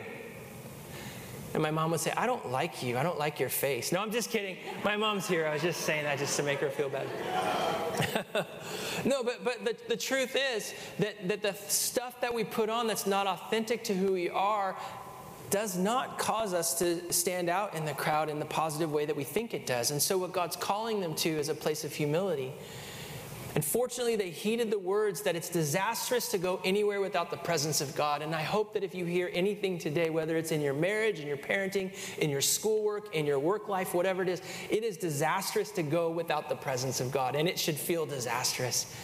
And 1.55 1.63
my 1.63 1.71
mom 1.71 1.91
would 1.93 2.01
say, 2.01 2.13
I 2.17 2.27
don't 2.27 2.51
like 2.51 2.83
you. 2.83 2.99
I 2.99 3.03
don't 3.03 3.19
like 3.19 3.41
your 3.41 3.49
face. 3.49 3.91
No, 3.91 4.01
I'm 4.01 4.11
just 4.11 4.31
kidding. 4.31 4.59
My 4.85 4.97
mom's 4.97 5.27
here. 5.27 5.47
I 5.47 5.55
was 5.55 5.63
just 5.63 5.81
saying 5.81 6.05
that 6.05 6.19
just 6.19 6.37
to 6.37 6.43
make 6.43 6.59
her 6.61 6.69
feel 6.69 6.91
better. 6.91 7.09
no, 9.05 9.23
but, 9.23 9.45
but 9.45 9.65
the, 9.65 9.77
the 9.89 9.97
truth 9.97 10.37
is 10.37 10.75
that, 10.99 11.29
that 11.29 11.43
the 11.43 11.55
stuff 11.55 12.21
that 12.21 12.33
we 12.33 12.45
put 12.45 12.69
on 12.69 12.87
that's 12.87 13.07
not 13.07 13.27
authentic 13.27 13.83
to 13.85 13.95
who 13.95 14.13
we 14.13 14.29
are 14.29 14.77
does 15.51 15.79
not 15.79 16.19
cause 16.19 16.53
us 16.53 16.79
to 16.79 17.11
stand 17.11 17.49
out 17.49 17.75
in 17.75 17.87
the 17.87 17.95
crowd 17.95 18.29
in 18.29 18.39
the 18.39 18.45
positive 18.45 18.93
way 18.93 19.07
that 19.07 19.17
we 19.17 19.25
think 19.25 19.55
it 19.55 19.67
does. 19.67 19.91
And 19.91 20.01
so, 20.01 20.19
what 20.19 20.33
God's 20.33 20.57
calling 20.57 21.01
them 21.01 21.15
to 21.17 21.31
is 21.31 21.49
a 21.49 21.55
place 21.55 21.85
of 21.85 21.95
humility. 21.95 22.53
And 23.59 23.65
fortunately, 23.65 24.15
they 24.15 24.31
heeded 24.31 24.71
the 24.71 24.79
words 24.79 25.23
that 25.23 25.35
it's 25.35 25.49
disastrous 25.49 26.29
to 26.29 26.39
go 26.39 26.61
anywhere 26.65 27.01
without 27.01 27.29
the 27.29 27.37
presence 27.37 27.81
of 27.81 27.93
God. 27.97 28.23
And 28.23 28.33
I 28.33 28.43
hope 28.45 28.73
that 28.75 28.85
if 28.85 28.95
you 28.95 29.05
hear 29.05 29.33
anything 29.33 29.79
today, 29.79 30.11
whether 30.11 30.37
it's 30.37 30.53
in 30.53 30.61
your 30.61 30.75
marriage, 30.75 31.19
in 31.19 31.27
your 31.27 31.39
parenting, 31.39 31.93
in 32.19 32.31
your 32.31 32.41
schoolwork, 32.41 33.13
in 33.17 33.27
your 33.27 33.41
work 33.41 33.69
life, 33.69 33.95
whatever 33.95 34.23
it 34.23 34.29
is, 34.29 34.43
it 34.71 34.85
is 34.85 34.97
disastrous 34.97 35.73
to 35.73 35.83
go 35.83 36.09
without 36.09 36.49
the 36.49 36.55
presence 36.55 37.01
of 37.01 37.11
God. 37.11 37.35
And 37.35 37.49
it 37.49 37.59
should 37.59 37.75
feel 37.75 38.07
disastrous. 38.07 38.95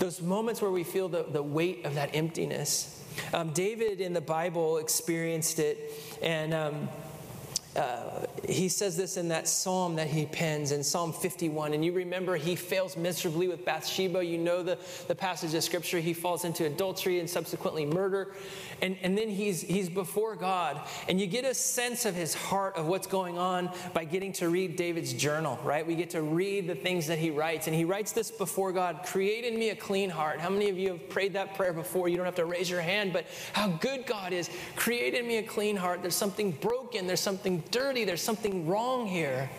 Those 0.00 0.20
moments 0.20 0.60
where 0.60 0.70
we 0.70 0.84
feel 0.84 1.08
the, 1.08 1.22
the 1.22 1.42
weight 1.42 1.86
of 1.86 1.94
that 1.94 2.14
emptiness. 2.14 3.02
Um, 3.32 3.54
David 3.54 4.02
in 4.02 4.12
the 4.12 4.20
Bible 4.20 4.76
experienced 4.76 5.58
it. 5.58 5.92
And. 6.20 6.52
Um, 6.52 6.90
uh, 7.76 8.26
he 8.46 8.68
says 8.68 8.96
this 8.96 9.16
in 9.16 9.28
that 9.28 9.48
psalm 9.48 9.96
that 9.96 10.08
he 10.08 10.26
pens 10.26 10.72
in 10.72 10.84
Psalm 10.84 11.12
51. 11.12 11.72
And 11.72 11.82
you 11.82 11.92
remember 11.92 12.36
he 12.36 12.54
fails 12.54 12.96
miserably 12.96 13.48
with 13.48 13.64
Bathsheba. 13.64 14.22
You 14.24 14.36
know 14.36 14.62
the, 14.62 14.78
the 15.08 15.14
passage 15.14 15.54
of 15.54 15.64
scripture. 15.64 15.98
He 15.98 16.12
falls 16.12 16.44
into 16.44 16.66
adultery 16.66 17.18
and 17.18 17.28
subsequently 17.28 17.86
murder. 17.86 18.32
And, 18.82 18.98
and 19.02 19.16
then 19.16 19.30
he's, 19.30 19.62
he's 19.62 19.88
before 19.88 20.36
God. 20.36 20.80
And 21.08 21.18
you 21.18 21.26
get 21.26 21.44
a 21.44 21.54
sense 21.54 22.04
of 22.04 22.14
his 22.14 22.34
heart 22.34 22.76
of 22.76 22.86
what's 22.86 23.06
going 23.06 23.38
on 23.38 23.70
by 23.94 24.04
getting 24.04 24.32
to 24.34 24.50
read 24.50 24.76
David's 24.76 25.14
journal, 25.14 25.58
right? 25.64 25.86
We 25.86 25.94
get 25.94 26.10
to 26.10 26.22
read 26.22 26.66
the 26.66 26.74
things 26.74 27.06
that 27.06 27.18
he 27.18 27.30
writes. 27.30 27.68
And 27.68 27.76
he 27.76 27.86
writes 27.86 28.12
this 28.12 28.30
before 28.30 28.72
God 28.72 29.00
Create 29.06 29.44
in 29.44 29.58
me 29.58 29.70
a 29.70 29.76
clean 29.76 30.10
heart. 30.10 30.40
How 30.40 30.50
many 30.50 30.68
of 30.68 30.76
you 30.76 30.88
have 30.88 31.08
prayed 31.08 31.32
that 31.34 31.54
prayer 31.54 31.72
before? 31.72 32.08
You 32.08 32.16
don't 32.16 32.26
have 32.26 32.34
to 32.34 32.44
raise 32.44 32.68
your 32.68 32.80
hand, 32.80 33.12
but 33.12 33.24
how 33.54 33.68
good 33.68 34.04
God 34.04 34.32
is. 34.32 34.50
Create 34.76 35.14
in 35.14 35.26
me 35.26 35.38
a 35.38 35.42
clean 35.42 35.76
heart. 35.76 36.02
There's 36.02 36.14
something 36.14 36.50
broken, 36.52 37.06
there's 37.06 37.20
something 37.20 37.61
dirty, 37.70 38.04
there's 38.04 38.22
something 38.22 38.66
wrong 38.66 39.06
here. 39.06 39.50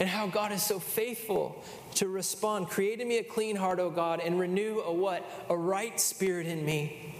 And 0.00 0.08
how 0.08 0.26
God 0.26 0.50
is 0.50 0.62
so 0.62 0.78
faithful 0.78 1.62
to 1.96 2.08
respond. 2.08 2.68
Create 2.68 3.00
in 3.00 3.08
me 3.08 3.18
a 3.18 3.24
clean 3.24 3.54
heart, 3.54 3.78
O 3.78 3.90
God, 3.90 4.20
and 4.20 4.40
renew 4.40 4.80
a 4.80 4.92
what? 4.92 5.24
A 5.48 5.56
right 5.56 6.00
spirit 6.00 6.46
in 6.46 6.64
me. 6.64 7.14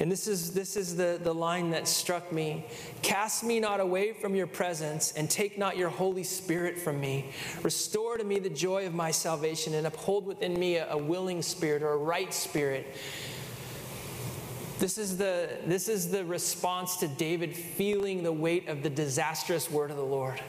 And 0.00 0.10
this 0.10 0.26
is, 0.26 0.52
this 0.52 0.76
is 0.76 0.96
the, 0.96 1.20
the 1.22 1.32
line 1.32 1.70
that 1.70 1.86
struck 1.86 2.32
me. 2.32 2.66
Cast 3.02 3.44
me 3.44 3.60
not 3.60 3.78
away 3.78 4.12
from 4.12 4.34
your 4.34 4.46
presence, 4.46 5.12
and 5.12 5.30
take 5.30 5.56
not 5.56 5.76
your 5.76 5.90
Holy 5.90 6.24
Spirit 6.24 6.78
from 6.78 7.00
me. 7.00 7.30
Restore 7.62 8.18
to 8.18 8.24
me 8.24 8.38
the 8.38 8.50
joy 8.50 8.86
of 8.86 8.94
my 8.94 9.10
salvation, 9.10 9.74
and 9.74 9.86
uphold 9.86 10.26
within 10.26 10.58
me 10.58 10.76
a, 10.76 10.90
a 10.92 10.98
willing 10.98 11.40
spirit 11.40 11.82
or 11.82 11.92
a 11.92 11.98
right 11.98 12.34
spirit. 12.34 12.86
This 14.78 14.98
is, 14.98 15.16
the, 15.16 15.48
this 15.66 15.88
is 15.88 16.10
the 16.10 16.24
response 16.24 16.96
to 16.96 17.08
David 17.08 17.56
feeling 17.56 18.22
the 18.22 18.32
weight 18.32 18.68
of 18.68 18.82
the 18.82 18.90
disastrous 18.90 19.70
word 19.70 19.90
of 19.90 19.96
the 19.96 20.04
Lord. 20.04 20.40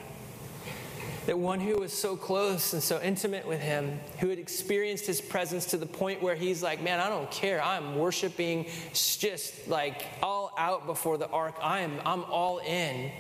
that 1.28 1.38
one 1.38 1.60
who 1.60 1.76
was 1.80 1.94
so 1.94 2.16
close 2.18 2.74
and 2.74 2.82
so 2.82 3.00
intimate 3.02 3.48
with 3.48 3.62
him, 3.62 4.00
who 4.20 4.30
had 4.30 4.40
experienced 4.40 5.06
his 5.06 5.22
presence 5.22 5.66
to 5.68 5.78
the 5.78 5.86
point 5.86 6.22
where 6.22 6.36
he's 6.36 6.64
like, 6.64 6.82
Man, 6.82 7.00
I 7.00 7.10
don't 7.10 7.30
care. 7.30 7.64
I'm 7.64 7.98
worshiping 7.98 8.66
just 8.94 9.68
like 9.68 10.04
all 10.24 10.52
out 10.58 10.88
before 10.88 11.18
the 11.18 11.30
ark. 11.30 11.56
I 11.62 11.82
am, 11.82 12.00
I'm 12.06 12.24
all 12.26 12.58
in. 12.60 13.12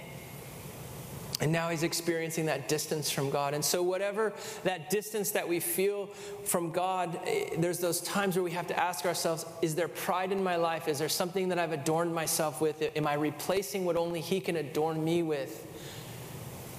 And 1.41 1.51
now 1.51 1.69
he's 1.69 1.83
experiencing 1.83 2.45
that 2.45 2.69
distance 2.69 3.09
from 3.09 3.29
God. 3.29 3.53
And 3.53 3.65
so, 3.65 3.81
whatever 3.81 4.33
that 4.63 4.89
distance 4.89 5.31
that 5.31 5.47
we 5.47 5.59
feel 5.59 6.07
from 6.45 6.71
God, 6.71 7.19
eh, 7.25 7.49
there's 7.57 7.79
those 7.79 8.01
times 8.01 8.35
where 8.35 8.43
we 8.43 8.51
have 8.51 8.67
to 8.67 8.79
ask 8.79 9.05
ourselves 9.05 9.45
Is 9.61 9.75
there 9.75 9.87
pride 9.87 10.31
in 10.31 10.43
my 10.43 10.55
life? 10.55 10.87
Is 10.87 10.99
there 10.99 11.09
something 11.09 11.49
that 11.49 11.57
I've 11.57 11.71
adorned 11.71 12.13
myself 12.13 12.61
with? 12.61 12.83
Am 12.95 13.07
I 13.07 13.15
replacing 13.15 13.83
what 13.83 13.97
only 13.97 14.21
he 14.21 14.39
can 14.39 14.57
adorn 14.57 15.03
me 15.03 15.23
with? 15.23 15.67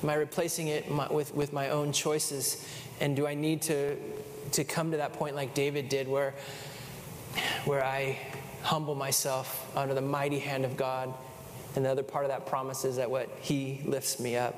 Am 0.02 0.10
I 0.10 0.14
replacing 0.14 0.68
it 0.68 0.86
with, 1.10 1.34
with 1.34 1.52
my 1.52 1.70
own 1.70 1.90
choices? 1.90 2.64
And 3.00 3.16
do 3.16 3.26
I 3.26 3.34
need 3.34 3.62
to, 3.62 3.96
to 4.52 4.62
come 4.62 4.90
to 4.90 4.98
that 4.98 5.14
point 5.14 5.34
like 5.34 5.54
David 5.54 5.88
did, 5.88 6.06
where, 6.08 6.34
where 7.64 7.82
I 7.82 8.18
humble 8.62 8.94
myself 8.94 9.66
under 9.74 9.94
the 9.94 10.02
mighty 10.02 10.38
hand 10.38 10.64
of 10.64 10.76
God? 10.76 11.12
And 11.74 11.84
the 11.84 11.90
other 11.90 12.02
part 12.02 12.24
of 12.24 12.30
that 12.30 12.46
promise 12.46 12.84
is 12.84 12.96
that 12.96 13.10
what 13.10 13.28
He 13.40 13.80
lifts 13.84 14.20
me 14.20 14.36
up. 14.36 14.54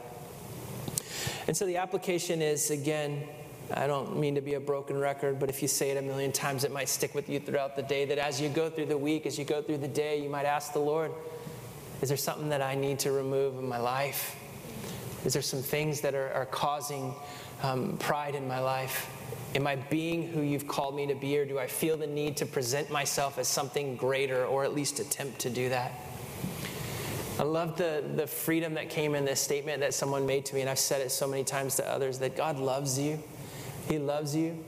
And 1.46 1.56
so 1.56 1.64
the 1.66 1.76
application 1.76 2.42
is 2.42 2.70
again, 2.70 3.26
I 3.72 3.86
don't 3.86 4.18
mean 4.18 4.34
to 4.36 4.40
be 4.40 4.54
a 4.54 4.60
broken 4.60 4.98
record, 4.98 5.38
but 5.38 5.48
if 5.48 5.60
you 5.60 5.68
say 5.68 5.90
it 5.90 5.96
a 5.96 6.02
million 6.02 6.30
times, 6.30 6.62
it 6.64 6.72
might 6.72 6.88
stick 6.88 7.14
with 7.14 7.28
you 7.28 7.40
throughout 7.40 7.74
the 7.74 7.82
day. 7.82 8.04
That 8.04 8.18
as 8.18 8.40
you 8.40 8.48
go 8.48 8.70
through 8.70 8.86
the 8.86 8.98
week, 8.98 9.26
as 9.26 9.38
you 9.38 9.44
go 9.44 9.62
through 9.62 9.78
the 9.78 9.88
day, 9.88 10.22
you 10.22 10.28
might 10.28 10.44
ask 10.44 10.72
the 10.72 10.78
Lord, 10.78 11.12
Is 12.02 12.08
there 12.08 12.16
something 12.16 12.50
that 12.50 12.62
I 12.62 12.74
need 12.74 12.98
to 13.00 13.12
remove 13.12 13.58
in 13.58 13.68
my 13.68 13.78
life? 13.78 14.36
Is 15.24 15.32
there 15.32 15.42
some 15.42 15.62
things 15.62 16.00
that 16.02 16.14
are, 16.14 16.32
are 16.32 16.46
causing 16.46 17.14
um, 17.62 17.96
pride 17.96 18.34
in 18.34 18.46
my 18.46 18.60
life? 18.60 19.10
Am 19.56 19.66
I 19.66 19.76
being 19.76 20.28
who 20.28 20.42
you've 20.42 20.68
called 20.68 20.94
me 20.94 21.06
to 21.06 21.14
be, 21.14 21.36
or 21.38 21.44
do 21.44 21.58
I 21.58 21.66
feel 21.66 21.96
the 21.96 22.06
need 22.06 22.36
to 22.38 22.46
present 22.46 22.90
myself 22.90 23.38
as 23.38 23.48
something 23.48 23.96
greater, 23.96 24.44
or 24.44 24.64
at 24.64 24.74
least 24.74 25.00
attempt 25.00 25.40
to 25.40 25.50
do 25.50 25.70
that? 25.70 25.92
I 27.38 27.42
love 27.42 27.76
the, 27.76 28.02
the 28.14 28.26
freedom 28.26 28.74
that 28.74 28.88
came 28.88 29.14
in 29.14 29.26
this 29.26 29.40
statement 29.40 29.80
that 29.80 29.92
someone 29.92 30.24
made 30.24 30.46
to 30.46 30.54
me, 30.54 30.62
and 30.62 30.70
I've 30.70 30.78
said 30.78 31.02
it 31.02 31.10
so 31.10 31.26
many 31.26 31.44
times 31.44 31.76
to 31.76 31.86
others 31.86 32.18
that 32.20 32.34
God 32.34 32.58
loves 32.58 32.98
you. 32.98 33.22
He 33.88 33.98
loves 33.98 34.34
you, 34.34 34.64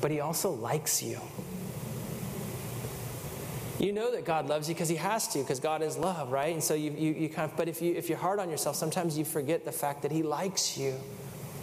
but 0.00 0.10
He 0.10 0.20
also 0.20 0.50
likes 0.50 1.02
you. 1.02 1.20
You 3.78 3.92
know 3.92 4.10
that 4.10 4.24
God 4.24 4.48
loves 4.48 4.68
you 4.68 4.74
because 4.74 4.88
He 4.88 4.96
has 4.96 5.28
to, 5.28 5.38
because 5.38 5.60
God 5.60 5.82
is 5.82 5.96
love, 5.96 6.32
right? 6.32 6.52
And 6.52 6.62
so 6.62 6.74
you, 6.74 6.90
you, 6.90 7.12
you 7.12 7.28
kind 7.28 7.48
of, 7.48 7.56
but 7.56 7.68
if, 7.68 7.80
you, 7.80 7.94
if 7.94 8.08
you're 8.08 8.18
hard 8.18 8.40
on 8.40 8.50
yourself, 8.50 8.74
sometimes 8.74 9.16
you 9.16 9.24
forget 9.24 9.64
the 9.64 9.70
fact 9.70 10.02
that 10.02 10.10
He 10.10 10.24
likes 10.24 10.76
you. 10.76 10.94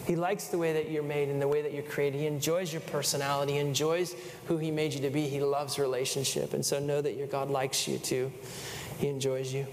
He 0.08 0.16
likes 0.16 0.48
the 0.48 0.58
way 0.58 0.72
that 0.72 0.90
you're 0.90 1.04
made 1.04 1.28
and 1.30 1.42
the 1.42 1.48
way 1.48 1.62
that 1.62 1.74
you're 1.74 1.84
created. 1.84 2.22
He 2.22 2.28
enjoys 2.28 2.72
your 2.72 2.82
personality, 2.82 3.54
he 3.54 3.60
enjoys 3.60 4.16
who 4.48 4.58
He 4.58 4.72
made 4.72 4.94
you 4.94 5.02
to 5.02 5.10
be. 5.10 5.28
He 5.28 5.42
loves 5.42 5.78
relationship. 5.78 6.54
And 6.54 6.66
so 6.66 6.80
know 6.80 7.02
that 7.02 7.18
your 7.18 7.28
God 7.28 7.50
likes 7.50 7.86
you 7.86 7.98
too. 7.98 8.32
He 8.98 9.10
enjoys 9.10 9.54
you. 9.54 9.68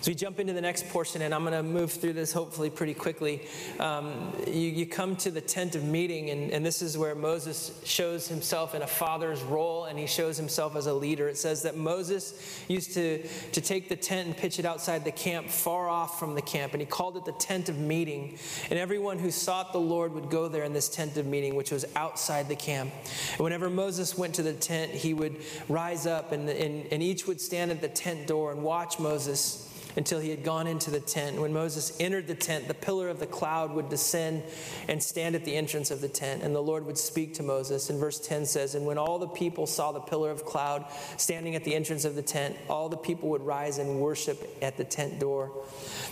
As 0.00 0.08
we 0.08 0.14
jump 0.14 0.38
into 0.38 0.52
the 0.52 0.60
next 0.60 0.88
portion, 0.88 1.22
and 1.22 1.34
I'm 1.34 1.42
going 1.44 1.54
to 1.54 1.62
move 1.62 1.92
through 1.92 2.12
this 2.12 2.32
hopefully 2.32 2.70
pretty 2.70 2.94
quickly, 2.94 3.46
um, 3.80 4.32
you, 4.46 4.68
you, 4.68 4.86
come 4.86 5.16
to 5.16 5.30
the 5.30 5.40
tent 5.40 5.74
of 5.74 5.84
meeting, 5.84 6.30
and, 6.30 6.50
and 6.50 6.64
this 6.64 6.82
is 6.82 6.98
where 6.98 7.14
Moses 7.14 7.80
shows 7.84 8.28
himself 8.28 8.74
in 8.74 8.82
a 8.82 8.86
father's 8.86 9.42
role 9.42 9.86
and 9.86 9.98
he 9.98 10.06
shows 10.06 10.36
himself 10.36 10.76
as 10.76 10.86
a 10.86 10.92
leader. 10.92 11.28
It 11.28 11.38
says 11.38 11.62
that 11.62 11.76
Moses 11.76 12.64
used 12.68 12.92
to, 12.94 13.26
to 13.52 13.60
take 13.60 13.88
the 13.88 13.96
tent 13.96 14.26
and 14.26 14.36
pitch 14.36 14.58
it 14.58 14.64
outside 14.64 15.04
the 15.04 15.12
camp, 15.12 15.48
far 15.48 15.88
off 15.88 16.18
from 16.18 16.34
the 16.34 16.42
camp, 16.42 16.72
and 16.72 16.80
he 16.82 16.86
called 16.86 17.16
it 17.16 17.24
the 17.24 17.32
tent 17.32 17.68
of 17.68 17.78
meeting. 17.78 18.38
And 18.70 18.78
everyone 18.78 19.18
who 19.18 19.30
sought 19.30 19.72
the 19.72 19.80
Lord 19.80 20.12
would 20.12 20.30
go 20.30 20.48
there 20.48 20.64
in 20.64 20.72
this 20.72 20.88
tent 20.88 21.16
of 21.16 21.26
meeting, 21.26 21.54
which 21.54 21.70
was 21.70 21.84
outside 21.96 22.48
the 22.48 22.56
camp. 22.56 22.92
And 23.32 23.40
whenever 23.40 23.70
Moses 23.70 24.16
went 24.16 24.34
to 24.34 24.42
the 24.42 24.52
tent, 24.52 24.92
he 24.92 25.14
would 25.14 25.40
rise 25.68 26.06
up, 26.06 26.32
and, 26.32 26.48
and, 26.48 26.86
and 26.92 27.02
each 27.02 27.26
would 27.26 27.40
stand 27.40 27.70
at 27.70 27.80
the 27.80 27.88
tent 27.88 28.26
door 28.26 28.52
and 28.52 28.62
watch 28.62 28.98
Moses 28.98 29.70
until 29.96 30.20
he 30.20 30.30
had 30.30 30.42
gone 30.42 30.66
into 30.66 30.90
the 30.90 31.00
tent. 31.00 31.40
When 31.40 31.52
Moses 31.52 31.96
entered 32.00 32.26
the 32.26 32.34
tent, 32.34 32.68
the 32.68 32.74
pillar 32.74 33.08
of 33.08 33.20
the 33.20 33.26
cloud 33.26 33.72
would 33.72 33.88
descend 33.88 34.42
and 34.88 35.02
stand 35.02 35.34
at 35.34 35.44
the 35.44 35.54
entrance 35.54 35.90
of 35.90 36.00
the 36.00 36.08
tent, 36.08 36.42
and 36.42 36.54
the 36.54 36.60
Lord 36.60 36.84
would 36.86 36.98
speak 36.98 37.34
to 37.34 37.42
Moses. 37.42 37.90
And 37.90 37.98
verse 38.00 38.18
10 38.18 38.46
says, 38.46 38.74
And 38.74 38.86
when 38.86 38.98
all 38.98 39.18
the 39.18 39.28
people 39.28 39.66
saw 39.66 39.92
the 39.92 40.00
pillar 40.00 40.30
of 40.30 40.44
cloud 40.44 40.84
standing 41.16 41.54
at 41.54 41.64
the 41.64 41.74
entrance 41.74 42.04
of 42.04 42.14
the 42.14 42.22
tent, 42.22 42.56
all 42.68 42.88
the 42.88 42.96
people 42.96 43.28
would 43.30 43.42
rise 43.42 43.78
and 43.78 44.00
worship 44.00 44.58
at 44.62 44.76
the 44.76 44.84
tent 44.84 45.20
door. 45.20 45.52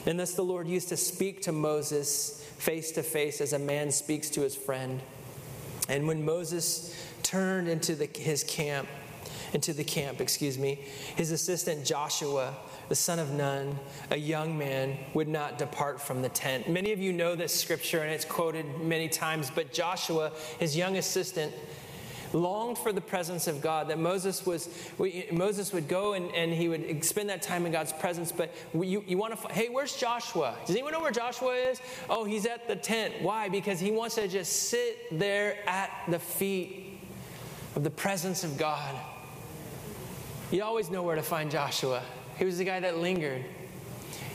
And 0.06 0.18
thus 0.18 0.34
the 0.34 0.42
Lord 0.42 0.68
used 0.68 0.88
to 0.90 0.96
speak 0.96 1.42
to 1.42 1.52
Moses 1.52 2.38
face 2.58 2.92
to 2.92 3.02
face 3.02 3.40
as 3.40 3.52
a 3.52 3.58
man 3.58 3.90
speaks 3.90 4.30
to 4.30 4.42
his 4.42 4.54
friend. 4.54 5.00
And 5.88 6.06
when 6.06 6.24
Moses 6.24 6.94
turned 7.22 7.68
into 7.68 7.94
the, 7.94 8.06
his 8.06 8.44
camp, 8.44 8.88
into 9.52 9.72
the 9.72 9.84
camp, 9.84 10.20
excuse 10.20 10.56
me, 10.56 10.76
his 11.16 11.32
assistant 11.32 11.84
Joshua 11.84 12.54
the 12.88 12.94
son 12.94 13.18
of 13.18 13.32
Nun, 13.32 13.78
a 14.10 14.16
young 14.16 14.56
man, 14.56 14.96
would 15.14 15.28
not 15.28 15.58
depart 15.58 16.00
from 16.00 16.22
the 16.22 16.28
tent. 16.28 16.68
Many 16.68 16.92
of 16.92 16.98
you 16.98 17.12
know 17.12 17.34
this 17.34 17.54
scripture 17.54 18.00
and 18.00 18.10
it's 18.10 18.24
quoted 18.24 18.66
many 18.80 19.08
times, 19.08 19.50
but 19.54 19.72
Joshua, 19.72 20.32
his 20.58 20.76
young 20.76 20.96
assistant, 20.96 21.52
longed 22.32 22.78
for 22.78 22.92
the 22.92 23.00
presence 23.00 23.46
of 23.46 23.60
God, 23.60 23.88
that 23.88 23.98
Moses 23.98 24.46
was, 24.46 24.68
Moses 25.30 25.72
would 25.72 25.88
go 25.88 26.14
and, 26.14 26.34
and 26.34 26.52
he 26.52 26.68
would 26.68 27.04
spend 27.04 27.28
that 27.28 27.42
time 27.42 27.66
in 27.66 27.72
God's 27.72 27.92
presence. 27.92 28.32
But 28.32 28.54
you, 28.74 29.04
you 29.06 29.18
want 29.18 29.38
to, 29.38 29.52
hey, 29.52 29.68
where's 29.68 29.96
Joshua? 29.96 30.56
Does 30.66 30.74
anyone 30.74 30.92
know 30.92 31.00
where 31.00 31.10
Joshua 31.12 31.54
is? 31.54 31.80
Oh, 32.08 32.24
he's 32.24 32.46
at 32.46 32.68
the 32.68 32.76
tent. 32.76 33.14
Why? 33.20 33.48
Because 33.48 33.80
he 33.80 33.90
wants 33.90 34.14
to 34.14 34.28
just 34.28 34.70
sit 34.70 35.18
there 35.18 35.56
at 35.68 35.90
the 36.08 36.18
feet 36.18 37.00
of 37.76 37.84
the 37.84 37.90
presence 37.90 38.44
of 38.44 38.56
God. 38.56 38.94
You 40.50 40.62
always 40.62 40.90
know 40.90 41.02
where 41.02 41.16
to 41.16 41.22
find 41.22 41.50
Joshua. 41.50 42.02
He 42.38 42.44
was 42.44 42.58
the 42.58 42.64
guy 42.64 42.80
that 42.80 42.98
lingered. 42.98 43.44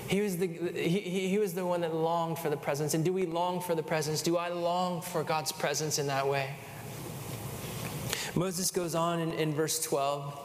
He 0.08 0.22
was, 0.22 0.38
the, 0.38 0.48
he, 0.48 1.30
he 1.30 1.38
was 1.38 1.54
the 1.54 1.66
one 1.66 1.82
that 1.82 1.94
longed 1.94 2.40
for 2.40 2.50
the 2.50 2.58
presence. 2.58 2.94
And 2.94 3.04
do 3.04 3.12
we 3.12 3.26
long 3.26 3.60
for 3.60 3.76
the 3.76 3.84
presence? 3.84 4.22
Do 4.22 4.38
I 4.38 4.50
long 4.50 5.02
for 5.02 5.24
God's 5.24 5.52
presence 5.52 6.00
in 6.00 6.08
that 6.08 6.28
way? 6.28 6.50
Moses 8.36 8.72
goes 8.72 8.96
on 8.96 9.20
in, 9.20 9.34
in 9.34 9.54
verse 9.54 9.82
12. 9.84 10.40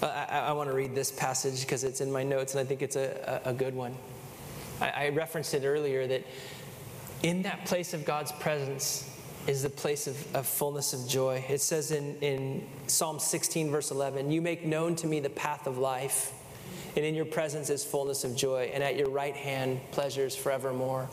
Uh, 0.00 0.06
I, 0.06 0.38
I 0.38 0.52
want 0.52 0.70
to 0.70 0.74
read 0.74 0.94
this 0.94 1.10
passage 1.10 1.60
because 1.60 1.84
it's 1.84 2.00
in 2.00 2.10
my 2.10 2.22
notes 2.22 2.54
and 2.54 2.60
I 2.60 2.64
think 2.64 2.82
it's 2.82 2.96
a, 2.96 3.40
a, 3.44 3.50
a 3.50 3.52
good 3.52 3.74
one. 3.74 3.94
I, 4.80 4.90
I 4.90 5.08
referenced 5.10 5.54
it 5.54 5.64
earlier 5.64 6.06
that 6.06 6.24
in 7.22 7.42
that 7.42 7.66
place 7.66 7.94
of 7.94 8.04
God's 8.04 8.32
presence, 8.32 9.10
is 9.48 9.62
the 9.62 9.70
place 9.70 10.06
of, 10.06 10.36
of, 10.36 10.46
fullness 10.46 10.92
of 10.92 11.08
joy. 11.08 11.44
It 11.48 11.60
says 11.60 11.90
in, 11.90 12.16
in 12.16 12.66
Psalm 12.86 13.18
16, 13.18 13.70
verse 13.70 13.90
11, 13.90 14.30
You 14.30 14.42
make 14.42 14.64
known 14.64 14.94
to 14.96 15.06
me 15.06 15.20
the 15.20 15.30
path 15.30 15.66
of 15.66 15.78
life 15.78 16.32
and 16.96 17.04
in 17.04 17.14
your 17.14 17.24
presence 17.24 17.70
is 17.70 17.84
fullness 17.84 18.24
of 18.24 18.34
joy, 18.34 18.70
and 18.74 18.82
at 18.82 18.96
your 18.96 19.08
right 19.08 19.36
hand, 19.36 19.80
pleasures 19.92 20.34
forevermore. 20.34 21.08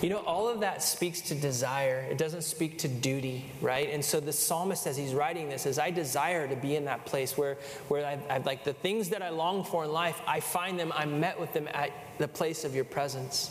You 0.00 0.10
know, 0.10 0.18
all 0.18 0.48
of 0.48 0.60
that 0.60 0.82
speaks 0.82 1.20
to 1.22 1.34
desire. 1.34 2.06
It 2.08 2.18
doesn't 2.18 2.42
speak 2.42 2.78
to 2.78 2.88
duty, 2.88 3.50
right? 3.60 3.90
And 3.90 4.04
so 4.04 4.20
the 4.20 4.32
psalmist, 4.32 4.86
as 4.86 4.96
he's 4.96 5.12
writing 5.12 5.48
this, 5.48 5.62
says, 5.62 5.78
I 5.78 5.90
desire 5.90 6.46
to 6.46 6.54
be 6.54 6.76
in 6.76 6.84
that 6.84 7.04
place 7.04 7.36
where, 7.36 7.58
where 7.88 8.06
I, 8.06 8.18
I 8.30 8.38
like 8.38 8.62
the 8.62 8.72
things 8.72 9.08
that 9.08 9.22
I 9.22 9.30
long 9.30 9.64
for 9.64 9.84
in 9.84 9.92
life, 9.92 10.20
I 10.26 10.40
find 10.40 10.78
them, 10.78 10.92
I'm 10.94 11.18
met 11.18 11.38
with 11.38 11.52
them 11.52 11.68
at 11.74 11.90
the 12.18 12.28
place 12.28 12.64
of 12.64 12.74
your 12.74 12.84
presence. 12.84 13.50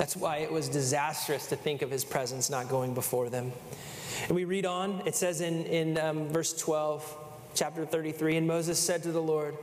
That's 0.00 0.16
why 0.16 0.38
it 0.38 0.50
was 0.50 0.70
disastrous 0.70 1.48
to 1.48 1.56
think 1.56 1.82
of 1.82 1.90
his 1.90 2.06
presence 2.06 2.48
not 2.48 2.70
going 2.70 2.94
before 2.94 3.28
them. 3.28 3.52
And 4.28 4.30
we 4.30 4.46
read 4.46 4.64
on, 4.64 5.02
it 5.04 5.14
says 5.14 5.42
in, 5.42 5.66
in 5.66 5.98
um, 5.98 6.30
verse 6.30 6.54
12, 6.54 7.18
chapter 7.54 7.84
33, 7.84 8.38
and 8.38 8.46
Moses 8.46 8.78
said 8.78 9.02
to 9.02 9.12
the 9.12 9.20
Lord, 9.20 9.58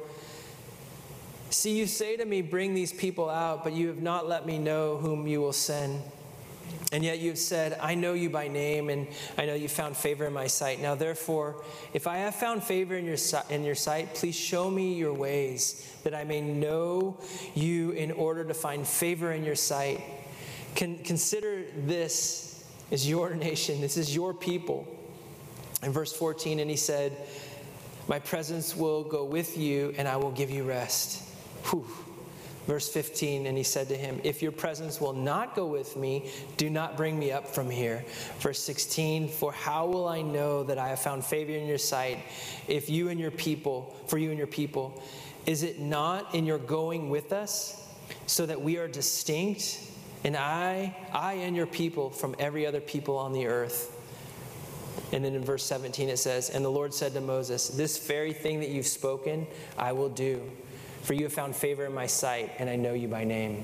See, 1.50 1.76
you 1.76 1.88
say 1.88 2.18
to 2.18 2.24
me, 2.24 2.44
Bring 2.44 2.76
these 2.76 2.94
people 2.94 3.32
out, 3.32 3.64
but 3.64 3.74
you 3.74 3.88
have 3.88 4.04
not 4.04 4.30
let 4.30 4.46
me 4.46 4.60
know 4.60 4.98
whom 4.98 5.26
you 5.26 5.42
will 5.42 5.54
send. 5.54 6.04
And 6.92 7.04
yet 7.04 7.18
you 7.18 7.30
have 7.30 7.40
said, 7.40 7.76
I 7.82 7.96
know 7.96 8.14
you 8.14 8.30
by 8.30 8.48
name, 8.48 8.92
and 8.92 9.08
I 9.40 9.48
know 9.48 9.56
you 9.56 9.68
found 9.68 9.98
favor 9.98 10.28
in 10.28 10.34
my 10.34 10.46
sight. 10.46 10.80
Now, 10.80 10.94
therefore, 10.94 11.64
if 11.94 12.06
I 12.06 12.18
have 12.18 12.36
found 12.36 12.64
favor 12.64 12.96
in 12.96 13.06
your, 13.06 13.18
in 13.50 13.64
your 13.64 13.74
sight, 13.74 14.14
please 14.14 14.36
show 14.36 14.70
me 14.70 14.94
your 14.94 15.14
ways, 15.14 15.92
that 16.04 16.14
I 16.14 16.26
may 16.26 16.42
know 16.42 17.18
you 17.56 17.90
in 17.92 18.12
order 18.12 18.46
to 18.46 18.54
find 18.54 18.88
favor 18.88 19.32
in 19.32 19.44
your 19.44 19.56
sight. 19.56 20.00
Con- 20.78 21.00
consider 21.04 21.64
this 21.76 22.64
is 22.92 23.10
your 23.10 23.34
nation, 23.36 23.82
this 23.82 23.98
is 23.98 24.16
your 24.16 24.34
people. 24.34 24.88
In 25.84 25.92
verse 25.92 26.14
14, 26.14 26.60
and 26.60 26.70
he 26.70 26.78
said, 26.78 27.18
My 28.08 28.20
presence 28.20 28.76
will 28.76 29.04
go 29.04 29.26
with 29.26 29.58
you, 29.58 29.94
and 29.98 30.08
I 30.08 30.18
will 30.18 30.32
give 30.32 30.50
you 30.50 30.64
rest. 30.64 31.24
Whew. 31.66 31.88
Verse 32.68 32.90
15, 32.90 33.48
and 33.48 33.58
he 33.58 33.64
said 33.64 33.88
to 33.90 33.98
him, 33.98 34.20
If 34.24 34.42
your 34.42 34.52
presence 34.52 35.00
will 35.00 35.14
not 35.14 35.56
go 35.56 35.66
with 35.66 35.96
me, 35.96 36.30
do 36.58 36.70
not 36.70 36.98
bring 36.98 37.18
me 37.18 37.32
up 37.32 37.48
from 37.48 37.70
here. 37.70 38.06
Verse 38.40 38.62
16, 38.62 39.30
For 39.30 39.52
how 39.52 39.88
will 39.88 40.08
I 40.08 40.22
know 40.22 40.64
that 40.64 40.78
I 40.78 40.90
have 40.90 41.00
found 41.00 41.26
favor 41.26 41.54
in 41.54 41.66
your 41.66 41.78
sight 41.78 42.20
if 42.68 42.90
you 42.90 43.10
and 43.10 43.20
your 43.20 43.32
people, 43.32 43.96
for 44.08 44.18
you 44.18 44.30
and 44.30 44.38
your 44.38 44.48
people, 44.48 45.02
is 45.46 45.64
it 45.64 45.80
not 45.80 46.36
in 46.36 46.46
your 46.46 46.60
going 46.60 47.10
with 47.10 47.32
us? 47.32 47.84
so 48.26 48.46
that 48.46 48.62
we 48.62 48.78
are 48.78 48.88
distinct, 48.88 49.82
and 50.24 50.36
I, 50.36 50.96
I 51.14 51.34
and 51.34 51.56
your 51.56 51.68
people 51.68 52.10
from 52.10 52.36
every 52.40 52.66
other 52.66 52.82
people 52.82 53.18
on 53.18 53.34
the 53.34 53.48
earth. 53.48 53.94
And 55.12 55.24
then 55.24 55.36
in 55.36 55.44
verse 55.44 55.64
17 55.64 56.10
it 56.10 56.18
says, 56.18 56.50
And 56.50 56.66
the 56.66 56.70
Lord 56.70 56.94
said 56.94 57.14
to 57.14 57.22
Moses, 57.22 57.70
This 57.70 57.98
very 57.98 58.34
thing 58.34 58.60
that 58.60 58.70
you've 58.70 58.88
spoken, 58.88 59.48
I 59.78 59.92
will 59.92 60.10
do. 60.10 60.42
For 61.04 61.14
you 61.14 61.24
have 61.24 61.34
found 61.34 61.56
favor 61.56 61.86
in 61.86 61.94
my 61.94 62.08
sight, 62.08 62.52
and 62.60 62.70
I 62.70 62.76
know 62.76 62.94
you 62.94 63.08
by 63.08 63.24
name. 63.24 63.64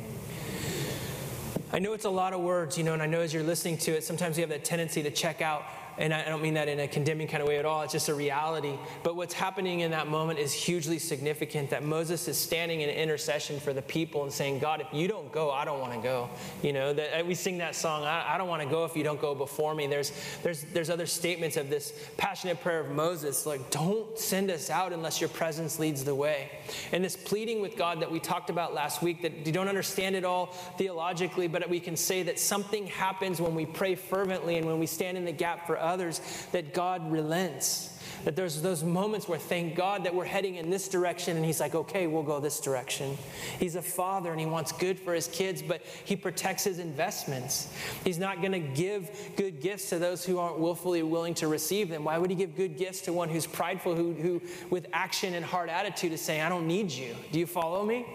I 1.73 1.79
know 1.79 1.93
it's 1.93 2.05
a 2.05 2.09
lot 2.09 2.33
of 2.33 2.41
words, 2.41 2.77
you 2.77 2.83
know, 2.83 2.93
and 2.93 3.01
I 3.01 3.07
know 3.07 3.21
as 3.21 3.33
you're 3.33 3.43
listening 3.43 3.77
to 3.79 3.91
it, 3.91 4.03
sometimes 4.03 4.37
you 4.37 4.41
have 4.41 4.51
that 4.51 4.63
tendency 4.63 5.01
to 5.03 5.11
check 5.11 5.41
out 5.41 5.63
and 5.97 6.13
I 6.13 6.25
don't 6.25 6.41
mean 6.41 6.55
that 6.55 6.67
in 6.67 6.79
a 6.79 6.87
condemning 6.87 7.27
kind 7.27 7.41
of 7.41 7.47
way 7.47 7.57
at 7.57 7.65
all, 7.65 7.81
it's 7.83 7.93
just 7.93 8.09
a 8.09 8.13
reality. 8.13 8.73
But 9.03 9.15
what's 9.15 9.33
happening 9.33 9.81
in 9.81 9.91
that 9.91 10.07
moment 10.07 10.39
is 10.39 10.51
hugely 10.51 10.99
significant 10.99 11.69
that 11.69 11.83
Moses 11.83 12.27
is 12.27 12.37
standing 12.37 12.81
in 12.81 12.89
intercession 12.89 13.59
for 13.59 13.73
the 13.73 13.81
people 13.81 14.23
and 14.23 14.31
saying, 14.31 14.59
God, 14.59 14.81
if 14.81 14.87
you 14.93 15.07
don't 15.07 15.31
go, 15.31 15.51
I 15.51 15.65
don't 15.65 15.79
want 15.79 15.93
to 15.93 15.99
go. 15.99 16.29
You 16.61 16.73
know, 16.73 16.93
that 16.93 17.21
uh, 17.21 17.25
we 17.25 17.35
sing 17.35 17.57
that 17.59 17.75
song, 17.75 18.03
I, 18.03 18.33
I 18.33 18.37
don't 18.37 18.47
want 18.47 18.61
to 18.61 18.69
go 18.69 18.85
if 18.85 18.95
you 18.95 19.03
don't 19.03 19.21
go 19.21 19.35
before 19.35 19.75
me. 19.75 19.87
There's, 19.87 20.11
there's, 20.41 20.63
there's 20.73 20.89
other 20.89 21.05
statements 21.05 21.57
of 21.57 21.69
this 21.69 21.93
passionate 22.17 22.61
prayer 22.61 22.79
of 22.79 22.89
Moses, 22.89 23.45
like, 23.45 23.69
don't 23.69 24.17
send 24.17 24.49
us 24.49 24.69
out 24.69 24.93
unless 24.93 25.21
your 25.21 25.29
presence 25.29 25.79
leads 25.79 26.03
the 26.03 26.15
way. 26.15 26.49
And 26.91 27.03
this 27.03 27.15
pleading 27.15 27.61
with 27.61 27.77
God 27.77 28.01
that 28.01 28.11
we 28.11 28.19
talked 28.19 28.49
about 28.49 28.73
last 28.73 29.01
week, 29.01 29.21
that 29.21 29.45
you 29.45 29.51
don't 29.51 29.67
understand 29.67 30.15
it 30.15 30.25
all 30.25 30.47
theologically, 30.77 31.47
but 31.47 31.69
we 31.69 31.79
can 31.79 31.95
say 31.95 32.23
that 32.23 32.39
something 32.39 32.87
happens 32.87 33.39
when 33.39 33.55
we 33.55 33.65
pray 33.65 33.95
fervently 33.95 34.57
and 34.57 34.65
when 34.65 34.79
we 34.79 34.85
stand 34.85 35.17
in 35.17 35.25
the 35.25 35.31
gap 35.31 35.65
for 35.67 35.77
others 35.83 36.21
that 36.51 36.73
God 36.73 37.11
relents. 37.11 37.89
That 38.25 38.37
there's 38.37 38.61
those 38.61 38.85
moments 38.85 39.27
where, 39.27 39.39
thank 39.39 39.75
God, 39.75 40.05
that 40.05 40.15
we're 40.15 40.23
heading 40.23 40.55
in 40.55 40.69
this 40.69 40.87
direction, 40.87 41.35
and 41.35 41.45
He's 41.45 41.59
like, 41.59 41.75
okay, 41.75 42.07
we'll 42.07 42.23
go 42.23 42.39
this 42.39 42.61
direction. 42.61 43.17
He's 43.59 43.75
a 43.75 43.81
father 43.81 44.31
and 44.31 44.39
He 44.39 44.45
wants 44.45 44.71
good 44.71 44.97
for 44.97 45.13
His 45.13 45.27
kids, 45.27 45.61
but 45.61 45.81
He 46.05 46.15
protects 46.15 46.63
His 46.63 46.79
investments. 46.79 47.73
He's 48.05 48.19
not 48.19 48.39
going 48.39 48.53
to 48.53 48.59
give 48.59 49.09
good 49.35 49.59
gifts 49.59 49.89
to 49.89 49.99
those 49.99 50.23
who 50.23 50.39
aren't 50.39 50.57
willfully 50.57 51.03
willing 51.03 51.33
to 51.35 51.47
receive 51.49 51.89
them. 51.89 52.05
Why 52.05 52.17
would 52.17 52.29
He 52.29 52.35
give 52.37 52.55
good 52.55 52.77
gifts 52.77 53.01
to 53.01 53.13
one 53.13 53.27
who's 53.27 53.45
prideful, 53.45 53.93
who, 53.93 54.13
who 54.13 54.41
with 54.69 54.87
action 54.93 55.33
and 55.33 55.43
hard 55.43 55.69
attitude 55.69 56.13
is 56.13 56.21
saying, 56.21 56.41
I 56.41 56.49
don't 56.49 56.67
need 56.67 56.91
you? 56.91 57.15
Do 57.33 57.39
you 57.39 57.47
follow 57.47 57.85
me? 57.85 58.05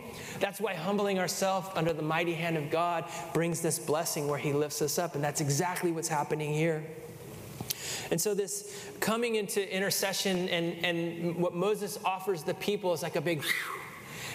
That's 0.41 0.59
why 0.59 0.73
humbling 0.73 1.19
ourselves 1.19 1.69
under 1.75 1.93
the 1.93 2.03
mighty 2.03 2.33
hand 2.33 2.57
of 2.57 2.71
God 2.71 3.05
brings 3.35 3.61
this 3.61 3.79
blessing 3.79 4.27
where 4.27 4.39
He 4.39 4.55
lifts 4.55 4.81
us 4.81 4.99
up, 4.99 5.17
and 5.17 5.23
that's 5.23 5.43
exactly 5.43 5.93
what's 5.93 6.09
happening 6.09 6.55
here. 6.55 6.83
And 8.11 8.21
so, 8.21 8.35
this 8.35 8.89
coming 9.01 9.35
into 9.35 9.75
intercession 9.75 10.49
and, 10.49 10.85
and 10.85 11.37
what 11.37 11.55
Moses 11.55 11.99
offers 12.05 12.43
the 12.43 12.55
people 12.55 12.93
is 12.93 13.03
like 13.03 13.17
a 13.17 13.21
big 13.21 13.45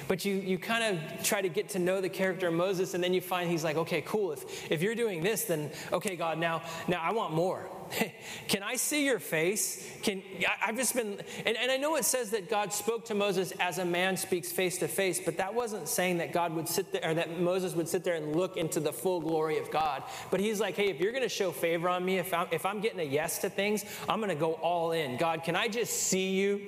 but 0.07 0.25
you, 0.25 0.35
you 0.35 0.57
kind 0.57 0.97
of 0.97 1.23
try 1.23 1.41
to 1.41 1.49
get 1.49 1.69
to 1.69 1.79
know 1.79 2.01
the 2.01 2.09
character 2.09 2.47
of 2.47 2.53
Moses, 2.53 2.93
and 2.93 3.03
then 3.03 3.13
you 3.13 3.21
find 3.21 3.49
he's 3.49 3.63
like, 3.63 3.77
okay, 3.77 4.01
cool. 4.01 4.31
If, 4.31 4.71
if 4.71 4.81
you're 4.81 4.95
doing 4.95 5.23
this, 5.23 5.45
then 5.45 5.71
okay, 5.91 6.15
God, 6.15 6.37
now, 6.37 6.61
now 6.87 7.01
I 7.01 7.11
want 7.11 7.33
more. 7.33 7.69
Can 8.47 8.63
I 8.63 8.75
see 8.75 9.05
your 9.05 9.19
face? 9.19 9.87
Can 10.01 10.21
I, 10.61 10.67
have 10.67 10.75
just 10.75 10.95
been, 10.95 11.19
and, 11.45 11.57
and 11.57 11.71
I 11.71 11.77
know 11.77 11.95
it 11.95 12.05
says 12.05 12.31
that 12.31 12.49
God 12.49 12.73
spoke 12.73 13.05
to 13.05 13.13
Moses 13.13 13.51
as 13.59 13.77
a 13.77 13.85
man 13.85 14.17
speaks 14.17 14.51
face 14.51 14.77
to 14.79 14.87
face, 14.87 15.19
but 15.19 15.37
that 15.37 15.53
wasn't 15.53 15.87
saying 15.87 16.17
that 16.17 16.31
God 16.31 16.53
would 16.53 16.67
sit 16.67 16.91
there, 16.91 17.11
or 17.11 17.13
that 17.13 17.39
Moses 17.39 17.75
would 17.75 17.87
sit 17.87 18.03
there 18.03 18.15
and 18.15 18.35
look 18.35 18.57
into 18.57 18.79
the 18.79 18.93
full 18.93 19.19
glory 19.19 19.57
of 19.57 19.69
God. 19.71 20.03
But 20.31 20.39
he's 20.39 20.59
like, 20.59 20.75
hey, 20.75 20.89
if 20.89 20.99
you're 20.99 21.11
going 21.11 21.23
to 21.23 21.29
show 21.29 21.51
favor 21.51 21.89
on 21.89 22.03
me, 22.03 22.17
if 22.17 22.33
I'm, 22.33 22.47
if 22.51 22.65
I'm 22.65 22.81
getting 22.81 22.99
a 22.99 23.03
yes 23.03 23.39
to 23.39 23.49
things, 23.49 23.85
I'm 24.09 24.19
going 24.19 24.29
to 24.29 24.35
go 24.35 24.53
all 24.53 24.91
in. 24.91 25.17
God, 25.17 25.43
can 25.43 25.55
I 25.55 25.67
just 25.67 25.93
see 25.93 26.31
you? 26.31 26.61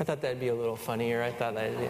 I 0.00 0.04
thought 0.04 0.20
that'd 0.20 0.38
be 0.38 0.48
a 0.48 0.54
little 0.54 0.76
funnier. 0.76 1.22
I 1.22 1.32
thought 1.32 1.54
that'd 1.54 1.78
be. 1.78 1.88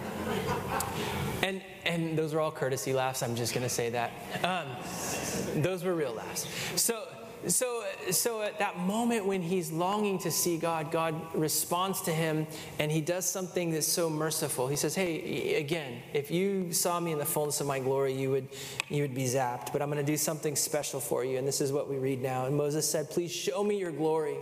And 1.46 1.61
and 1.84 2.16
those 2.16 2.32
were 2.34 2.40
all 2.40 2.50
courtesy 2.50 2.92
laughs. 2.92 3.22
I'm 3.22 3.36
just 3.36 3.52
gonna 3.52 3.68
say 3.68 3.90
that. 3.90 4.12
Um, 4.42 5.62
those 5.62 5.84
were 5.84 5.94
real 5.94 6.14
laughs. 6.14 6.46
So 6.80 7.06
so 7.46 7.84
so 8.11 8.42
at 8.42 8.59
that 8.59 8.78
moment 8.78 9.26
when 9.26 9.42
he's 9.42 9.70
longing 9.70 10.18
to 10.20 10.30
see 10.30 10.56
God, 10.56 10.90
God 10.90 11.14
responds 11.34 12.00
to 12.02 12.11
him, 12.11 12.46
and 12.78 12.90
he 12.90 13.00
does 13.00 13.26
something 13.26 13.70
that's 13.70 13.86
so 13.86 14.09
merciful. 14.09 14.68
He 14.68 14.76
says, 14.76 14.94
"Hey, 14.94 15.56
again, 15.56 16.02
if 16.14 16.30
you 16.30 16.72
saw 16.72 16.98
me 16.98 17.12
in 17.12 17.18
the 17.18 17.26
fullness 17.26 17.61
of 17.61 17.66
my 17.66 17.78
glory, 17.78 18.14
you 18.14 18.30
would 18.30 18.48
you 18.88 19.02
would 19.02 19.14
be 19.14 19.24
zapped. 19.24 19.72
But 19.72 19.82
I'm 19.82 19.90
going 19.90 20.04
to 20.04 20.12
do 20.12 20.16
something 20.16 20.56
special 20.56 20.98
for 20.98 21.24
you." 21.24 21.38
And 21.38 21.46
this 21.46 21.61
is 21.61 21.72
what 21.72 21.88
we 21.88 21.96
read 21.96 22.22
now. 22.22 22.46
And 22.46 22.56
Moses 22.56 22.90
said, 22.90 23.11
"Please 23.11 23.30
show 23.30 23.62
me 23.62 23.78
your 23.78 23.92
glory." 23.92 24.38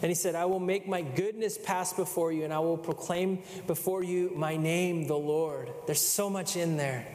And 0.00 0.10
he 0.10 0.14
said, 0.14 0.34
I 0.34 0.44
will 0.44 0.60
make 0.60 0.86
my 0.86 1.02
goodness 1.02 1.58
pass 1.58 1.92
before 1.92 2.32
you, 2.32 2.44
and 2.44 2.52
I 2.52 2.60
will 2.60 2.78
proclaim 2.78 3.42
before 3.66 4.04
you 4.04 4.32
my 4.34 4.56
name, 4.56 5.06
the 5.08 5.16
Lord. 5.16 5.70
There's 5.86 6.00
so 6.00 6.30
much 6.30 6.56
in 6.56 6.76
there. 6.76 7.06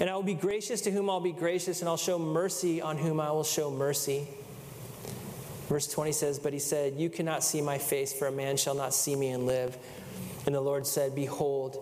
And 0.00 0.08
I 0.08 0.14
will 0.14 0.22
be 0.22 0.34
gracious 0.34 0.80
to 0.82 0.90
whom 0.90 1.10
I'll 1.10 1.20
be 1.20 1.32
gracious, 1.32 1.80
and 1.80 1.88
I'll 1.88 1.96
show 1.96 2.18
mercy 2.18 2.80
on 2.80 2.96
whom 2.96 3.20
I 3.20 3.30
will 3.30 3.44
show 3.44 3.70
mercy. 3.70 4.26
Verse 5.68 5.86
20 5.86 6.12
says, 6.12 6.38
But 6.38 6.54
he 6.54 6.58
said, 6.58 6.94
You 6.96 7.10
cannot 7.10 7.44
see 7.44 7.60
my 7.60 7.76
face, 7.76 8.12
for 8.12 8.26
a 8.26 8.32
man 8.32 8.56
shall 8.56 8.74
not 8.74 8.94
see 8.94 9.14
me 9.14 9.28
and 9.28 9.46
live. 9.46 9.76
And 10.46 10.54
the 10.54 10.60
Lord 10.62 10.86
said, 10.86 11.14
Behold, 11.14 11.76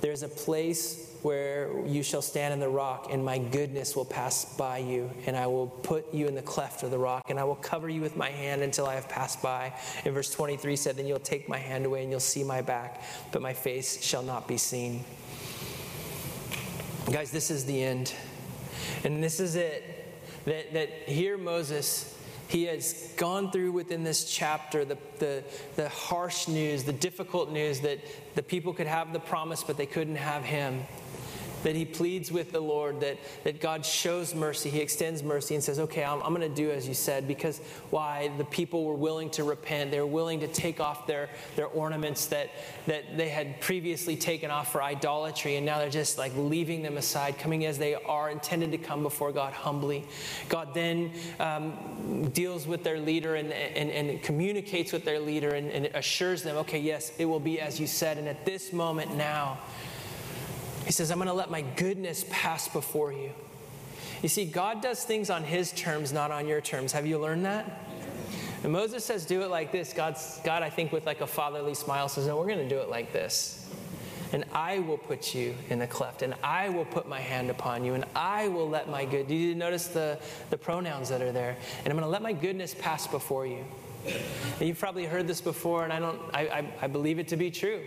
there's 0.00 0.22
a 0.22 0.28
place 0.28 1.16
where 1.22 1.84
you 1.84 2.02
shall 2.02 2.22
stand 2.22 2.54
in 2.54 2.60
the 2.60 2.68
rock, 2.68 3.08
and 3.10 3.24
my 3.24 3.38
goodness 3.38 3.96
will 3.96 4.04
pass 4.04 4.56
by 4.56 4.78
you, 4.78 5.10
and 5.26 5.36
I 5.36 5.46
will 5.46 5.66
put 5.66 6.12
you 6.14 6.28
in 6.28 6.34
the 6.34 6.42
cleft 6.42 6.82
of 6.84 6.90
the 6.90 6.98
rock, 6.98 7.24
and 7.28 7.40
I 7.40 7.44
will 7.44 7.56
cover 7.56 7.88
you 7.88 8.00
with 8.00 8.16
my 8.16 8.30
hand 8.30 8.62
until 8.62 8.86
I 8.86 8.94
have 8.94 9.08
passed 9.08 9.42
by. 9.42 9.72
And 10.04 10.14
verse 10.14 10.30
23 10.30 10.76
said, 10.76 10.96
Then 10.96 11.06
you'll 11.06 11.18
take 11.18 11.48
my 11.48 11.58
hand 11.58 11.86
away, 11.86 12.02
and 12.02 12.10
you'll 12.10 12.20
see 12.20 12.44
my 12.44 12.62
back, 12.62 13.02
but 13.32 13.42
my 13.42 13.52
face 13.52 14.02
shall 14.02 14.22
not 14.22 14.46
be 14.46 14.56
seen. 14.56 15.04
Guys, 17.10 17.30
this 17.30 17.50
is 17.50 17.64
the 17.64 17.82
end. 17.82 18.12
And 19.02 19.22
this 19.22 19.40
is 19.40 19.56
it. 19.56 20.06
That, 20.44 20.72
that 20.74 20.88
here 21.06 21.36
Moses 21.36 22.17
he 22.48 22.64
has 22.64 23.12
gone 23.16 23.50
through 23.50 23.72
within 23.72 24.02
this 24.04 24.24
chapter 24.24 24.84
the, 24.84 24.98
the, 25.18 25.44
the, 25.76 25.88
harsh 25.90 26.48
news, 26.48 26.82
the 26.82 26.92
difficult 26.92 27.50
news 27.50 27.80
that 27.80 27.98
the 28.34 28.42
people 28.42 28.72
could 28.72 28.86
have 28.86 29.12
the 29.12 29.20
promise, 29.20 29.62
but 29.62 29.76
they 29.76 29.86
couldn't 29.86 30.16
have 30.16 30.42
him 30.42 30.82
that 31.62 31.74
he 31.74 31.84
pleads 31.84 32.30
with 32.30 32.52
the 32.52 32.60
Lord, 32.60 33.00
that, 33.00 33.18
that 33.44 33.60
God 33.60 33.84
shows 33.84 34.34
mercy. 34.34 34.70
He 34.70 34.80
extends 34.80 35.22
mercy 35.22 35.54
and 35.54 35.64
says, 35.64 35.78
Okay, 35.78 36.04
I'm, 36.04 36.22
I'm 36.22 36.34
going 36.34 36.48
to 36.48 36.54
do 36.54 36.70
as 36.70 36.86
you 36.86 36.94
said, 36.94 37.26
because 37.26 37.58
why? 37.90 38.30
The 38.38 38.44
people 38.44 38.84
were 38.84 38.94
willing 38.94 39.30
to 39.30 39.44
repent. 39.44 39.90
They 39.90 40.00
were 40.00 40.06
willing 40.06 40.40
to 40.40 40.48
take 40.48 40.80
off 40.80 41.06
their, 41.06 41.28
their 41.56 41.66
ornaments 41.66 42.26
that, 42.26 42.50
that 42.86 43.16
they 43.16 43.28
had 43.28 43.60
previously 43.60 44.16
taken 44.16 44.50
off 44.50 44.72
for 44.72 44.82
idolatry, 44.82 45.56
and 45.56 45.66
now 45.66 45.78
they're 45.78 45.90
just 45.90 46.18
like 46.18 46.32
leaving 46.36 46.82
them 46.82 46.96
aside, 46.96 47.38
coming 47.38 47.64
as 47.64 47.78
they 47.78 47.94
are, 47.94 48.30
intended 48.30 48.72
to 48.72 48.78
come 48.78 49.02
before 49.02 49.32
God 49.32 49.52
humbly. 49.52 50.04
God 50.48 50.74
then 50.74 51.12
um, 51.40 52.30
deals 52.30 52.66
with 52.66 52.84
their 52.84 53.00
leader 53.00 53.34
and, 53.36 53.52
and, 53.52 53.90
and 53.90 54.22
communicates 54.22 54.92
with 54.92 55.04
their 55.04 55.20
leader 55.20 55.54
and, 55.54 55.70
and 55.70 55.86
assures 55.94 56.42
them, 56.42 56.56
Okay, 56.58 56.78
yes, 56.78 57.12
it 57.18 57.24
will 57.24 57.40
be 57.40 57.60
as 57.60 57.80
you 57.80 57.86
said. 57.86 58.18
And 58.18 58.28
at 58.28 58.44
this 58.44 58.72
moment 58.72 59.16
now, 59.16 59.58
he 60.88 60.92
says, 60.92 61.10
I'm 61.10 61.18
going 61.18 61.28
to 61.28 61.34
let 61.34 61.50
my 61.50 61.60
goodness 61.60 62.24
pass 62.30 62.66
before 62.66 63.12
you. 63.12 63.30
You 64.22 64.30
see, 64.30 64.46
God 64.46 64.80
does 64.80 65.04
things 65.04 65.28
on 65.28 65.44
his 65.44 65.70
terms, 65.72 66.14
not 66.14 66.30
on 66.30 66.48
your 66.48 66.62
terms. 66.62 66.92
Have 66.92 67.06
you 67.06 67.18
learned 67.18 67.44
that? 67.44 67.84
And 68.62 68.72
Moses 68.72 69.04
says, 69.04 69.26
Do 69.26 69.42
it 69.42 69.50
like 69.50 69.70
this. 69.70 69.92
God's, 69.92 70.40
God, 70.44 70.62
I 70.62 70.70
think, 70.70 70.90
with 70.90 71.04
like 71.04 71.20
a 71.20 71.26
fatherly 71.26 71.74
smile, 71.74 72.08
says, 72.08 72.26
No, 72.26 72.38
we're 72.38 72.46
going 72.46 72.66
to 72.66 72.68
do 72.70 72.78
it 72.78 72.88
like 72.88 73.12
this. 73.12 73.68
And 74.32 74.46
I 74.54 74.78
will 74.78 74.96
put 74.96 75.34
you 75.34 75.54
in 75.68 75.78
the 75.78 75.86
cleft, 75.86 76.22
and 76.22 76.32
I 76.42 76.70
will 76.70 76.86
put 76.86 77.06
my 77.06 77.20
hand 77.20 77.50
upon 77.50 77.84
you, 77.84 77.92
and 77.92 78.06
I 78.16 78.48
will 78.48 78.66
let 78.66 78.88
my 78.88 79.04
good. 79.04 79.28
Do 79.28 79.34
you 79.34 79.54
notice 79.54 79.88
the, 79.88 80.18
the 80.48 80.56
pronouns 80.56 81.10
that 81.10 81.20
are 81.20 81.32
there? 81.32 81.58
And 81.84 81.88
I'm 81.88 81.98
going 81.98 82.00
to 82.00 82.08
let 82.08 82.22
my 82.22 82.32
goodness 82.32 82.74
pass 82.74 83.06
before 83.06 83.46
you. 83.46 83.62
And 84.58 84.66
you've 84.66 84.78
probably 84.78 85.04
heard 85.04 85.28
this 85.28 85.42
before, 85.42 85.84
and 85.84 85.92
I 85.92 85.98
don't. 85.98 86.18
I, 86.32 86.40
I, 86.40 86.72
I 86.80 86.86
believe 86.86 87.18
it 87.18 87.28
to 87.28 87.36
be 87.36 87.50
true. 87.50 87.82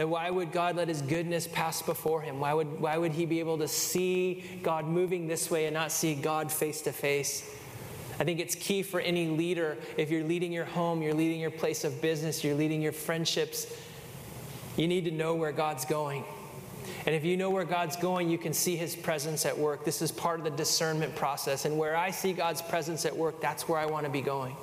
That 0.00 0.08
why 0.08 0.30
would 0.30 0.50
God 0.50 0.76
let 0.76 0.88
his 0.88 1.02
goodness 1.02 1.46
pass 1.46 1.82
before 1.82 2.22
him? 2.22 2.40
Why 2.40 2.54
would, 2.54 2.80
why 2.80 2.96
would 2.96 3.12
he 3.12 3.26
be 3.26 3.38
able 3.38 3.58
to 3.58 3.68
see 3.68 4.42
God 4.62 4.86
moving 4.86 5.28
this 5.28 5.50
way 5.50 5.66
and 5.66 5.74
not 5.74 5.92
see 5.92 6.14
God 6.14 6.50
face 6.50 6.80
to 6.80 6.92
face? 6.92 7.46
I 8.18 8.24
think 8.24 8.40
it's 8.40 8.54
key 8.54 8.82
for 8.82 9.00
any 9.00 9.28
leader. 9.28 9.76
If 9.98 10.10
you're 10.10 10.24
leading 10.24 10.52
your 10.52 10.64
home, 10.64 11.02
you're 11.02 11.12
leading 11.12 11.38
your 11.38 11.50
place 11.50 11.84
of 11.84 12.00
business, 12.00 12.42
you're 12.42 12.54
leading 12.54 12.80
your 12.80 12.92
friendships, 12.92 13.66
you 14.78 14.88
need 14.88 15.04
to 15.04 15.10
know 15.10 15.34
where 15.34 15.52
God's 15.52 15.84
going. 15.84 16.24
And 17.04 17.14
if 17.14 17.22
you 17.22 17.36
know 17.36 17.50
where 17.50 17.66
God's 17.66 17.96
going, 17.96 18.30
you 18.30 18.38
can 18.38 18.54
see 18.54 18.76
his 18.76 18.96
presence 18.96 19.44
at 19.44 19.58
work. 19.58 19.84
This 19.84 20.00
is 20.00 20.10
part 20.10 20.38
of 20.38 20.44
the 20.44 20.50
discernment 20.50 21.14
process. 21.14 21.66
And 21.66 21.76
where 21.76 21.94
I 21.94 22.10
see 22.10 22.32
God's 22.32 22.62
presence 22.62 23.04
at 23.04 23.14
work, 23.14 23.42
that's 23.42 23.68
where 23.68 23.78
I 23.78 23.84
want 23.84 24.06
to 24.06 24.10
be 24.10 24.22
going. 24.22 24.56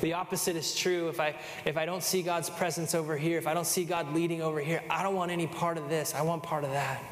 The 0.00 0.12
opposite 0.12 0.56
is 0.56 0.74
true. 0.74 1.08
If 1.08 1.20
I, 1.20 1.34
if 1.64 1.76
I 1.76 1.84
don't 1.84 2.02
see 2.02 2.22
God's 2.22 2.50
presence 2.50 2.94
over 2.94 3.16
here, 3.16 3.38
if 3.38 3.46
I 3.46 3.54
don't 3.54 3.66
see 3.66 3.84
God 3.84 4.14
leading 4.14 4.42
over 4.42 4.60
here, 4.60 4.82
I 4.88 5.02
don't 5.02 5.14
want 5.14 5.30
any 5.30 5.46
part 5.46 5.76
of 5.76 5.88
this. 5.88 6.14
I 6.14 6.22
want 6.22 6.42
part 6.42 6.64
of 6.64 6.70
that. 6.70 7.02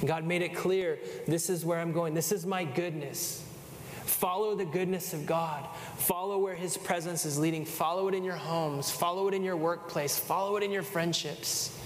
And 0.00 0.08
God 0.08 0.24
made 0.24 0.42
it 0.42 0.54
clear 0.54 0.98
this 1.26 1.50
is 1.50 1.64
where 1.64 1.78
I'm 1.78 1.92
going. 1.92 2.14
This 2.14 2.32
is 2.32 2.46
my 2.46 2.64
goodness. 2.64 3.44
Follow 4.04 4.54
the 4.54 4.64
goodness 4.64 5.14
of 5.14 5.26
God. 5.26 5.66
Follow 5.96 6.38
where 6.38 6.54
His 6.54 6.76
presence 6.76 7.24
is 7.26 7.38
leading. 7.38 7.64
Follow 7.64 8.08
it 8.08 8.14
in 8.14 8.24
your 8.24 8.36
homes. 8.36 8.90
Follow 8.90 9.28
it 9.28 9.34
in 9.34 9.42
your 9.42 9.56
workplace. 9.56 10.18
Follow 10.18 10.56
it 10.56 10.62
in 10.62 10.70
your 10.70 10.82
friendships. 10.82 11.76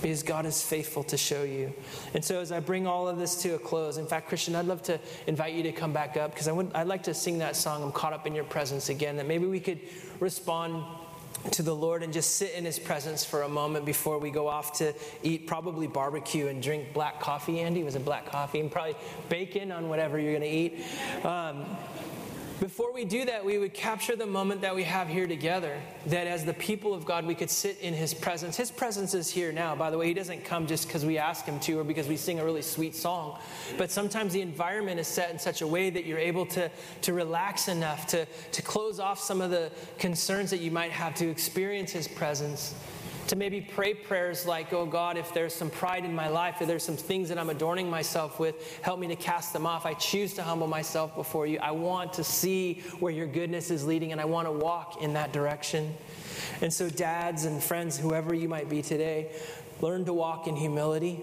Because 0.00 0.22
God 0.22 0.46
is 0.46 0.62
faithful 0.62 1.02
to 1.04 1.16
show 1.16 1.42
you. 1.42 1.72
And 2.14 2.24
so, 2.24 2.40
as 2.40 2.52
I 2.52 2.60
bring 2.60 2.86
all 2.86 3.08
of 3.08 3.18
this 3.18 3.42
to 3.42 3.54
a 3.54 3.58
close, 3.58 3.98
in 3.98 4.06
fact, 4.06 4.28
Christian, 4.28 4.54
I'd 4.54 4.66
love 4.66 4.82
to 4.84 4.98
invite 5.26 5.54
you 5.54 5.62
to 5.64 5.72
come 5.72 5.92
back 5.92 6.16
up 6.16 6.32
because 6.32 6.48
I 6.48 6.52
would, 6.52 6.70
I'd 6.74 6.86
like 6.86 7.02
to 7.04 7.14
sing 7.14 7.38
that 7.38 7.56
song, 7.56 7.82
I'm 7.82 7.92
Caught 7.92 8.12
Up 8.12 8.26
in 8.26 8.34
Your 8.34 8.44
Presence 8.44 8.88
again, 8.88 9.16
that 9.16 9.26
maybe 9.26 9.46
we 9.46 9.60
could 9.60 9.80
respond 10.18 10.84
to 11.52 11.62
the 11.62 11.74
Lord 11.74 12.02
and 12.02 12.12
just 12.12 12.36
sit 12.36 12.52
in 12.54 12.64
His 12.64 12.78
presence 12.78 13.24
for 13.24 13.42
a 13.42 13.48
moment 13.48 13.86
before 13.86 14.18
we 14.18 14.30
go 14.30 14.46
off 14.46 14.78
to 14.78 14.92
eat 15.22 15.46
probably 15.46 15.86
barbecue 15.86 16.48
and 16.48 16.62
drink 16.62 16.92
black 16.92 17.20
coffee. 17.20 17.60
Andy 17.60 17.82
was 17.82 17.94
it 17.94 18.04
black 18.04 18.26
coffee 18.26 18.60
and 18.60 18.70
probably 18.70 18.94
bacon 19.28 19.72
on 19.72 19.88
whatever 19.88 20.18
you're 20.18 20.38
going 20.38 20.42
to 20.42 20.48
eat. 20.48 20.84
Um, 21.24 21.64
before 22.60 22.92
we 22.92 23.06
do 23.06 23.24
that, 23.24 23.42
we 23.42 23.56
would 23.56 23.72
capture 23.72 24.14
the 24.14 24.26
moment 24.26 24.60
that 24.60 24.74
we 24.74 24.82
have 24.84 25.08
here 25.08 25.26
together. 25.26 25.80
That 26.06 26.26
as 26.26 26.44
the 26.44 26.52
people 26.52 26.92
of 26.92 27.06
God, 27.06 27.24
we 27.24 27.34
could 27.34 27.48
sit 27.48 27.78
in 27.80 27.94
His 27.94 28.12
presence. 28.12 28.54
His 28.54 28.70
presence 28.70 29.14
is 29.14 29.30
here 29.30 29.50
now. 29.50 29.74
By 29.74 29.90
the 29.90 29.96
way, 29.96 30.06
He 30.06 30.14
doesn't 30.14 30.44
come 30.44 30.66
just 30.66 30.86
because 30.86 31.06
we 31.06 31.16
ask 31.16 31.46
Him 31.46 31.58
to 31.60 31.80
or 31.80 31.84
because 31.84 32.06
we 32.06 32.18
sing 32.18 32.38
a 32.38 32.44
really 32.44 32.60
sweet 32.60 32.94
song. 32.94 33.38
But 33.78 33.90
sometimes 33.90 34.34
the 34.34 34.42
environment 34.42 35.00
is 35.00 35.08
set 35.08 35.30
in 35.30 35.38
such 35.38 35.62
a 35.62 35.66
way 35.66 35.88
that 35.88 36.04
you're 36.04 36.18
able 36.18 36.44
to, 36.46 36.70
to 37.00 37.12
relax 37.14 37.68
enough 37.68 38.06
to, 38.08 38.26
to 38.26 38.62
close 38.62 39.00
off 39.00 39.18
some 39.18 39.40
of 39.40 39.50
the 39.50 39.72
concerns 39.98 40.50
that 40.50 40.60
you 40.60 40.70
might 40.70 40.92
have 40.92 41.14
to 41.14 41.28
experience 41.28 41.92
His 41.92 42.06
presence 42.06 42.74
to 43.30 43.36
maybe 43.36 43.60
pray 43.60 43.94
prayers 43.94 44.44
like, 44.44 44.72
Oh 44.72 44.84
God, 44.84 45.16
if 45.16 45.32
there's 45.32 45.54
some 45.54 45.70
pride 45.70 46.04
in 46.04 46.12
my 46.12 46.26
life, 46.26 46.56
if 46.60 46.66
there's 46.66 46.82
some 46.82 46.96
things 46.96 47.28
that 47.28 47.38
I'm 47.38 47.48
adorning 47.48 47.88
myself 47.88 48.40
with, 48.40 48.82
help 48.82 48.98
me 48.98 49.06
to 49.06 49.14
cast 49.14 49.52
them 49.52 49.66
off. 49.66 49.86
I 49.86 49.94
choose 49.94 50.34
to 50.34 50.42
humble 50.42 50.66
myself 50.66 51.14
before 51.14 51.46
you. 51.46 51.60
I 51.60 51.70
want 51.70 52.12
to 52.14 52.24
see 52.24 52.82
where 52.98 53.12
your 53.12 53.28
goodness 53.28 53.70
is 53.70 53.86
leading, 53.86 54.10
and 54.10 54.20
I 54.20 54.24
want 54.24 54.48
to 54.48 54.52
walk 54.52 55.00
in 55.00 55.12
that 55.12 55.32
direction. 55.32 55.94
And 56.60 56.72
so, 56.72 56.90
dads 56.90 57.44
and 57.44 57.62
friends, 57.62 57.96
whoever 57.96 58.34
you 58.34 58.48
might 58.48 58.68
be 58.68 58.82
today, 58.82 59.30
learn 59.80 60.04
to 60.06 60.12
walk 60.12 60.48
in 60.48 60.56
humility. 60.56 61.20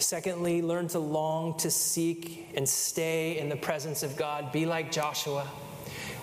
Secondly, 0.00 0.62
learn 0.62 0.88
to 0.88 0.98
long 0.98 1.56
to 1.58 1.70
seek 1.70 2.48
and 2.56 2.68
stay 2.68 3.38
in 3.38 3.48
the 3.48 3.56
presence 3.56 4.02
of 4.02 4.16
God. 4.16 4.50
Be 4.50 4.66
like 4.66 4.90
Joshua. 4.90 5.44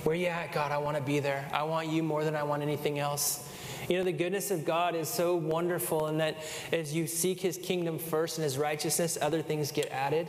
Where 0.03 0.17
you 0.17 0.27
at, 0.27 0.51
God? 0.51 0.73
I 0.73 0.79
want 0.79 0.97
to 0.97 1.03
be 1.03 1.19
there. 1.19 1.49
I 1.53 1.63
want 1.63 1.87
you 1.87 2.03
more 2.03 2.25
than 2.25 2.35
I 2.35 2.43
want 2.43 2.61
anything 2.61 2.99
else. 2.99 3.49
You 3.89 3.97
know, 3.97 4.03
the 4.03 4.11
goodness 4.11 4.49
of 4.49 4.65
God 4.65 4.95
is 4.95 5.07
so 5.07 5.35
wonderful 5.35 6.07
in 6.07 6.17
that 6.17 6.37
as 6.71 6.93
you 6.93 7.05
seek 7.05 7.39
his 7.39 7.57
kingdom 7.57 7.99
first 7.99 8.37
and 8.37 8.43
his 8.43 8.57
righteousness, 8.57 9.15
other 9.21 9.43
things 9.43 9.71
get 9.71 9.91
added. 9.91 10.27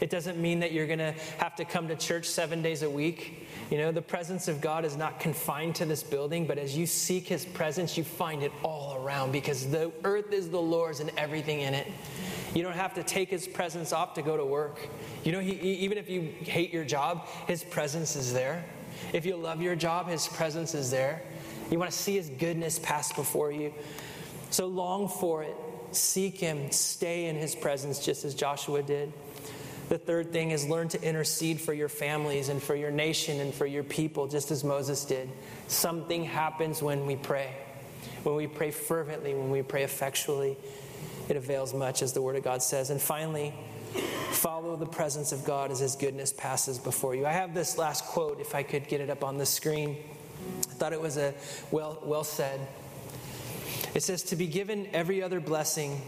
It 0.00 0.10
doesn't 0.10 0.38
mean 0.38 0.60
that 0.60 0.72
you're 0.72 0.86
going 0.86 1.00
to 1.00 1.12
have 1.38 1.56
to 1.56 1.64
come 1.64 1.88
to 1.88 1.96
church 1.96 2.26
seven 2.26 2.62
days 2.62 2.82
a 2.82 2.90
week. 2.90 3.48
You 3.70 3.78
know, 3.78 3.92
the 3.92 4.02
presence 4.02 4.48
of 4.48 4.60
God 4.60 4.84
is 4.84 4.96
not 4.96 5.18
confined 5.18 5.74
to 5.76 5.84
this 5.84 6.02
building, 6.02 6.46
but 6.46 6.58
as 6.58 6.76
you 6.76 6.86
seek 6.86 7.26
his 7.26 7.44
presence, 7.44 7.96
you 7.96 8.04
find 8.04 8.42
it 8.42 8.52
all 8.62 9.02
around 9.02 9.32
because 9.32 9.68
the 9.70 9.90
earth 10.04 10.32
is 10.32 10.48
the 10.48 10.60
Lord's 10.60 11.00
and 11.00 11.10
everything 11.16 11.60
in 11.60 11.74
it. 11.74 11.90
You 12.54 12.62
don't 12.62 12.74
have 12.74 12.94
to 12.94 13.02
take 13.02 13.30
his 13.30 13.48
presence 13.48 13.92
off 13.92 14.14
to 14.14 14.22
go 14.22 14.36
to 14.36 14.44
work. 14.44 14.78
You 15.24 15.32
know, 15.32 15.40
he, 15.40 15.52
even 15.52 15.98
if 15.98 16.08
you 16.08 16.32
hate 16.42 16.72
your 16.72 16.84
job, 16.84 17.26
his 17.48 17.64
presence 17.64 18.14
is 18.14 18.32
there. 18.32 18.64
If 19.12 19.26
you 19.26 19.36
love 19.36 19.60
your 19.60 19.74
job, 19.74 20.08
his 20.08 20.28
presence 20.28 20.74
is 20.74 20.90
there. 20.90 21.22
You 21.70 21.78
want 21.78 21.90
to 21.90 21.96
see 21.96 22.14
his 22.14 22.28
goodness 22.28 22.78
pass 22.78 23.12
before 23.12 23.50
you. 23.50 23.72
So 24.50 24.66
long 24.66 25.08
for 25.08 25.42
it. 25.42 25.56
Seek 25.92 26.38
him. 26.38 26.70
Stay 26.70 27.26
in 27.26 27.36
his 27.36 27.54
presence, 27.54 28.04
just 28.04 28.24
as 28.24 28.34
Joshua 28.34 28.82
did. 28.82 29.12
The 29.88 29.98
third 29.98 30.32
thing 30.32 30.50
is 30.50 30.66
learn 30.66 30.88
to 30.88 31.02
intercede 31.02 31.60
for 31.60 31.74
your 31.74 31.88
families 31.88 32.48
and 32.48 32.62
for 32.62 32.74
your 32.74 32.90
nation 32.90 33.40
and 33.40 33.52
for 33.52 33.66
your 33.66 33.84
people, 33.84 34.26
just 34.26 34.50
as 34.50 34.64
Moses 34.64 35.04
did. 35.04 35.28
Something 35.68 36.24
happens 36.24 36.82
when 36.82 37.06
we 37.06 37.16
pray. 37.16 37.54
When 38.22 38.34
we 38.34 38.46
pray 38.46 38.70
fervently, 38.70 39.34
when 39.34 39.50
we 39.50 39.62
pray 39.62 39.82
effectually, 39.82 40.56
it 41.28 41.36
avails 41.36 41.74
much, 41.74 42.02
as 42.02 42.12
the 42.12 42.22
Word 42.22 42.36
of 42.36 42.42
God 42.42 42.62
says. 42.62 42.90
And 42.90 43.00
finally, 43.00 43.54
follow 44.30 44.76
the 44.76 44.86
presence 44.86 45.32
of 45.32 45.44
God 45.44 45.70
as 45.70 45.80
His 45.80 45.96
goodness 45.96 46.32
passes 46.32 46.78
before 46.78 47.14
you. 47.14 47.26
I 47.26 47.32
have 47.32 47.54
this 47.54 47.76
last 47.76 48.04
quote, 48.06 48.40
if 48.40 48.54
I 48.54 48.62
could 48.62 48.88
get 48.88 49.00
it 49.00 49.10
up 49.10 49.22
on 49.22 49.36
the 49.36 49.46
screen. 49.46 49.96
Thought 50.84 50.92
it 50.92 51.00
was 51.00 51.16
a 51.16 51.32
well, 51.70 51.98
well 52.04 52.24
said. 52.24 52.60
It 53.94 54.02
says, 54.02 54.22
To 54.24 54.36
be 54.36 54.46
given 54.46 54.86
every 54.92 55.22
other 55.22 55.40
blessing. 55.40 56.02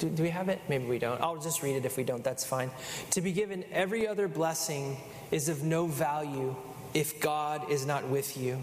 Do, 0.00 0.08
do 0.10 0.24
we 0.24 0.30
have 0.30 0.48
it? 0.48 0.60
Maybe 0.68 0.84
we 0.84 0.98
don't. 0.98 1.20
I'll 1.20 1.40
just 1.40 1.62
read 1.62 1.76
it 1.76 1.84
if 1.84 1.96
we 1.96 2.02
don't. 2.02 2.24
That's 2.24 2.44
fine. 2.44 2.72
To 3.12 3.20
be 3.20 3.30
given 3.30 3.64
every 3.70 4.08
other 4.08 4.26
blessing 4.26 4.96
is 5.30 5.48
of 5.48 5.62
no 5.62 5.86
value 5.86 6.56
if 6.92 7.20
God 7.20 7.70
is 7.70 7.86
not 7.86 8.08
with 8.08 8.36
you. 8.36 8.60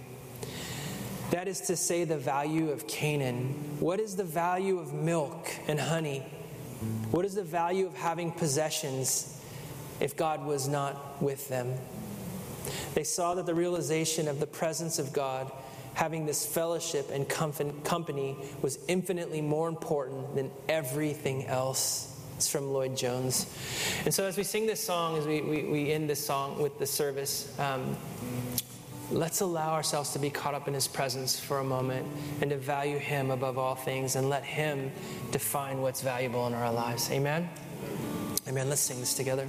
That 1.32 1.48
is 1.48 1.62
to 1.62 1.78
say, 1.78 2.04
the 2.04 2.18
value 2.18 2.70
of 2.70 2.86
Canaan. 2.86 3.78
What 3.80 4.02
is 4.02 4.18
the 4.18 4.26
value 4.26 4.80
of 4.80 4.92
milk 4.92 5.50
and 5.70 5.80
honey? 5.80 6.20
What 7.12 7.24
is 7.24 7.36
the 7.36 7.44
value 7.44 7.88
of 7.88 7.96
having 7.96 8.34
possessions 8.34 9.42
if 10.02 10.18
God 10.18 10.46
was 10.46 10.68
not 10.68 11.24
with 11.24 11.48
them? 11.48 11.78
They 12.94 13.04
saw 13.04 13.36
that 13.36 13.46
the 13.46 13.56
realization 13.56 14.28
of 14.28 14.40
the 14.40 14.48
presence 14.48 15.00
of 15.00 15.14
God, 15.14 15.52
having 15.94 16.26
this 16.26 16.46
fellowship 16.46 17.10
and 17.12 17.28
company, 17.28 18.36
was 18.62 18.80
infinitely 18.88 19.42
more 19.42 19.68
important 19.68 20.36
than 20.36 20.52
everything 20.70 21.46
else. 21.46 22.10
It's 22.36 22.50
from 22.50 22.74
Lloyd 22.74 22.98
Jones. 22.98 23.46
And 24.06 24.14
so, 24.14 24.26
as 24.26 24.38
we 24.38 24.44
sing 24.44 24.66
this 24.66 24.82
song, 24.82 25.18
as 25.18 25.26
we, 25.28 25.42
we, 25.42 25.64
we 25.64 25.92
end 25.92 26.10
this 26.10 26.26
song 26.26 26.62
with 26.62 26.78
the 26.80 26.86
service, 26.86 27.58
um, 27.60 27.96
let's 29.12 29.42
allow 29.42 29.74
ourselves 29.74 30.12
to 30.14 30.20
be 30.20 30.30
caught 30.30 30.54
up 30.54 30.68
in 30.68 30.74
His 30.74 30.88
presence 30.88 31.40
for 31.40 31.60
a 31.60 31.64
moment 31.64 32.08
and 32.42 32.50
to 32.50 32.58
value 32.58 32.98
Him 32.98 33.32
above 33.32 33.58
all 33.58 33.76
things 33.76 34.16
and 34.16 34.30
let 34.30 34.44
Him 34.44 34.92
define 35.32 35.82
what's 35.82 36.02
valuable 36.02 36.48
in 36.48 36.54
our 36.54 36.72
lives. 36.72 37.10
Amen? 37.12 37.50
Amen. 38.48 38.68
Let's 38.68 38.82
sing 38.82 39.00
this 39.00 39.14
together. 39.14 39.48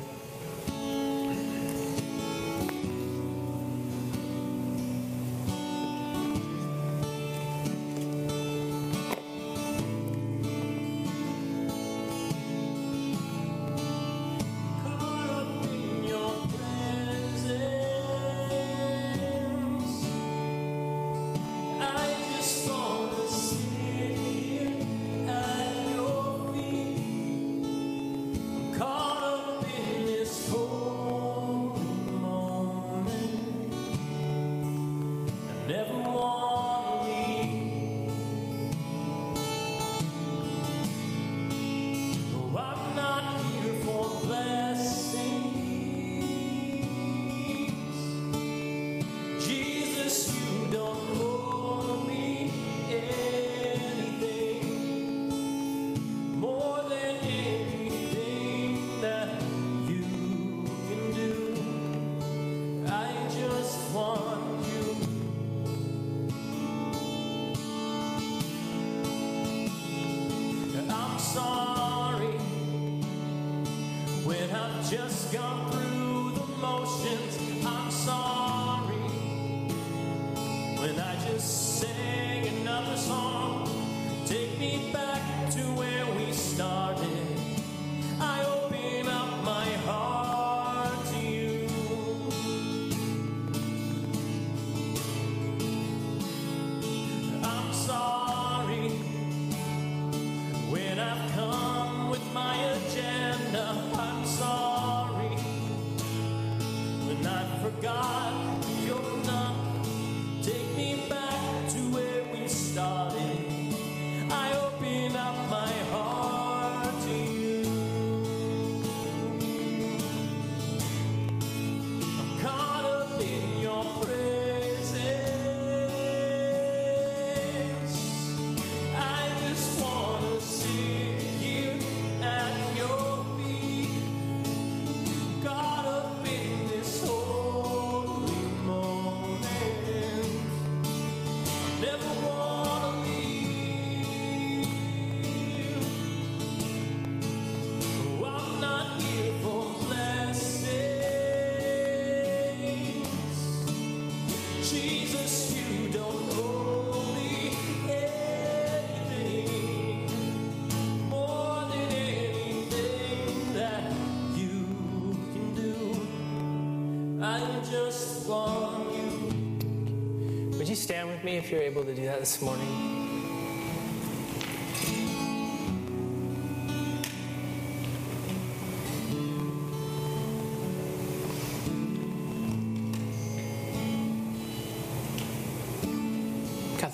You're 171.55 171.62
able 171.62 171.84
to 171.84 171.94
do 171.94 172.02
that 172.07 172.18
this 172.18 172.42
morning? 172.42 172.66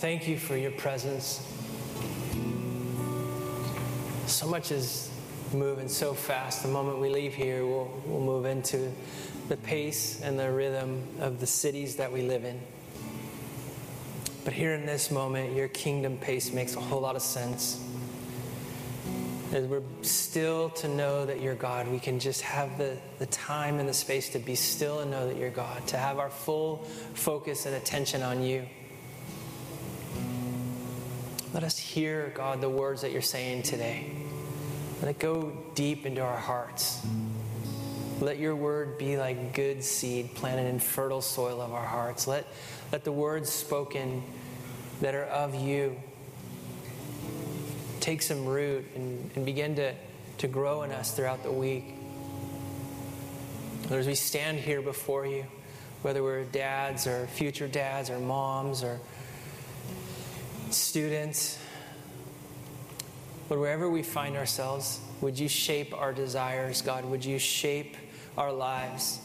Thank 0.01 0.27
you 0.27 0.39
for 0.39 0.57
your 0.57 0.71
presence. 0.73 1.47
So 4.27 4.47
much 4.47 4.73
is 4.73 5.11
moving 5.53 5.89
so 5.89 6.15
fast. 6.15 6.63
The 6.63 6.69
moment 6.69 7.01
we 7.01 7.11
leave 7.11 7.35
here, 7.35 7.67
we'll, 7.67 7.91
we'll 8.07 8.21
move 8.21 8.47
into 8.47 8.91
the 9.49 9.59
pace 9.59 10.21
and 10.23 10.39
the 10.39 10.51
rhythm 10.51 11.07
of 11.21 11.39
the 11.39 11.47
cities 11.47 11.97
that 11.97 12.11
we 12.11 12.23
live 12.23 12.45
in. 12.45 12.59
But 14.45 14.55
here 14.55 14.75
in 14.75 14.87
this 14.87 15.11
moment, 15.11 15.55
your 15.55 15.69
kingdom 15.69 16.17
pace 16.17 16.53
makes 16.53 16.75
a 16.75 16.81
whole 16.81 17.01
lot 17.01 17.15
of 17.17 17.23
sense. 17.23 17.85
As 19.53 19.67
we're 19.67 19.83
still 20.03 20.71
to 20.71 20.89
know 20.89 21.27
that 21.27 21.41
you're 21.41 21.57
God, 21.57 21.89
we 21.89 21.99
can 21.99 22.19
just 22.21 22.41
have 22.43 22.79
the, 22.79 22.97
the 23.19 23.27
time 23.27 23.81
and 23.81 23.89
the 23.89 23.93
space 23.93 24.29
to 24.31 24.39
be 24.39 24.55
still 24.55 25.01
and 25.01 25.11
know 25.11 25.27
that 25.27 25.37
you're 25.37 25.51
God, 25.51 25.87
to 25.89 25.97
have 25.99 26.19
our 26.19 26.31
full 26.31 26.79
focus 27.15 27.67
and 27.67 27.75
attention 27.75 28.23
on 28.23 28.43
you. 28.43 28.65
Let 31.53 31.65
us 31.65 31.77
hear, 31.77 32.33
God, 32.35 32.61
the 32.61 32.69
words 32.69 33.03
that 33.03 33.11
you're 33.11 33.23
saying 33.23 33.65
today. 33.65 34.07
Let 35.03 35.11
it 35.11 35.19
go 35.19 35.53
deep 35.75 36.07
into 36.07 36.21
our 36.23 36.37
hearts. 36.37 37.05
Let 38.21 38.39
your 38.39 38.55
word 38.55 38.99
be 38.99 39.17
like 39.17 39.55
good 39.55 39.83
seed 39.83 40.35
planted 40.35 40.67
in 40.67 40.79
fertile 40.79 41.23
soil 41.23 41.61
of 41.61 41.73
our 41.73 41.87
hearts. 41.87 42.29
Let, 42.29 42.47
let 42.93 43.05
the 43.05 43.13
words 43.13 43.49
spoken 43.49 44.23
that 45.01 45.15
are 45.15 45.25
of 45.25 45.55
you 45.55 45.97
take 48.01 48.23
some 48.23 48.47
root 48.47 48.85
and, 48.97 49.31
and 49.37 49.47
begin 49.47 49.77
to, 49.77 49.95
to 50.39 50.49
grow 50.49 50.83
in 50.83 50.91
us 50.91 51.13
throughout 51.13 51.43
the 51.43 51.53
week. 51.53 51.95
Lord, 53.89 54.01
as 54.01 54.07
we 54.07 54.15
stand 54.15 54.59
here 54.59 54.83
before 54.83 55.27
you, 55.27 55.45
whether 56.03 56.23
we're 56.23 56.45
dads 56.45 57.07
or 57.07 57.27
future 57.27 57.69
dads 57.69 58.11
or 58.11 58.19
moms 58.19 58.83
or 58.83 58.99
students, 60.71 61.59
Lord, 63.49 63.61
wherever 63.61 63.91
we 63.91 64.03
find 64.03 64.37
ourselves, 64.37 65.01
would 65.21 65.39
you 65.39 65.49
shape 65.49 65.93
our 65.95 66.13
desires, 66.13 66.83
God? 66.83 67.05
Would 67.05 67.25
you 67.25 67.39
shape 67.39 67.97
our 68.39 68.53
lives 68.53 69.21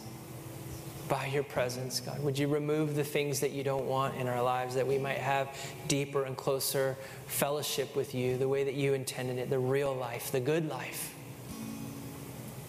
by 1.08 1.28
your 1.28 1.44
presence, 1.44 2.00
God? 2.00 2.22
Would 2.24 2.38
you 2.38 2.48
remove 2.48 2.96
the 2.96 3.04
things 3.04 3.40
that 3.42 3.52
you 3.52 3.64
don't 3.64 3.86
want 3.86 4.16
in 4.16 4.28
our 4.28 4.42
lives 4.42 4.76
that 4.76 4.88
we 4.88 4.98
might 4.98 5.18
have 5.18 5.56
deeper 5.88 6.24
and 6.24 6.36
closer 6.36 6.98
fellowship 7.28 7.96
with 7.96 8.16
you, 8.16 8.38
the 8.38 8.48
way 8.48 8.64
that 8.64 8.74
you 8.74 8.94
intended 8.94 9.38
it, 9.38 9.50
the 9.50 9.60
real 9.60 9.94
life, 9.94 10.32
the 10.32 10.40
good 10.40 10.68
life? 10.68 11.14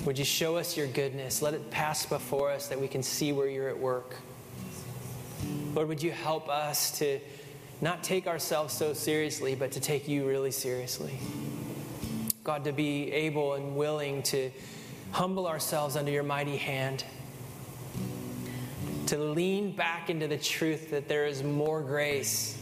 Would 0.04 0.18
you 0.18 0.24
show 0.24 0.56
us 0.56 0.76
your 0.76 0.86
goodness? 0.86 1.42
Let 1.42 1.54
it 1.54 1.70
pass 1.70 2.06
before 2.06 2.50
us 2.50 2.68
that 2.68 2.80
we 2.80 2.88
can 2.88 3.02
see 3.02 3.32
where 3.32 3.48
you're 3.48 3.68
at 3.68 3.78
work. 3.78 4.16
Lord, 5.74 5.88
would 5.88 6.02
you 6.02 6.12
help 6.12 6.48
us 6.48 6.96
to 6.98 7.18
not 7.80 8.04
take 8.04 8.26
ourselves 8.26 8.72
so 8.72 8.92
seriously, 8.92 9.54
but 9.54 9.72
to 9.72 9.80
take 9.80 10.08
you 10.08 10.26
really 10.26 10.50
seriously? 10.50 11.18
God, 12.44 12.64
to 12.64 12.72
be 12.72 13.10
able 13.12 13.54
and 13.54 13.76
willing 13.76 14.22
to 14.24 14.50
humble 15.10 15.46
ourselves 15.46 15.96
under 15.96 16.12
your 16.12 16.22
mighty 16.22 16.56
hand, 16.56 17.04
to 19.06 19.18
lean 19.18 19.72
back 19.72 20.10
into 20.10 20.26
the 20.26 20.36
truth 20.36 20.90
that 20.90 21.08
there 21.08 21.26
is 21.26 21.42
more 21.42 21.80
grace, 21.80 22.60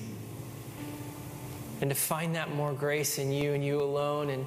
and 1.80 1.90
to 1.90 1.97
find 1.97 2.34
that 2.34 2.55
more 2.55 2.72
grace 2.72 3.18
in 3.18 3.32
you 3.32 3.53
and 3.53 3.64
you 3.64 3.82
alone. 3.82 4.30
And, 4.30 4.47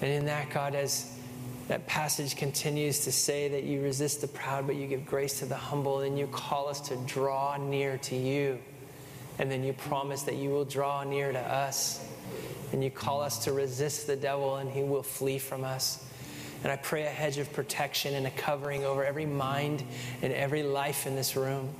and 0.00 0.10
in 0.10 0.24
that, 0.26 0.50
God, 0.50 0.74
as 0.74 1.16
that 1.68 1.86
passage 1.86 2.36
continues 2.36 3.04
to 3.04 3.12
say 3.12 3.48
that 3.48 3.64
you 3.64 3.82
resist 3.82 4.20
the 4.20 4.28
proud, 4.28 4.66
but 4.66 4.76
you 4.76 4.86
give 4.86 5.06
grace 5.06 5.38
to 5.40 5.46
the 5.46 5.56
humble, 5.56 6.00
and 6.00 6.18
you 6.18 6.26
call 6.26 6.68
us 6.68 6.80
to 6.88 6.96
draw 7.06 7.56
near 7.56 7.98
to 7.98 8.16
you. 8.16 8.58
And 9.38 9.50
then 9.50 9.64
you 9.64 9.72
promise 9.72 10.22
that 10.24 10.36
you 10.36 10.50
will 10.50 10.64
draw 10.64 11.04
near 11.04 11.32
to 11.32 11.38
us. 11.38 12.06
And 12.72 12.84
you 12.84 12.90
call 12.90 13.20
us 13.20 13.44
to 13.44 13.52
resist 13.52 14.06
the 14.06 14.16
devil, 14.16 14.56
and 14.56 14.70
he 14.70 14.82
will 14.82 15.02
flee 15.02 15.38
from 15.38 15.64
us. 15.64 16.04
And 16.62 16.70
I 16.70 16.76
pray 16.76 17.04
a 17.04 17.10
hedge 17.10 17.38
of 17.38 17.52
protection 17.52 18.14
and 18.14 18.26
a 18.26 18.30
covering 18.30 18.84
over 18.84 19.04
every 19.04 19.26
mind 19.26 19.82
and 20.22 20.32
every 20.32 20.62
life 20.62 21.06
in 21.06 21.16
this 21.16 21.36
room. 21.36 21.70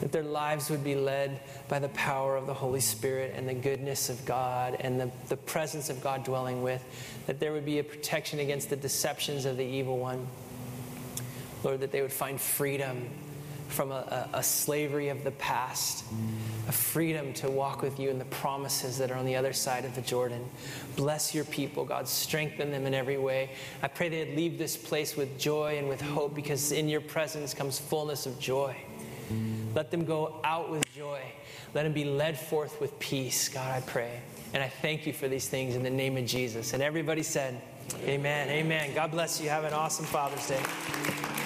That 0.00 0.12
their 0.12 0.22
lives 0.22 0.68
would 0.70 0.84
be 0.84 0.94
led 0.94 1.40
by 1.68 1.78
the 1.78 1.88
power 1.90 2.36
of 2.36 2.46
the 2.46 2.54
Holy 2.54 2.80
Spirit 2.80 3.34
and 3.36 3.48
the 3.48 3.54
goodness 3.54 4.08
of 4.08 4.24
God 4.24 4.76
and 4.80 5.00
the, 5.00 5.10
the 5.28 5.36
presence 5.36 5.90
of 5.90 6.02
God 6.02 6.24
dwelling 6.24 6.62
with. 6.62 6.84
That 7.26 7.40
there 7.40 7.52
would 7.52 7.64
be 7.64 7.78
a 7.78 7.84
protection 7.84 8.40
against 8.40 8.68
the 8.70 8.76
deceptions 8.76 9.44
of 9.44 9.56
the 9.56 9.64
evil 9.64 9.98
one. 9.98 10.26
Lord, 11.62 11.80
that 11.80 11.92
they 11.92 12.02
would 12.02 12.12
find 12.12 12.40
freedom 12.40 13.08
from 13.68 13.92
a, 13.92 14.28
a, 14.32 14.42
slavery 14.42 15.08
of 15.08 15.24
the 15.24 15.32
past, 15.32 16.04
a 16.68 16.72
freedom 16.72 17.32
to 17.34 17.50
walk 17.50 17.82
with 17.82 17.98
you 17.98 18.10
in 18.10 18.18
the 18.18 18.24
promises 18.26 18.98
that 18.98 19.10
are 19.10 19.16
on 19.16 19.26
the 19.26 19.36
other 19.36 19.52
side 19.52 19.84
of 19.84 19.94
the 19.94 20.00
Jordan. 20.00 20.44
Bless 20.96 21.34
your 21.34 21.44
people, 21.44 21.84
God. 21.84 22.08
Strengthen 22.08 22.70
them 22.70 22.86
in 22.86 22.94
every 22.94 23.18
way. 23.18 23.50
I 23.82 23.88
pray 23.88 24.08
they'd 24.08 24.36
leave 24.36 24.58
this 24.58 24.76
place 24.76 25.16
with 25.16 25.38
joy 25.38 25.78
and 25.78 25.88
with 25.88 26.00
hope 26.00 26.34
because 26.34 26.72
in 26.72 26.88
your 26.88 27.00
presence 27.00 27.54
comes 27.54 27.78
fullness 27.78 28.26
of 28.26 28.38
joy. 28.38 28.76
Let 29.74 29.90
them 29.90 30.04
go 30.04 30.40
out 30.44 30.70
with 30.70 30.84
joy. 30.94 31.20
Let 31.74 31.82
them 31.82 31.92
be 31.92 32.04
led 32.04 32.38
forth 32.38 32.80
with 32.80 32.98
peace, 32.98 33.48
God, 33.48 33.70
I 33.70 33.80
pray. 33.86 34.20
And 34.54 34.62
I 34.62 34.68
thank 34.68 35.06
you 35.06 35.12
for 35.12 35.28
these 35.28 35.48
things 35.48 35.74
in 35.74 35.82
the 35.82 35.90
name 35.90 36.16
of 36.16 36.24
Jesus. 36.24 36.72
And 36.72 36.82
everybody 36.82 37.22
said, 37.22 37.60
Amen. 38.04 38.48
Amen. 38.48 38.94
God 38.94 39.10
bless 39.10 39.40
you. 39.40 39.48
Have 39.48 39.64
an 39.64 39.72
awesome 39.72 40.06
Father's 40.06 40.48
Day. 40.48 41.45